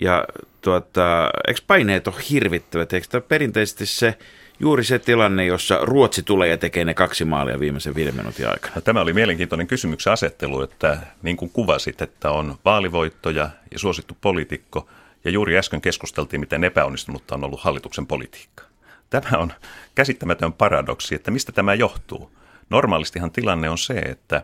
ja 0.00 0.24
tuota, 0.60 1.30
eikö 1.48 1.60
paineet 1.66 2.08
ole 2.08 2.14
hirvittävät? 2.30 2.92
Eikö 2.92 3.06
tämä 3.10 3.20
perinteisesti 3.20 3.86
se 3.86 4.18
juuri 4.60 4.84
se 4.84 4.98
tilanne, 4.98 5.46
jossa 5.46 5.78
Ruotsi 5.82 6.22
tulee 6.22 6.48
ja 6.48 6.58
tekee 6.58 6.84
ne 6.84 6.94
kaksi 6.94 7.24
maalia 7.24 7.60
viimeisen 7.60 7.94
viiden 7.94 8.16
minuutin 8.16 8.48
aikana? 8.48 8.72
No, 8.74 8.80
tämä 8.80 9.00
oli 9.00 9.12
mielenkiintoinen 9.12 9.66
kysymyksen 9.66 10.12
asettelu, 10.12 10.62
että 10.62 10.98
niin 11.22 11.36
kuin 11.36 11.50
kuvasit, 11.50 12.02
että 12.02 12.30
on 12.30 12.58
vaalivoittoja 12.64 13.50
ja 13.72 13.78
suosittu 13.78 14.16
poliitikko, 14.20 14.88
ja 15.24 15.30
juuri 15.30 15.58
äsken 15.58 15.80
keskusteltiin, 15.80 16.40
miten 16.40 16.64
epäonnistunutta 16.64 17.34
on 17.34 17.44
ollut 17.44 17.60
hallituksen 17.60 18.06
politiikka. 18.06 18.64
Tämä 19.10 19.38
on 19.38 19.52
käsittämätön 19.94 20.52
paradoksi, 20.52 21.14
että 21.14 21.30
mistä 21.30 21.52
tämä 21.52 21.74
johtuu. 21.74 22.30
Normaalistihan 22.70 23.30
tilanne 23.30 23.70
on 23.70 23.78
se, 23.78 23.94
että 23.94 24.42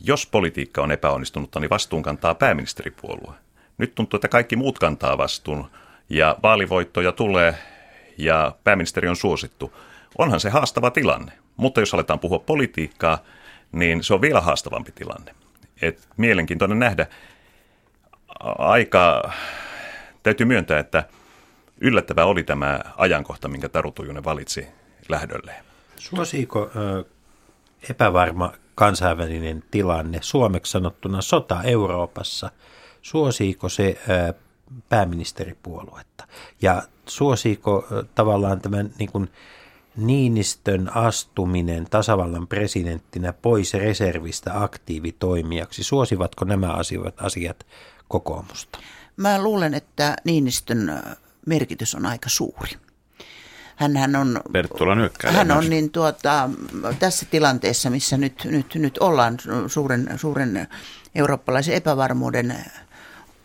jos 0.00 0.26
politiikka 0.26 0.82
on 0.82 0.92
epäonnistunutta, 0.92 1.60
niin 1.60 1.70
vastuun 1.70 2.02
kantaa 2.02 2.34
pääministeripuolue. 2.34 3.34
Nyt 3.78 3.94
tuntuu, 3.94 4.16
että 4.16 4.28
kaikki 4.28 4.56
muut 4.56 4.78
kantaa 4.78 5.18
vastuun 5.18 5.70
ja 6.08 6.36
vaalivoittoja 6.42 7.12
tulee 7.12 7.54
ja 8.18 8.52
pääministeri 8.64 9.08
on 9.08 9.16
suosittu. 9.16 9.74
Onhan 10.18 10.40
se 10.40 10.50
haastava 10.50 10.90
tilanne, 10.90 11.32
mutta 11.56 11.80
jos 11.80 11.94
aletaan 11.94 12.18
puhua 12.18 12.38
politiikkaa, 12.38 13.18
niin 13.72 14.04
se 14.04 14.14
on 14.14 14.20
vielä 14.20 14.40
haastavampi 14.40 14.92
tilanne. 14.92 15.34
Et 15.82 16.08
mielenkiintoinen 16.16 16.78
nähdä. 16.78 17.06
Aika, 18.58 19.32
täytyy 20.22 20.46
myöntää, 20.46 20.78
että 20.78 21.04
yllättävää 21.80 22.24
oli 22.24 22.42
tämä 22.42 22.80
ajankohta, 22.96 23.48
minkä 23.48 23.68
Taru 23.68 23.90
Tujunen 23.90 24.24
valitsi 24.24 24.66
lähdölleen. 25.08 25.64
Suosiiko 25.96 26.70
epävarma 27.90 28.52
kansainvälinen 28.74 29.64
tilanne, 29.70 30.18
suomeksi 30.22 30.72
sanottuna 30.72 31.22
sota 31.22 31.62
Euroopassa, 31.62 32.50
suosiiko 33.02 33.68
se 33.68 33.98
pääministeripuoluetta? 34.88 36.26
Ja 36.62 36.82
suosiiko 37.06 37.86
tavallaan 38.14 38.60
tämän 38.60 38.90
niin 38.98 39.12
kuin 39.12 39.30
Niinistön 39.96 40.96
astuminen 40.96 41.86
tasavallan 41.90 42.46
presidenttinä 42.46 43.32
pois 43.32 43.74
reservistä 43.74 44.62
aktiivitoimijaksi, 44.62 45.84
suosivatko 45.84 46.44
nämä 46.44 46.66
asiat, 46.66 47.22
asiat 47.22 47.66
kokoomusta? 48.08 48.78
Mä 49.16 49.42
luulen, 49.42 49.74
että 49.74 50.16
Niinistön 50.24 51.02
merkitys 51.46 51.94
on 51.94 52.06
aika 52.06 52.28
suuri. 52.28 52.70
Hänhän 53.80 54.16
on, 54.16 54.40
hän 55.24 55.50
on 55.50 55.70
niin 55.70 55.90
tuota, 55.90 56.50
tässä 56.98 57.26
tilanteessa, 57.30 57.90
missä 57.90 58.16
nyt, 58.16 58.44
nyt, 58.44 58.74
nyt 58.74 58.98
ollaan 58.98 59.36
suuren, 59.66 60.10
suuren 60.16 60.68
eurooppalaisen 61.14 61.74
epävarmuuden 61.74 62.56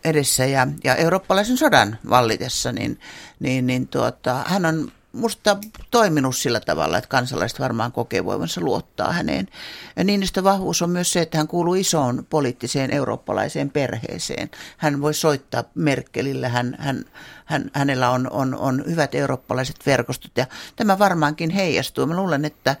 edessä 0.04 0.44
ja, 0.44 0.66
ja 0.84 0.94
eurooppalaisen 0.94 1.56
sodan 1.56 1.98
vallitessa, 2.10 2.72
niin, 2.72 3.00
niin, 3.40 3.66
niin 3.66 3.88
tuota, 3.88 4.44
hän 4.46 4.66
on 4.66 4.92
musta 5.12 5.56
toiminut 5.90 6.36
sillä 6.36 6.60
tavalla, 6.60 6.98
että 6.98 7.08
kansalaiset 7.08 7.60
varmaan 7.60 7.92
kokee 7.92 8.24
voivansa 8.24 8.60
luottaa 8.60 9.12
häneen. 9.12 9.48
Ja 9.96 10.04
Niinistön 10.04 10.44
vahvuus 10.44 10.82
on 10.82 10.90
myös 10.90 11.12
se, 11.12 11.20
että 11.20 11.38
hän 11.38 11.48
kuuluu 11.48 11.74
isoon 11.74 12.26
poliittiseen 12.30 12.90
eurooppalaiseen 12.90 13.70
perheeseen. 13.70 14.50
Hän 14.76 15.00
voi 15.00 15.14
soittaa 15.14 15.64
Merkelille, 15.74 16.48
hän, 16.48 16.76
hän, 16.78 17.04
hän, 17.44 17.70
hänellä 17.74 18.10
on, 18.10 18.30
on, 18.30 18.54
on 18.54 18.84
hyvät 18.86 19.14
eurooppalaiset 19.14 19.76
verkostot 19.86 20.32
ja 20.36 20.46
tämä 20.76 20.98
varmaankin 20.98 21.50
heijastuu. 21.50 22.06
Mä 22.06 22.16
luulen, 22.16 22.44
että 22.44 22.76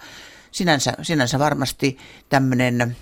sinänsä, 0.50 0.92
sinänsä 1.02 1.38
varmasti 1.38 1.98
tämmöinen 2.28 2.96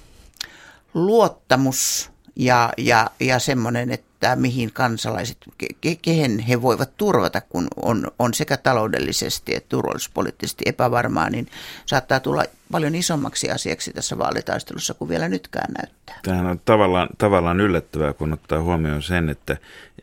luottamus 0.94 2.13
ja, 2.36 2.72
ja, 2.78 3.10
ja 3.20 3.38
semmoinen, 3.38 3.90
että 3.90 4.36
mihin 4.36 4.72
kansalaiset, 4.72 5.38
ke, 5.80 5.96
kehen 6.02 6.38
he 6.38 6.62
voivat 6.62 6.90
turvata, 6.96 7.40
kun 7.40 7.68
on, 7.82 8.10
on 8.18 8.34
sekä 8.34 8.56
taloudellisesti 8.56 9.54
että 9.54 9.68
turvallisuuspoliittisesti 9.68 10.64
epävarmaa, 10.66 11.30
niin 11.30 11.46
saattaa 11.86 12.20
tulla 12.20 12.44
paljon 12.72 12.94
isommaksi 12.94 13.50
asiaksi 13.50 13.92
tässä 13.92 14.18
vaalitaistelussa 14.18 14.94
kuin 14.94 15.08
vielä 15.08 15.28
nytkään 15.28 15.72
näyttää. 15.78 16.18
Tämähän 16.22 16.46
on 16.46 16.60
tavallaan, 16.64 17.08
tavallaan 17.18 17.60
yllättävää, 17.60 18.12
kun 18.12 18.32
ottaa 18.32 18.62
huomioon 18.62 19.02
sen, 19.02 19.28
että 19.28 19.56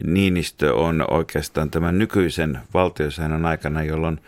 Niinistö 0.04 0.76
on 0.76 1.06
oikeastaan 1.12 1.72
tämän 1.72 2.00
nykyisen 2.00 2.60
valtiosäännön 2.74 3.46
aikana, 3.46 3.84
jolloin, 3.84 4.22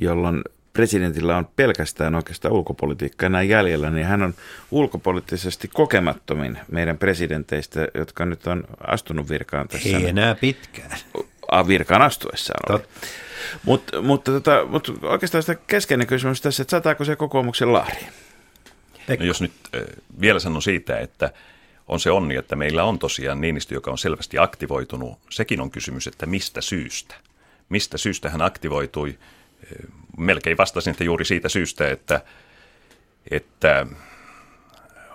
jolloin 0.00 0.42
presidentillä 0.72 1.36
on 1.36 1.48
pelkästään 1.56 2.14
oikeastaan 2.14 2.54
ulkopolitiikka 2.54 3.26
enää 3.26 3.42
jäljellä, 3.42 3.90
niin 3.90 4.06
hän 4.06 4.22
on 4.22 4.34
ulkopoliittisesti 4.70 5.68
kokemattomin 5.68 6.58
meidän 6.70 6.98
presidenteistä, 6.98 7.88
jotka 7.94 8.26
nyt 8.26 8.46
on 8.46 8.64
astunut 8.86 9.28
virkaan 9.28 9.68
tässä. 9.68 9.88
Ei 9.88 10.08
enää 10.08 10.34
pitkään. 10.34 10.98
Virkaan 11.68 12.02
astuessaan. 12.02 12.80
Mut, 13.64 13.90
mutta, 14.02 14.32
tota, 14.32 14.66
mutta 14.68 14.92
oikeastaan 15.02 15.42
sitä 15.42 15.54
keskeinen 15.66 16.06
kysymys 16.06 16.40
tässä, 16.40 16.62
että 16.62 16.70
sataako 16.70 17.04
se 17.04 17.16
kokoomuksen 17.16 17.72
laari? 17.72 18.06
No 19.08 19.24
jos 19.24 19.40
nyt 19.40 19.52
äh, 19.74 19.82
vielä 20.20 20.40
sanon 20.40 20.62
siitä, 20.62 20.98
että 20.98 21.30
on 21.88 22.00
se 22.00 22.10
onni, 22.10 22.36
että 22.36 22.56
meillä 22.56 22.84
on 22.84 22.98
tosiaan 22.98 23.40
Niinistö, 23.40 23.74
joka 23.74 23.90
on 23.90 23.98
selvästi 23.98 24.38
aktivoitunut. 24.38 25.18
Sekin 25.30 25.60
on 25.60 25.70
kysymys, 25.70 26.06
että 26.06 26.26
mistä 26.26 26.60
syystä? 26.60 27.14
Mistä 27.68 27.98
syystä 27.98 28.30
hän 28.30 28.42
aktivoitui? 28.42 29.18
Melkein 30.18 30.56
vastasin, 30.56 30.90
että 30.90 31.04
juuri 31.04 31.24
siitä 31.24 31.48
syystä, 31.48 31.90
että, 31.90 32.20
että 33.30 33.86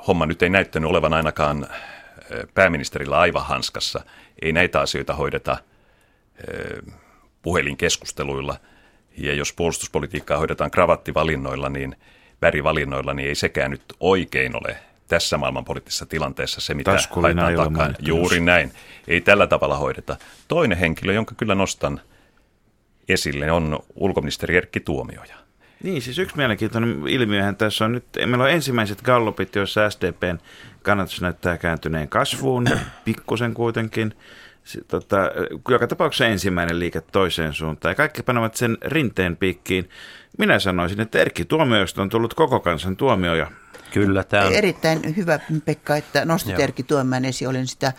homma 0.08 0.26
nyt 0.26 0.42
ei 0.42 0.50
näyttänyt 0.50 0.90
olevan 0.90 1.14
ainakaan 1.14 1.68
pääministerillä 2.54 3.18
aivan 3.18 3.46
hanskassa. 3.46 4.04
Ei 4.42 4.52
näitä 4.52 4.80
asioita 4.80 5.14
hoideta 5.14 5.58
puhelinkeskusteluilla. 7.42 8.58
Ja 9.18 9.34
jos 9.34 9.54
puolustuspolitiikkaa 9.54 10.38
hoidetaan 10.38 10.72
kravattivalinnoilla, 10.72 11.70
niin 11.70 11.96
värivalinnoilla, 12.42 13.14
niin 13.14 13.30
ei 13.30 13.36
sekään 13.36 13.72
nyt 13.72 13.84
oikein 14.00 14.56
ole 14.56 14.78
tässä 15.08 15.38
maailmanpoliittisessa 15.38 16.06
tilanteessa 16.06 16.62
se, 16.62 16.74
mitä 16.74 16.92
haetaan 16.92 17.74
takaa. 17.74 17.90
Juuri 18.00 18.40
näin. 18.40 18.72
Ei 19.08 19.22
tällä 19.22 19.48
tavalla 19.48 19.78
hoideta. 19.78 20.16
Toinen 20.48 20.78
henkilö, 20.78 21.14
jonka 21.14 21.36
kyllä 21.36 21.56
nostan– 21.56 22.02
esille 23.10 23.52
on 23.52 23.80
ulkoministeri 23.96 24.58
Erkki 24.58 24.80
Tuomioja. 24.80 25.36
Niin, 25.84 26.02
siis 26.02 26.20
yksi 26.20 26.38
mielenkiintoinen 26.38 27.08
ilmiöhän 27.08 27.56
tässä 27.56 27.86
on 27.86 27.92
nyt, 27.92 28.06
meillä 28.26 28.44
on 28.44 28.52
ensimmäiset 28.52 29.02
gallupit, 29.02 29.56
joissa 29.56 29.90
SDPn 29.90 30.38
kannatus 30.82 31.22
näyttää 31.22 31.58
kääntyneen 31.58 32.10
kasvuun, 32.10 32.66
pikkusen 33.06 33.54
kuitenkin. 33.54 34.14
Sitten, 34.64 34.88
tota, 34.90 35.18
joka 35.70 35.88
tapauksessa 35.88 36.26
ensimmäinen 36.26 36.80
liike 36.80 37.02
toiseen 37.02 37.54
suuntaan. 37.54 37.92
Ja 37.92 37.96
kaikki 37.96 38.24
panevat 38.24 38.56
sen 38.56 38.78
rinteen 38.82 39.38
piikkiin. 39.38 39.90
Minä 40.38 40.60
sanoisin, 40.60 41.02
että 41.02 41.20
Erkki 41.20 41.46
Tuomioista 41.46 42.02
on 42.02 42.10
tullut 42.10 42.34
koko 42.34 42.60
kansan 42.60 42.98
tuomioja. 42.98 43.52
Kyllä, 43.94 44.24
tämä 44.24 44.46
on... 44.46 44.54
Erittäin 44.54 45.16
hyvä, 45.18 45.40
Pekka, 45.66 45.96
että 45.96 46.26
nostit 46.26 46.52
Joo. 46.52 46.62
Erkki 46.62 46.84
Tuomäen 46.84 47.26
esiin. 47.26 47.50
Olin 47.50 47.68
sitä 47.68 47.94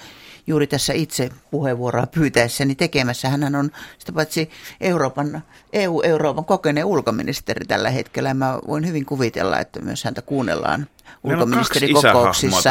juuri 0.49 0.67
tässä 0.67 0.93
itse 0.93 1.31
puheenvuoroa 1.51 2.07
pyytäessäni 2.07 2.75
tekemässä. 2.75 3.29
Hän 3.29 3.55
on 3.55 3.71
sitä 3.99 4.13
paitsi 4.13 4.51
Euroopan, 4.81 5.43
EU-Euroopan 5.73 6.45
kokeneen 6.45 6.87
ulkoministeri 6.87 7.67
tällä 7.67 7.91
hetkellä. 7.91 8.35
Mä 8.35 8.59
voin 8.69 8.87
hyvin 8.87 9.07
kuvitella, 9.07 9.59
että 9.59 9.81
myös 9.81 10.05
häntä 10.05 10.23
kuunnellaan 10.23 10.87
ulkoministerikokouksissa. 11.25 12.71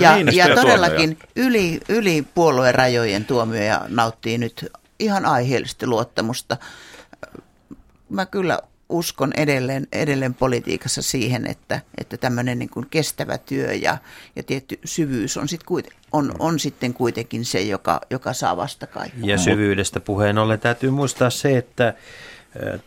Ja, 0.00 0.14
Niinistö 0.14 0.40
ja 0.40 0.48
ja 0.48 0.54
todellakin 0.54 1.18
yli, 1.36 1.80
yli 1.88 2.26
puolueen 2.34 2.74
rajojen 2.74 3.24
tuomioja 3.24 3.84
nauttii 3.88 4.38
nyt 4.38 4.66
ihan 4.98 5.26
aiheellisesti 5.26 5.86
luottamusta. 5.86 6.56
Mä 8.08 8.26
kyllä 8.26 8.58
uskon 8.88 9.32
edelleen, 9.36 9.86
edelleen 9.92 10.34
politiikassa 10.34 11.02
siihen, 11.02 11.46
että, 11.46 11.80
että 11.98 12.16
tämmöinen 12.16 12.58
niin 12.58 12.70
kuin 12.70 12.86
kestävä 12.90 13.38
työ 13.38 13.72
ja, 13.72 13.98
ja 14.36 14.42
tietty 14.42 14.78
syvyys 14.84 15.36
on, 15.36 15.48
sit 15.48 15.64
kuit, 15.64 15.88
on, 16.12 16.32
on 16.38 16.58
sitten 16.58 16.94
kuitenkin 16.94 17.44
se, 17.44 17.60
joka, 17.60 18.00
joka 18.10 18.32
saa 18.32 18.56
vastakaikua. 18.56 19.20
Ja 19.28 19.38
syvyydestä 19.38 20.00
puheen 20.00 20.38
ollen 20.38 20.60
täytyy 20.60 20.90
muistaa 20.90 21.30
se, 21.30 21.56
että 21.56 21.94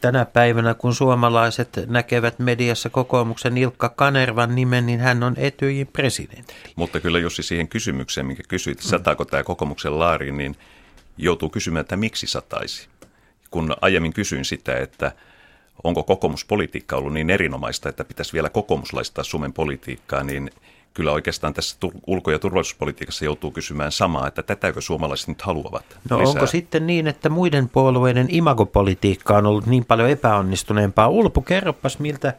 tänä 0.01 0.25
päivänä 0.25 0.73
kun 0.73 0.95
suomalaiset 0.95 1.69
näkevät 1.87 2.39
mediassa 2.39 2.89
kokoomuksen 2.89 3.57
Ilkka 3.57 3.89
Kanervan 3.89 4.55
nimen, 4.55 4.85
niin 4.85 4.99
hän 4.99 5.23
on 5.23 5.33
Etyjin 5.37 5.87
presidentti. 5.87 6.53
Mutta 6.75 6.99
kyllä 6.99 7.19
Jussi 7.19 7.43
siihen 7.43 7.67
kysymykseen, 7.67 8.27
minkä 8.27 8.43
kysyit, 8.47 8.79
sataako 8.79 9.25
tämä 9.25 9.43
kokoomuksen 9.43 9.99
laari, 9.99 10.31
niin 10.31 10.55
joutuu 11.17 11.49
kysymään, 11.49 11.81
että 11.81 11.97
miksi 11.97 12.27
sataisi. 12.27 12.87
Kun 13.51 13.75
aiemmin 13.81 14.13
kysyin 14.13 14.45
sitä, 14.45 14.77
että 14.77 15.11
onko 15.83 16.03
kokoomuspolitiikka 16.03 16.95
ollut 16.95 17.13
niin 17.13 17.29
erinomaista, 17.29 17.89
että 17.89 18.03
pitäisi 18.03 18.33
vielä 18.33 18.49
kokoomuslaistaa 18.49 19.23
Suomen 19.23 19.53
politiikkaa, 19.53 20.23
niin 20.23 20.51
kyllä 20.93 21.11
oikeastaan 21.11 21.53
tässä 21.53 21.77
ulko- 22.07 22.31
ja 22.31 22.39
turvallisuuspolitiikassa 22.39 23.25
joutuu 23.25 23.51
kysymään 23.51 23.91
samaa, 23.91 24.27
että 24.27 24.43
tätäkö 24.43 24.81
suomalaiset 24.81 25.27
nyt 25.27 25.41
haluavat 25.41 25.85
No 26.09 26.19
lisää. 26.19 26.31
onko 26.31 26.45
sitten 26.47 26.87
niin, 26.87 27.07
että 27.07 27.29
muiden 27.29 27.69
puolueiden 27.69 28.27
imagopolitiikka 28.29 29.37
on 29.37 29.45
ollut 29.45 29.65
niin 29.65 29.85
paljon 29.85 30.09
epäonnistuneempaa? 30.09 31.07
Ulpu, 31.07 31.41
kerropas 31.41 31.99
miltä 31.99 32.33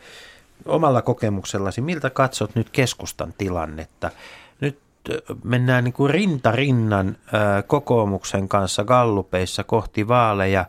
omalla 0.67 1.03
kokemuksellasi, 1.03 1.81
miltä 1.81 2.11
katsot 2.11 2.55
nyt 2.55 2.71
keskustan 2.71 3.35
tilannetta? 3.39 4.11
Nyt 4.61 4.79
mennään 5.45 5.85
niin 5.85 5.93
kuin 5.93 6.11
rinta 6.11 6.53
rinnan 6.53 7.17
kokoomuksen 7.67 8.49
kanssa 8.49 8.85
gallupeissa 8.85 9.65
kohti 9.65 10.09
vaaleja. 10.09 10.65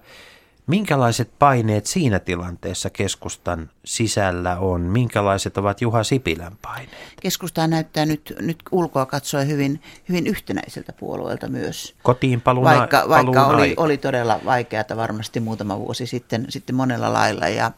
Minkälaiset 0.72 1.32
paineet 1.40 1.86
siinä 1.86 2.20
tilanteessa 2.20 2.90
keskustan 2.90 3.70
sisällä 3.86 4.60
on? 4.60 4.82
Minkälaiset 4.82 5.58
ovat 5.58 5.82
Juha 5.82 6.04
Sipilän 6.04 6.58
paineet? 6.62 7.14
Keskusta 7.22 7.68
näyttää 7.68 8.06
nyt, 8.06 8.34
nyt 8.40 8.58
ulkoa 8.72 9.06
katsoen 9.06 9.48
hyvin, 9.48 9.82
hyvin 10.10 10.28
yhtenäiseltä 10.28 10.94
puolueelta 10.94 11.48
myös. 11.48 11.96
Kotiin 12.04 12.42
paluun, 12.42 12.66
Vaikka, 12.66 13.04
vaikka 13.10 13.46
oli, 13.46 13.62
aika. 13.62 13.82
oli 13.82 13.98
todella 13.98 14.40
vaikeata 14.46 14.98
varmasti 14.98 15.40
muutama 15.40 15.80
vuosi 15.80 16.06
sitten, 16.06 16.46
sitten 16.50 16.76
monella 16.76 17.14
lailla. 17.14 17.48
Ja, 17.48 17.72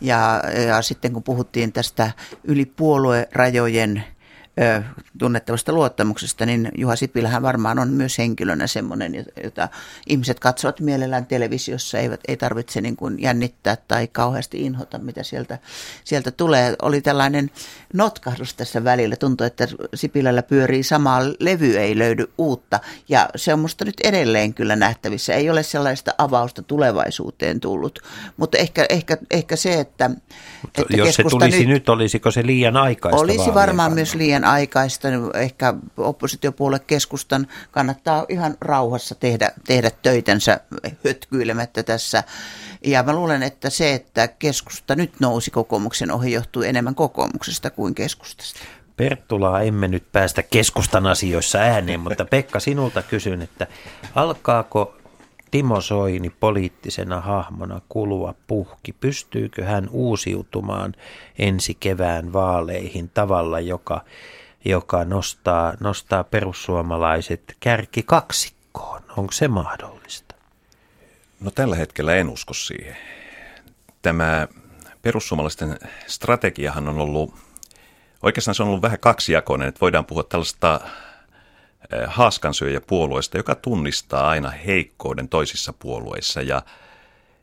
ja, 0.00 0.42
ja 0.66 0.82
sitten 0.82 1.12
kun 1.12 1.22
puhuttiin 1.22 1.72
tästä 1.72 2.10
yli 2.44 2.64
puoluerajojen 2.64 4.04
tunnettavasta 5.18 5.72
luottamuksesta, 5.72 6.46
niin 6.46 6.68
Juha 6.78 6.96
Sipilähän 6.96 7.42
varmaan 7.42 7.78
on 7.78 7.88
myös 7.88 8.18
henkilönä 8.18 8.66
semmoinen, 8.66 9.24
jota 9.44 9.68
ihmiset 10.06 10.40
katsovat 10.40 10.80
mielellään 10.80 11.26
televisiossa, 11.26 11.98
eivät, 11.98 12.20
ei 12.28 12.36
tarvitse 12.36 12.80
niin 12.80 12.96
kuin 12.96 13.22
jännittää 13.22 13.76
tai 13.88 14.06
kauheasti 14.06 14.62
inhota, 14.62 14.98
mitä 14.98 15.22
sieltä, 15.22 15.58
sieltä 16.04 16.30
tulee. 16.30 16.74
Oli 16.82 17.00
tällainen 17.00 17.50
notkahdus 17.94 18.54
tässä 18.54 18.84
välillä, 18.84 19.16
tuntuu, 19.16 19.46
että 19.46 19.68
Sipilällä 19.94 20.42
pyörii 20.42 20.82
samaa 20.82 21.20
levy, 21.40 21.76
ei 21.76 21.98
löydy 21.98 22.24
uutta, 22.38 22.80
ja 23.08 23.28
se 23.36 23.52
on 23.52 23.58
musta 23.58 23.84
nyt 23.84 24.00
edelleen 24.04 24.54
kyllä 24.54 24.76
nähtävissä. 24.76 25.34
Ei 25.34 25.50
ole 25.50 25.62
sellaista 25.62 26.14
avausta 26.18 26.62
tulevaisuuteen 26.62 27.60
tullut, 27.60 27.98
mutta 28.36 28.58
ehkä, 28.58 28.86
ehkä, 28.88 29.16
ehkä 29.30 29.56
se, 29.56 29.80
että, 29.80 30.10
että 30.78 30.96
Jos 30.96 31.14
se 31.14 31.22
tulisi 31.22 31.58
nyt, 31.58 31.68
nyt, 31.68 31.88
olisiko 31.88 32.30
se 32.30 32.46
liian 32.46 32.76
aikaista? 32.76 33.20
olisi 33.20 33.54
varmaan 33.54 33.92
myös 33.92 34.14
liian 34.14 34.45
aikaista. 34.46 35.08
Ehkä 35.34 35.74
oppositiopuolue 35.96 36.78
keskustan 36.78 37.46
kannattaa 37.70 38.24
ihan 38.28 38.56
rauhassa 38.60 39.14
tehdä, 39.14 39.50
tehdä 39.66 39.90
töitänsä 40.02 40.60
hötkyilemättä 41.04 41.82
tässä. 41.82 42.24
Ja 42.84 43.02
mä 43.02 43.12
luulen, 43.12 43.42
että 43.42 43.70
se, 43.70 43.94
että 43.94 44.28
keskusta 44.28 44.94
nyt 44.94 45.12
nousi 45.20 45.50
kokoomuksen 45.50 46.10
ohi, 46.10 46.32
johtuu 46.32 46.62
enemmän 46.62 46.94
kokoomuksesta 46.94 47.70
kuin 47.70 47.94
keskustasta. 47.94 48.60
Perttulaa 48.96 49.62
emme 49.62 49.88
nyt 49.88 50.12
päästä 50.12 50.42
keskustan 50.42 51.06
asioissa 51.06 51.58
ääneen, 51.58 52.00
mutta 52.00 52.24
Pekka 52.24 52.60
sinulta 52.60 53.02
kysyn, 53.02 53.42
että 53.42 53.66
alkaako 54.14 54.96
Timo 55.50 55.80
Soini 55.80 56.30
poliittisena 56.30 57.20
hahmona 57.20 57.80
kulua 57.88 58.34
puhki? 58.46 58.92
Pystyykö 58.92 59.64
hän 59.64 59.88
uusiutumaan 59.90 60.94
ensi 61.38 61.74
kevään 61.74 62.32
vaaleihin 62.32 63.08
tavalla, 63.08 63.60
joka, 63.60 64.04
joka 64.64 65.04
nostaa, 65.04 65.74
nostaa 65.80 66.24
perussuomalaiset 66.24 67.56
kärki 67.60 68.02
kaksikkoon? 68.02 69.02
Onko 69.16 69.32
se 69.32 69.48
mahdollista? 69.48 70.34
No 71.40 71.50
tällä 71.50 71.76
hetkellä 71.76 72.14
en 72.14 72.28
usko 72.28 72.54
siihen. 72.54 72.96
Tämä 74.02 74.48
perussuomalaisten 75.02 75.78
strategiahan 76.06 76.88
on 76.88 76.98
ollut, 76.98 77.34
oikeastaan 78.22 78.54
se 78.54 78.62
on 78.62 78.68
ollut 78.68 78.82
vähän 78.82 79.00
kaksijakoinen, 79.00 79.68
että 79.68 79.80
voidaan 79.80 80.04
puhua 80.06 80.22
tällaista 80.22 80.80
eh, 81.92 82.00
haaskansyöjäpuolueesta, 82.06 83.36
joka 83.36 83.54
tunnistaa 83.54 84.28
aina 84.28 84.50
heikkouden 84.50 85.28
toisissa 85.28 85.72
puolueissa 85.72 86.42
ja 86.42 86.62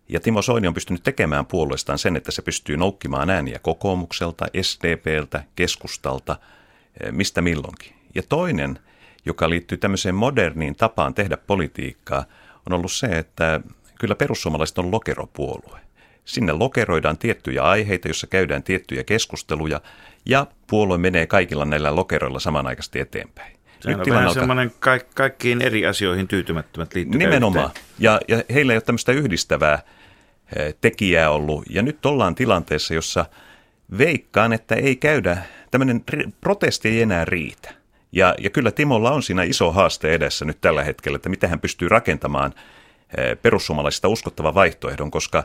ja 0.10 0.20
Timo 0.20 0.42
Soini 0.42 0.68
on 0.68 0.74
pystynyt 0.74 1.04
tekemään 1.04 1.46
puolueestaan 1.46 2.00
sen, 2.00 2.16
että 2.16 2.32
se 2.32 2.42
pystyy 2.42 2.78
noukkimaan 2.78 3.30
ääniä 3.30 3.60
kokoomukselta, 3.60 4.46
SDPltä, 4.62 5.44
keskustalta, 5.56 6.36
eh, 7.04 7.12
mistä 7.12 7.42
milloinkin. 7.42 7.94
Ja 8.16 8.24
toinen, 8.30 8.80
joka 9.26 9.50
liittyy 9.50 9.78
tämmöiseen 9.78 10.16
moderniin 10.16 10.76
tapaan 10.76 11.14
tehdä 11.14 11.38
politiikkaa, 11.38 12.26
on 12.70 12.74
ollut 12.74 12.92
se, 12.92 13.08
että 13.08 13.62
kyllä 14.00 14.16
perussuomalaiset 14.16 14.78
on 14.78 14.92
lokeropuolue. 14.92 15.80
Sinne 16.26 16.54
lokeroidaan 16.54 17.18
tiettyjä 17.18 17.64
aiheita, 17.64 18.08
joissa 18.08 18.28
käydään 18.28 18.64
tiettyjä 18.64 19.04
keskusteluja, 19.04 19.82
ja 20.26 20.48
puolue 20.68 20.98
menee 20.98 21.28
kaikilla 21.28 21.66
näillä 21.66 21.96
lokeroilla 21.96 22.40
samanaikaisesti 22.40 23.00
eteenpäin. 23.00 23.63
Sehän 23.84 24.00
on 24.00 24.06
vähän 24.10 24.24
alkaa- 24.24 24.34
semmoinen 24.34 24.72
ka- 24.80 25.00
kaikkiin 25.16 25.62
eri 25.62 25.86
asioihin 25.86 26.28
tyytymättömät 26.28 26.96
liittykää 26.96 27.28
Nimenomaan. 27.28 27.66
yhteen. 27.68 27.86
Ja, 28.00 28.20
ja 28.28 28.44
heillä 28.54 28.74
ei 28.74 28.78
ole 28.78 28.82
tämmöistä 28.82 29.12
yhdistävää 29.12 29.80
eh, 30.56 30.76
tekijää 30.82 31.30
ollut. 31.30 31.64
Ja 31.70 31.82
nyt 31.82 32.06
ollaan 32.06 32.36
tilanteessa, 32.36 32.94
jossa 32.94 33.26
veikkaan, 33.98 34.54
että 34.54 34.76
ei 34.76 34.96
käydä, 34.96 35.38
tämmöinen 35.72 36.04
protesti 36.42 36.90
ei 36.90 37.02
enää 37.02 37.26
riitä. 37.26 37.74
Ja, 38.12 38.36
ja 38.40 38.50
kyllä 38.50 38.72
Timolla 38.72 39.12
on 39.12 39.24
siinä 39.24 39.44
iso 39.44 39.72
haaste 39.72 40.14
edessä 40.14 40.46
nyt 40.46 40.62
tällä 40.62 40.84
hetkellä, 40.84 41.16
että 41.16 41.30
miten 41.30 41.50
hän 41.50 41.60
pystyy 41.60 41.90
rakentamaan 41.90 42.54
eh, 43.18 43.38
perussuomalaisista 43.42 44.08
uskottavan 44.08 44.56
vaihtoehdon, 44.56 45.12
koska, 45.12 45.44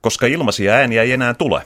koska 0.00 0.26
ilmaisia 0.26 0.72
ääniä 0.72 1.02
ei 1.02 1.12
enää 1.12 1.34
tule. 1.34 1.62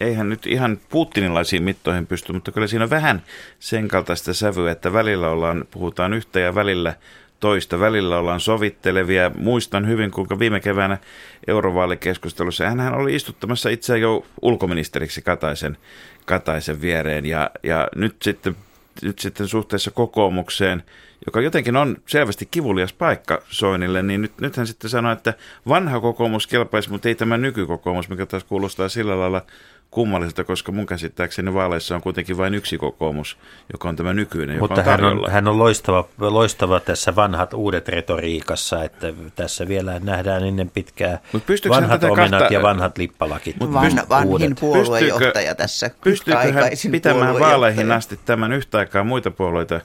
Eihän 0.00 0.28
nyt 0.28 0.46
ihan 0.46 0.78
Putinilaisiin 0.88 1.62
mittoihin 1.62 2.06
pysty, 2.06 2.32
mutta 2.32 2.52
kyllä 2.52 2.66
siinä 2.66 2.84
on 2.84 2.90
vähän 2.90 3.22
sen 3.58 3.88
kaltaista 3.88 4.34
sävyä, 4.34 4.72
että 4.72 4.92
välillä 4.92 5.30
ollaan, 5.30 5.64
puhutaan 5.70 6.12
yhtä 6.12 6.40
ja 6.40 6.54
välillä 6.54 6.94
toista. 7.40 7.80
Välillä 7.80 8.18
ollaan 8.18 8.40
sovittelevia. 8.40 9.30
Muistan 9.36 9.88
hyvin, 9.88 10.10
kuinka 10.10 10.38
viime 10.38 10.60
keväänä 10.60 10.98
eurovaalikeskustelussa 11.46 12.68
hän 12.68 12.94
oli 12.94 13.14
istuttamassa 13.14 13.68
itseään 13.68 14.00
jo 14.00 14.26
ulkoministeriksi 14.42 15.22
Kataisen, 15.22 15.76
Kataisen 16.24 16.80
viereen. 16.80 17.26
Ja, 17.26 17.50
ja 17.62 17.88
nyt, 17.94 18.16
sitten, 18.22 18.56
nyt 19.02 19.18
sitten 19.18 19.48
suhteessa 19.48 19.90
kokoomukseen, 19.90 20.82
joka 21.26 21.40
jotenkin 21.40 21.76
on 21.76 21.96
selvästi 22.06 22.48
kivulias 22.50 22.92
paikka 22.92 23.42
Soinille, 23.50 24.02
niin 24.02 24.22
nyt, 24.22 24.40
nyt 24.40 24.56
hän 24.56 24.66
sitten 24.66 24.90
sanoi, 24.90 25.12
että 25.12 25.34
vanha 25.68 26.00
kokoomus 26.00 26.46
kelpaisi, 26.46 26.90
mutta 26.90 27.08
ei 27.08 27.14
tämä 27.14 27.36
nykykokoomus, 27.36 28.08
mikä 28.08 28.26
taas 28.26 28.44
kuulostaa 28.44 28.88
sillä 28.88 29.18
lailla 29.18 29.42
kummalliselta, 29.90 30.44
koska 30.44 30.72
mun 30.72 30.86
käsittääkseni 30.86 31.54
vaaleissa 31.54 31.94
on 31.94 32.00
kuitenkin 32.00 32.36
vain 32.36 32.54
yksi 32.54 32.78
kokoomus, 32.78 33.38
joka 33.72 33.88
on 33.88 33.96
tämä 33.96 34.14
nykyinen, 34.14 34.56
joka 34.56 34.62
Mutta 34.62 34.80
on 34.80 34.86
hän 34.86 35.04
on, 35.04 35.30
hän 35.30 35.48
on 35.48 35.58
loistava, 35.58 36.08
loistava 36.18 36.80
tässä 36.80 37.16
vanhat 37.16 37.54
uudet 37.54 37.88
retoriikassa, 37.88 38.84
että 38.84 39.12
tässä 39.36 39.68
vielä 39.68 39.98
nähdään 39.98 40.44
ennen 40.44 40.70
pitkää 40.70 41.18
Mut 41.32 41.46
pystyykö 41.46 41.76
vanhat 41.76 42.04
omenat 42.04 42.30
kahta- 42.30 42.54
ja 42.54 42.62
vanhat 42.62 42.98
lippalakit. 42.98 43.56
Van, 43.60 43.86
pyst- 43.86 44.08
vanhin 44.08 44.30
uudet. 44.30 44.60
puoluejohtaja 44.60 45.54
tässä. 45.54 45.90
Pystyykö 46.04 46.52
hän 46.52 46.70
pitämään 46.90 47.38
vaaleihin 47.38 47.92
asti 47.92 48.20
tämän 48.24 48.52
yhtä 48.52 48.78
aikaa 48.78 49.04
muita 49.04 49.30
puolueita 49.30 49.80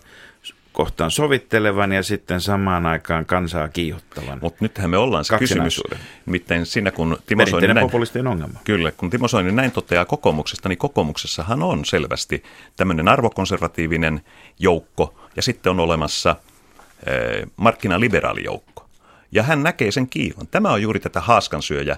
kohtaan 0.74 1.12
sovittelevan 1.12 1.92
ja 1.92 2.04
sitten 2.04 2.42
samaan 2.42 2.86
aikaan 2.86 3.26
kansaa 3.26 3.70
kiihottavan? 3.70 4.40
Mutta 4.42 4.58
nythän 4.62 4.90
me 4.90 4.98
ollaan 4.98 5.26
se 5.26 5.38
kysymys. 5.38 5.82
Nimittäin 6.26 6.66
siinä, 6.66 6.92
kun 6.92 7.18
Timo 7.26 7.46
Soini 7.46 7.74
näin, 7.74 7.88
populistien 7.88 8.28
ongelma. 8.28 8.60
Kyllä, 8.64 8.92
kun 8.92 9.10
Timo 9.10 9.28
Soini 9.28 9.52
näin 9.52 9.72
toteaa 9.72 10.06
kokoomuksesta, 10.06 10.70
niin 10.70 10.78
kokoomuksessahan 10.78 11.64
on 11.64 11.86
selvästi 11.86 12.44
tämmöinen 12.76 13.08
arvokonservatiivinen 13.08 14.22
joukko 14.60 15.20
ja 15.36 15.42
sitten 15.42 15.70
on 15.70 15.80
olemassa 15.80 16.36
eh, 17.08 17.44
markkinaliberaalijoukko. 17.56 18.86
Ja 19.32 19.44
hän 19.44 19.64
näkee 19.64 19.92
sen 19.92 20.10
kiilon. 20.10 20.48
Tämä 20.52 20.72
on 20.72 20.82
juuri 20.82 21.00
tätä 21.00 21.22
haaskansyöjä 21.22 21.98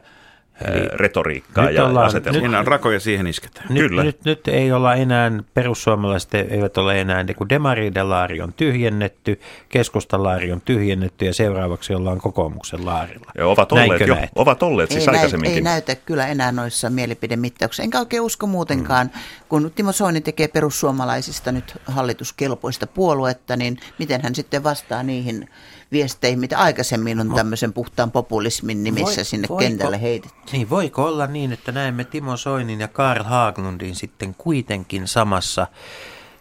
eh, 0.61 0.81
retoriikkaa 0.93 1.65
nyt 1.65 1.75
ja 1.75 1.85
ollaan- 1.85 2.05
asetelmaa. 2.07 2.39
Siinä 2.39 2.59
on 2.59 2.67
rakoja 2.67 2.99
siihen 2.99 3.27
isketään. 3.27 3.65
Nyt, 3.69 3.87
Kyllä. 3.87 4.03
Nyt, 4.03 4.25
nyt 4.25 4.47
ei 4.47 4.71
olla 4.71 4.95
enää, 4.95 5.31
perussuomalaiset 5.53 6.33
eivät 6.35 6.77
ole 6.77 7.01
enää, 7.01 7.23
niin 7.23 7.35
kuin 7.35 7.49
demariden 7.49 8.09
laari 8.09 8.41
on 8.41 8.53
tyhjennetty, 8.53 9.39
keskustan 9.69 10.23
laari 10.23 10.51
on 10.51 10.61
tyhjennetty 10.61 11.25
ja 11.25 11.33
seuraavaksi 11.33 11.93
ollaan 11.93 12.17
kokoomuksen 12.17 12.85
laarilla. 12.85 13.31
Ja 13.37 13.47
ovat 13.47 13.71
olleet, 13.71 13.89
Näinkö 13.89 14.05
jo, 14.05 14.15
näet? 14.15 14.29
ovat 14.35 14.63
olleet 14.63 14.91
siis 14.91 15.01
ei, 15.01 15.05
näytä, 15.05 15.19
aikaisemminkin. 15.19 15.57
ei 15.57 15.61
näytä 15.63 15.95
kyllä 15.95 16.27
enää 16.27 16.51
noissa 16.51 16.89
mielipidemittauksissa. 16.89 17.83
Enkä 17.83 17.99
oikein 17.99 18.21
usko 18.21 18.47
muutenkaan, 18.47 19.07
mm. 19.13 19.19
kun 19.49 19.71
Timo 19.75 19.91
Soini 19.91 20.21
tekee 20.21 20.47
perussuomalaisista 20.47 21.51
nyt 21.51 21.77
hallituskelpoista 21.85 22.87
puoluetta, 22.87 23.55
niin 23.57 23.77
miten 23.99 24.21
hän 24.23 24.35
sitten 24.35 24.63
vastaa 24.63 25.03
niihin 25.03 25.49
viesteihin, 25.91 26.39
mitä 26.39 26.57
aikaisemmin 26.59 27.19
on 27.19 27.35
tämmöisen 27.35 27.73
puhtaan 27.73 28.11
populismin 28.11 28.83
nimissä 28.83 29.15
Voi- 29.15 29.25
sinne 29.25 29.47
voiko- 29.47 29.59
kentälle 29.59 30.01
heitetty. 30.01 30.37
Niin, 30.51 30.69
voiko 30.69 31.05
olla 31.05 31.27
niin, 31.27 31.51
että 31.53 31.71
näemme 31.71 32.03
Timo 32.03 32.37
Soinin 32.37 32.79
ja 32.79 32.87
Karl 32.87 33.23
Haglundin 33.23 33.95
sitten 33.95 34.35
kuitenkin 34.37 35.07
samassa, 35.07 35.67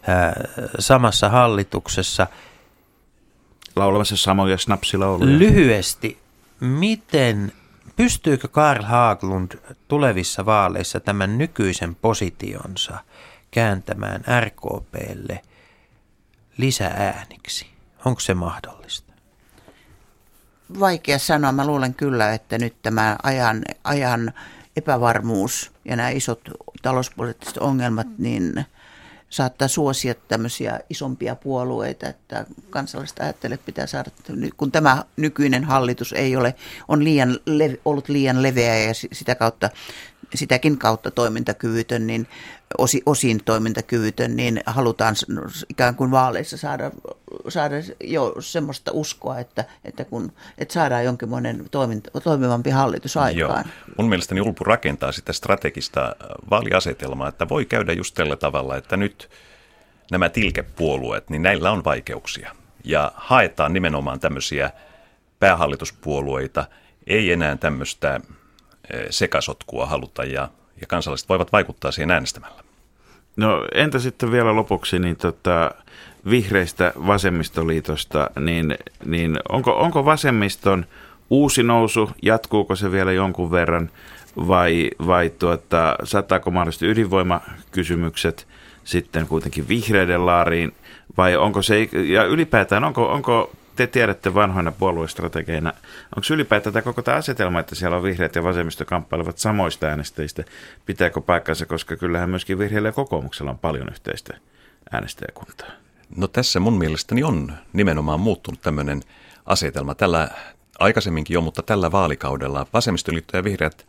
ää, 0.07 0.33
samassa 0.79 1.29
hallituksessa? 1.29 2.27
Laulamassa 3.75 4.17
samoja 4.17 4.57
snapsilauluja. 4.57 5.39
Lyhyesti, 5.39 6.17
miten, 6.59 7.51
pystyykö 7.95 8.47
Karl 8.47 8.83
Haglund 8.83 9.51
tulevissa 9.87 10.45
vaaleissa 10.45 10.99
tämän 10.99 11.37
nykyisen 11.37 11.95
positionsa 11.95 12.97
kääntämään 13.51 14.23
RKPlle 14.41 15.41
lisäääniksi? 16.57 17.67
Onko 18.05 18.19
se 18.19 18.33
mahdollista? 18.33 19.04
Vaikea 20.79 21.19
sanoa. 21.19 21.51
Mä 21.51 21.67
luulen 21.67 21.93
kyllä, 21.93 22.33
että 22.33 22.57
nyt 22.57 22.75
tämä 22.81 23.15
ajan, 23.23 23.61
ajan 23.83 24.33
epävarmuus 24.75 25.71
ja 25.85 25.95
nämä 25.95 26.09
isot 26.09 26.41
talouspoliittiset 26.81 27.57
ongelmat, 27.57 28.07
niin 28.17 28.65
saattaa 29.29 29.67
suosia 29.67 30.13
tämmöisiä 30.27 30.79
isompia 30.89 31.35
puolueita, 31.35 32.09
että 32.09 32.45
kansalaiset 32.69 33.19
ajattelee, 33.19 33.53
että 33.53 33.65
pitää 33.65 33.87
saada, 33.87 34.11
kun 34.57 34.71
tämä 34.71 35.03
nykyinen 35.17 35.63
hallitus 35.63 36.13
ei 36.13 36.35
ole, 36.35 36.55
on 36.87 37.03
liian, 37.03 37.39
ollut 37.85 38.09
liian 38.09 38.43
leveä 38.43 38.77
ja 38.77 38.93
si- 38.93 39.09
sitä 39.11 39.35
kautta, 39.35 39.69
sitäkin 40.35 40.77
kautta 40.77 41.11
toimintakyvytön, 41.11 42.07
niin 42.07 42.27
osi, 42.77 43.01
osin 43.05 43.43
toimintakyvytön, 43.45 44.35
niin 44.35 44.61
halutaan 44.65 45.15
ikään 45.69 45.95
kuin 45.95 46.11
vaaleissa 46.11 46.57
saada, 46.57 46.91
saada 47.49 47.75
jo 48.03 48.35
semmoista 48.39 48.91
uskoa, 48.93 49.39
että, 49.39 49.65
että, 49.85 50.05
kun, 50.05 50.31
että 50.57 50.73
saadaan 50.73 51.05
jonkinmoinen 51.05 51.65
toiminta, 51.71 52.21
toimivampi 52.21 52.69
hallitus 52.69 53.17
aikaan. 53.17 53.65
Mun 53.97 54.09
mielestäni 54.09 54.41
Ulpu 54.41 54.63
rakentaa 54.63 55.11
sitä 55.11 55.33
strategista 55.33 56.15
vaaliasetelmaa, 56.49 57.29
että 57.29 57.49
voi 57.49 57.65
käydä 57.65 57.93
just 57.93 58.15
tällä 58.15 58.35
tavalla, 58.35 58.77
että 58.77 58.97
nyt 58.97 59.29
nämä 60.11 60.29
tilkepuolueet, 60.29 61.29
niin 61.29 61.41
näillä 61.41 61.71
on 61.71 61.83
vaikeuksia. 61.83 62.55
Ja 62.83 63.11
haetaan 63.15 63.73
nimenomaan 63.73 64.19
tämmöisiä 64.19 64.71
päähallituspuolueita, 65.39 66.65
ei 67.07 67.31
enää 67.31 67.55
tämmöistä 67.57 68.19
sekasotkua 69.09 69.85
haluta 69.85 70.23
ja, 70.23 70.49
ja 70.81 70.87
kansalaiset 70.87 71.29
voivat 71.29 71.51
vaikuttaa 71.51 71.91
siihen 71.91 72.11
äänestämällä. 72.11 72.63
No 73.35 73.67
entä 73.73 73.99
sitten 73.99 74.31
vielä 74.31 74.55
lopuksi 74.55 74.99
niin 74.99 75.15
tota, 75.15 75.71
vihreistä 76.29 76.93
vasemmistoliitosta, 77.07 78.29
niin, 78.39 78.77
niin 79.05 79.39
onko, 79.49 79.71
onko 79.71 80.05
vasemmiston 80.05 80.85
uusi 81.29 81.63
nousu, 81.63 82.11
jatkuuko 82.21 82.75
se 82.75 82.91
vielä 82.91 83.11
jonkun 83.11 83.51
verran 83.51 83.89
vai, 84.37 84.91
vai 85.07 85.29
tuota, 85.29 85.95
saattaako 86.03 86.51
mahdollisesti 86.51 86.87
ydinvoimakysymykset 86.87 88.47
sitten 88.83 89.27
kuitenkin 89.27 89.67
vihreiden 89.67 90.25
laariin 90.25 90.75
vai 91.17 91.35
onko 91.37 91.61
se, 91.61 91.89
ja 91.93 92.23
ylipäätään 92.23 92.83
onko, 92.83 93.11
onko 93.11 93.51
te 93.75 93.87
tiedätte 93.87 94.33
vanhoina 94.33 94.71
puoluestrategeina, 94.71 95.73
onko 96.15 96.27
ylipäätään 96.31 96.73
tämä 96.73 96.83
koko 96.83 97.01
tämä 97.01 97.17
asetelma, 97.17 97.59
että 97.59 97.75
siellä 97.75 97.97
on 97.97 98.03
vihreät 98.03 98.35
ja 98.35 98.43
vasemmisto 98.43 98.85
kamppailevat 98.85 99.37
samoista 99.37 99.87
äänestäjistä, 99.87 100.43
pitääkö 100.85 101.21
paikkansa, 101.21 101.65
koska 101.65 101.95
kyllähän 101.95 102.29
myöskin 102.29 102.59
vihreillä 102.59 102.89
ja 102.89 102.93
kokoomuksella 102.93 103.51
on 103.51 103.59
paljon 103.59 103.89
yhteistä 103.89 104.37
äänestäjäkuntaa. 104.91 105.67
No 106.17 106.27
tässä 106.27 106.59
mun 106.59 106.77
mielestäni 106.77 107.23
on 107.23 107.53
nimenomaan 107.73 108.19
muuttunut 108.19 108.61
tämmöinen 108.61 109.01
asetelma. 109.45 109.95
Tällä 109.95 110.29
aikaisemminkin 110.79 111.33
jo, 111.33 111.41
mutta 111.41 111.63
tällä 111.63 111.91
vaalikaudella 111.91 112.67
vasemmistoliitto 112.73 113.37
ja 113.37 113.43
vihreät 113.43 113.87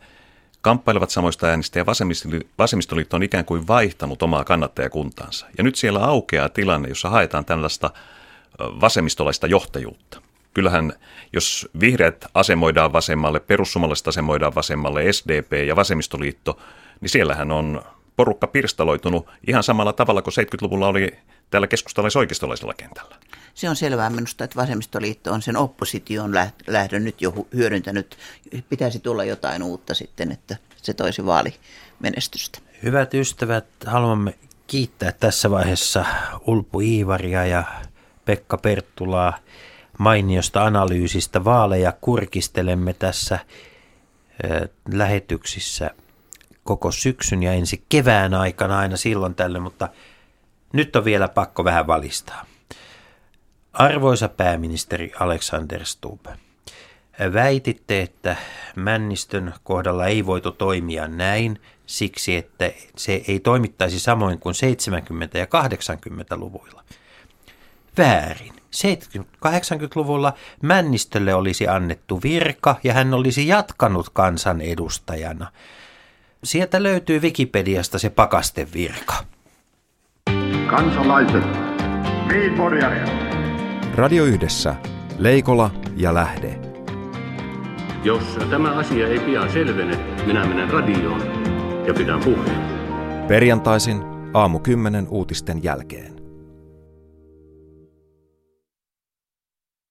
kamppailevat 0.61 1.09
samoista 1.09 1.47
äänistä 1.47 1.79
ja 1.79 1.85
vasemmistoli- 1.85 2.47
vasemmistoliitto 2.57 3.15
on 3.15 3.23
ikään 3.23 3.45
kuin 3.45 3.67
vaihtanut 3.67 4.23
omaa 4.23 4.43
kannattajakuntaansa. 4.43 5.45
Ja 5.57 5.63
nyt 5.63 5.75
siellä 5.75 5.99
aukeaa 6.05 6.49
tilanne, 6.49 6.89
jossa 6.89 7.09
haetaan 7.09 7.45
tällaista 7.45 7.89
vasemmistolaista 8.59 9.47
johtajuutta. 9.47 10.21
Kyllähän, 10.53 10.93
jos 11.33 11.69
vihreät 11.79 12.25
asemoidaan 12.33 12.93
vasemmalle, 12.93 13.39
perussuomalaiset 13.39 14.07
asemoidaan 14.07 14.55
vasemmalle, 14.55 15.13
SDP 15.13 15.53
ja 15.67 15.75
vasemmistoliitto, 15.75 16.59
niin 17.01 17.09
siellähän 17.09 17.51
on 17.51 17.81
porukka 18.15 18.47
pirstaloitunut 18.47 19.29
ihan 19.47 19.63
samalla 19.63 19.93
tavalla 19.93 20.21
kuin 20.21 20.33
70-luvulla 20.33 20.87
oli 20.87 21.17
täällä 21.49 21.67
keskustalais-oikeistolaisella 21.67 22.73
kentällä. 22.73 23.15
Se 23.53 23.69
on 23.69 23.75
selvää 23.75 24.09
minusta, 24.09 24.43
että 24.43 24.55
vasemmistoliitto 24.55 25.33
on 25.33 25.41
sen 25.41 25.57
opposition 25.57 26.33
läht- 26.33 26.63
lähdön 26.67 27.03
nyt 27.03 27.21
jo 27.21 27.33
hyödyntänyt. 27.55 28.17
Pitäisi 28.69 28.99
tulla 28.99 29.23
jotain 29.23 29.63
uutta 29.63 29.93
sitten, 29.93 30.31
että 30.31 30.57
se 30.81 30.93
toisi 30.93 31.25
vaalimenestystä. 31.25 32.59
Hyvät 32.83 33.13
ystävät, 33.13 33.65
haluamme 33.85 34.33
kiittää 34.67 35.11
tässä 35.11 35.51
vaiheessa 35.51 36.05
Ulpu 36.47 36.79
Iivaria 36.79 37.45
ja 37.45 37.63
Pekka 38.27 38.57
Perttulaa 38.57 39.37
mainiosta 39.97 40.65
analyysistä. 40.65 41.45
Vaaleja 41.45 41.91
kurkistelemme 42.01 42.93
tässä 42.93 43.39
eh, 44.43 44.69
lähetyksissä 44.93 45.91
koko 46.63 46.91
syksyn 46.91 47.43
ja 47.43 47.53
ensi 47.53 47.83
kevään 47.89 48.33
aikana 48.33 48.79
aina 48.79 48.97
silloin 48.97 49.35
tällöin, 49.35 49.63
mutta 49.63 49.89
nyt 50.73 50.95
on 50.95 51.05
vielä 51.05 51.27
pakko 51.27 51.63
vähän 51.63 51.87
valistaa. 51.87 52.45
Arvoisa 53.73 54.29
pääministeri 54.29 55.11
Alexander 55.19 55.85
Stubb, 55.85 56.25
väititte, 57.33 58.01
että 58.01 58.35
Männistön 58.75 59.53
kohdalla 59.63 60.05
ei 60.05 60.25
voitu 60.25 60.51
toimia 60.51 61.07
näin 61.07 61.61
siksi, 61.85 62.35
että 62.35 62.71
se 62.97 63.23
ei 63.27 63.39
toimittaisi 63.39 63.99
samoin 63.99 64.39
kuin 64.39 64.55
70- 65.33 65.37
ja 65.37 65.45
80-luvuilla. 65.45 66.83
Väärin. 67.97 68.53
70-80-luvulla 68.75 70.33
Männistölle 70.61 71.33
olisi 71.33 71.67
annettu 71.67 72.19
virka 72.23 72.75
ja 72.83 72.93
hän 72.93 73.13
olisi 73.13 73.47
jatkanut 73.47 74.09
kansanedustajana. 74.09 75.51
Sieltä 76.43 76.83
löytyy 76.83 77.19
Wikipediasta 77.19 77.99
se 77.99 78.09
pakastevirka. 78.09 79.13
Kansalaiset. 80.69 81.43
Radio 83.95 84.23
Yhdessä, 84.25 84.75
Leikola 85.17 85.71
ja 85.95 86.13
Lähde. 86.13 86.59
Jos 88.03 88.23
tämä 88.49 88.71
asia 88.71 89.07
ei 89.07 89.19
pian 89.19 89.51
selvene, 89.51 89.97
minä 90.25 90.45
menen 90.45 90.69
radioon 90.69 91.21
ja 91.87 91.93
pidän 91.93 92.19
puheen. 92.19 92.61
Perjantaisin 93.27 94.03
aamu 94.33 94.59
10 94.59 95.07
uutisten 95.07 95.63
jälkeen. 95.63 96.16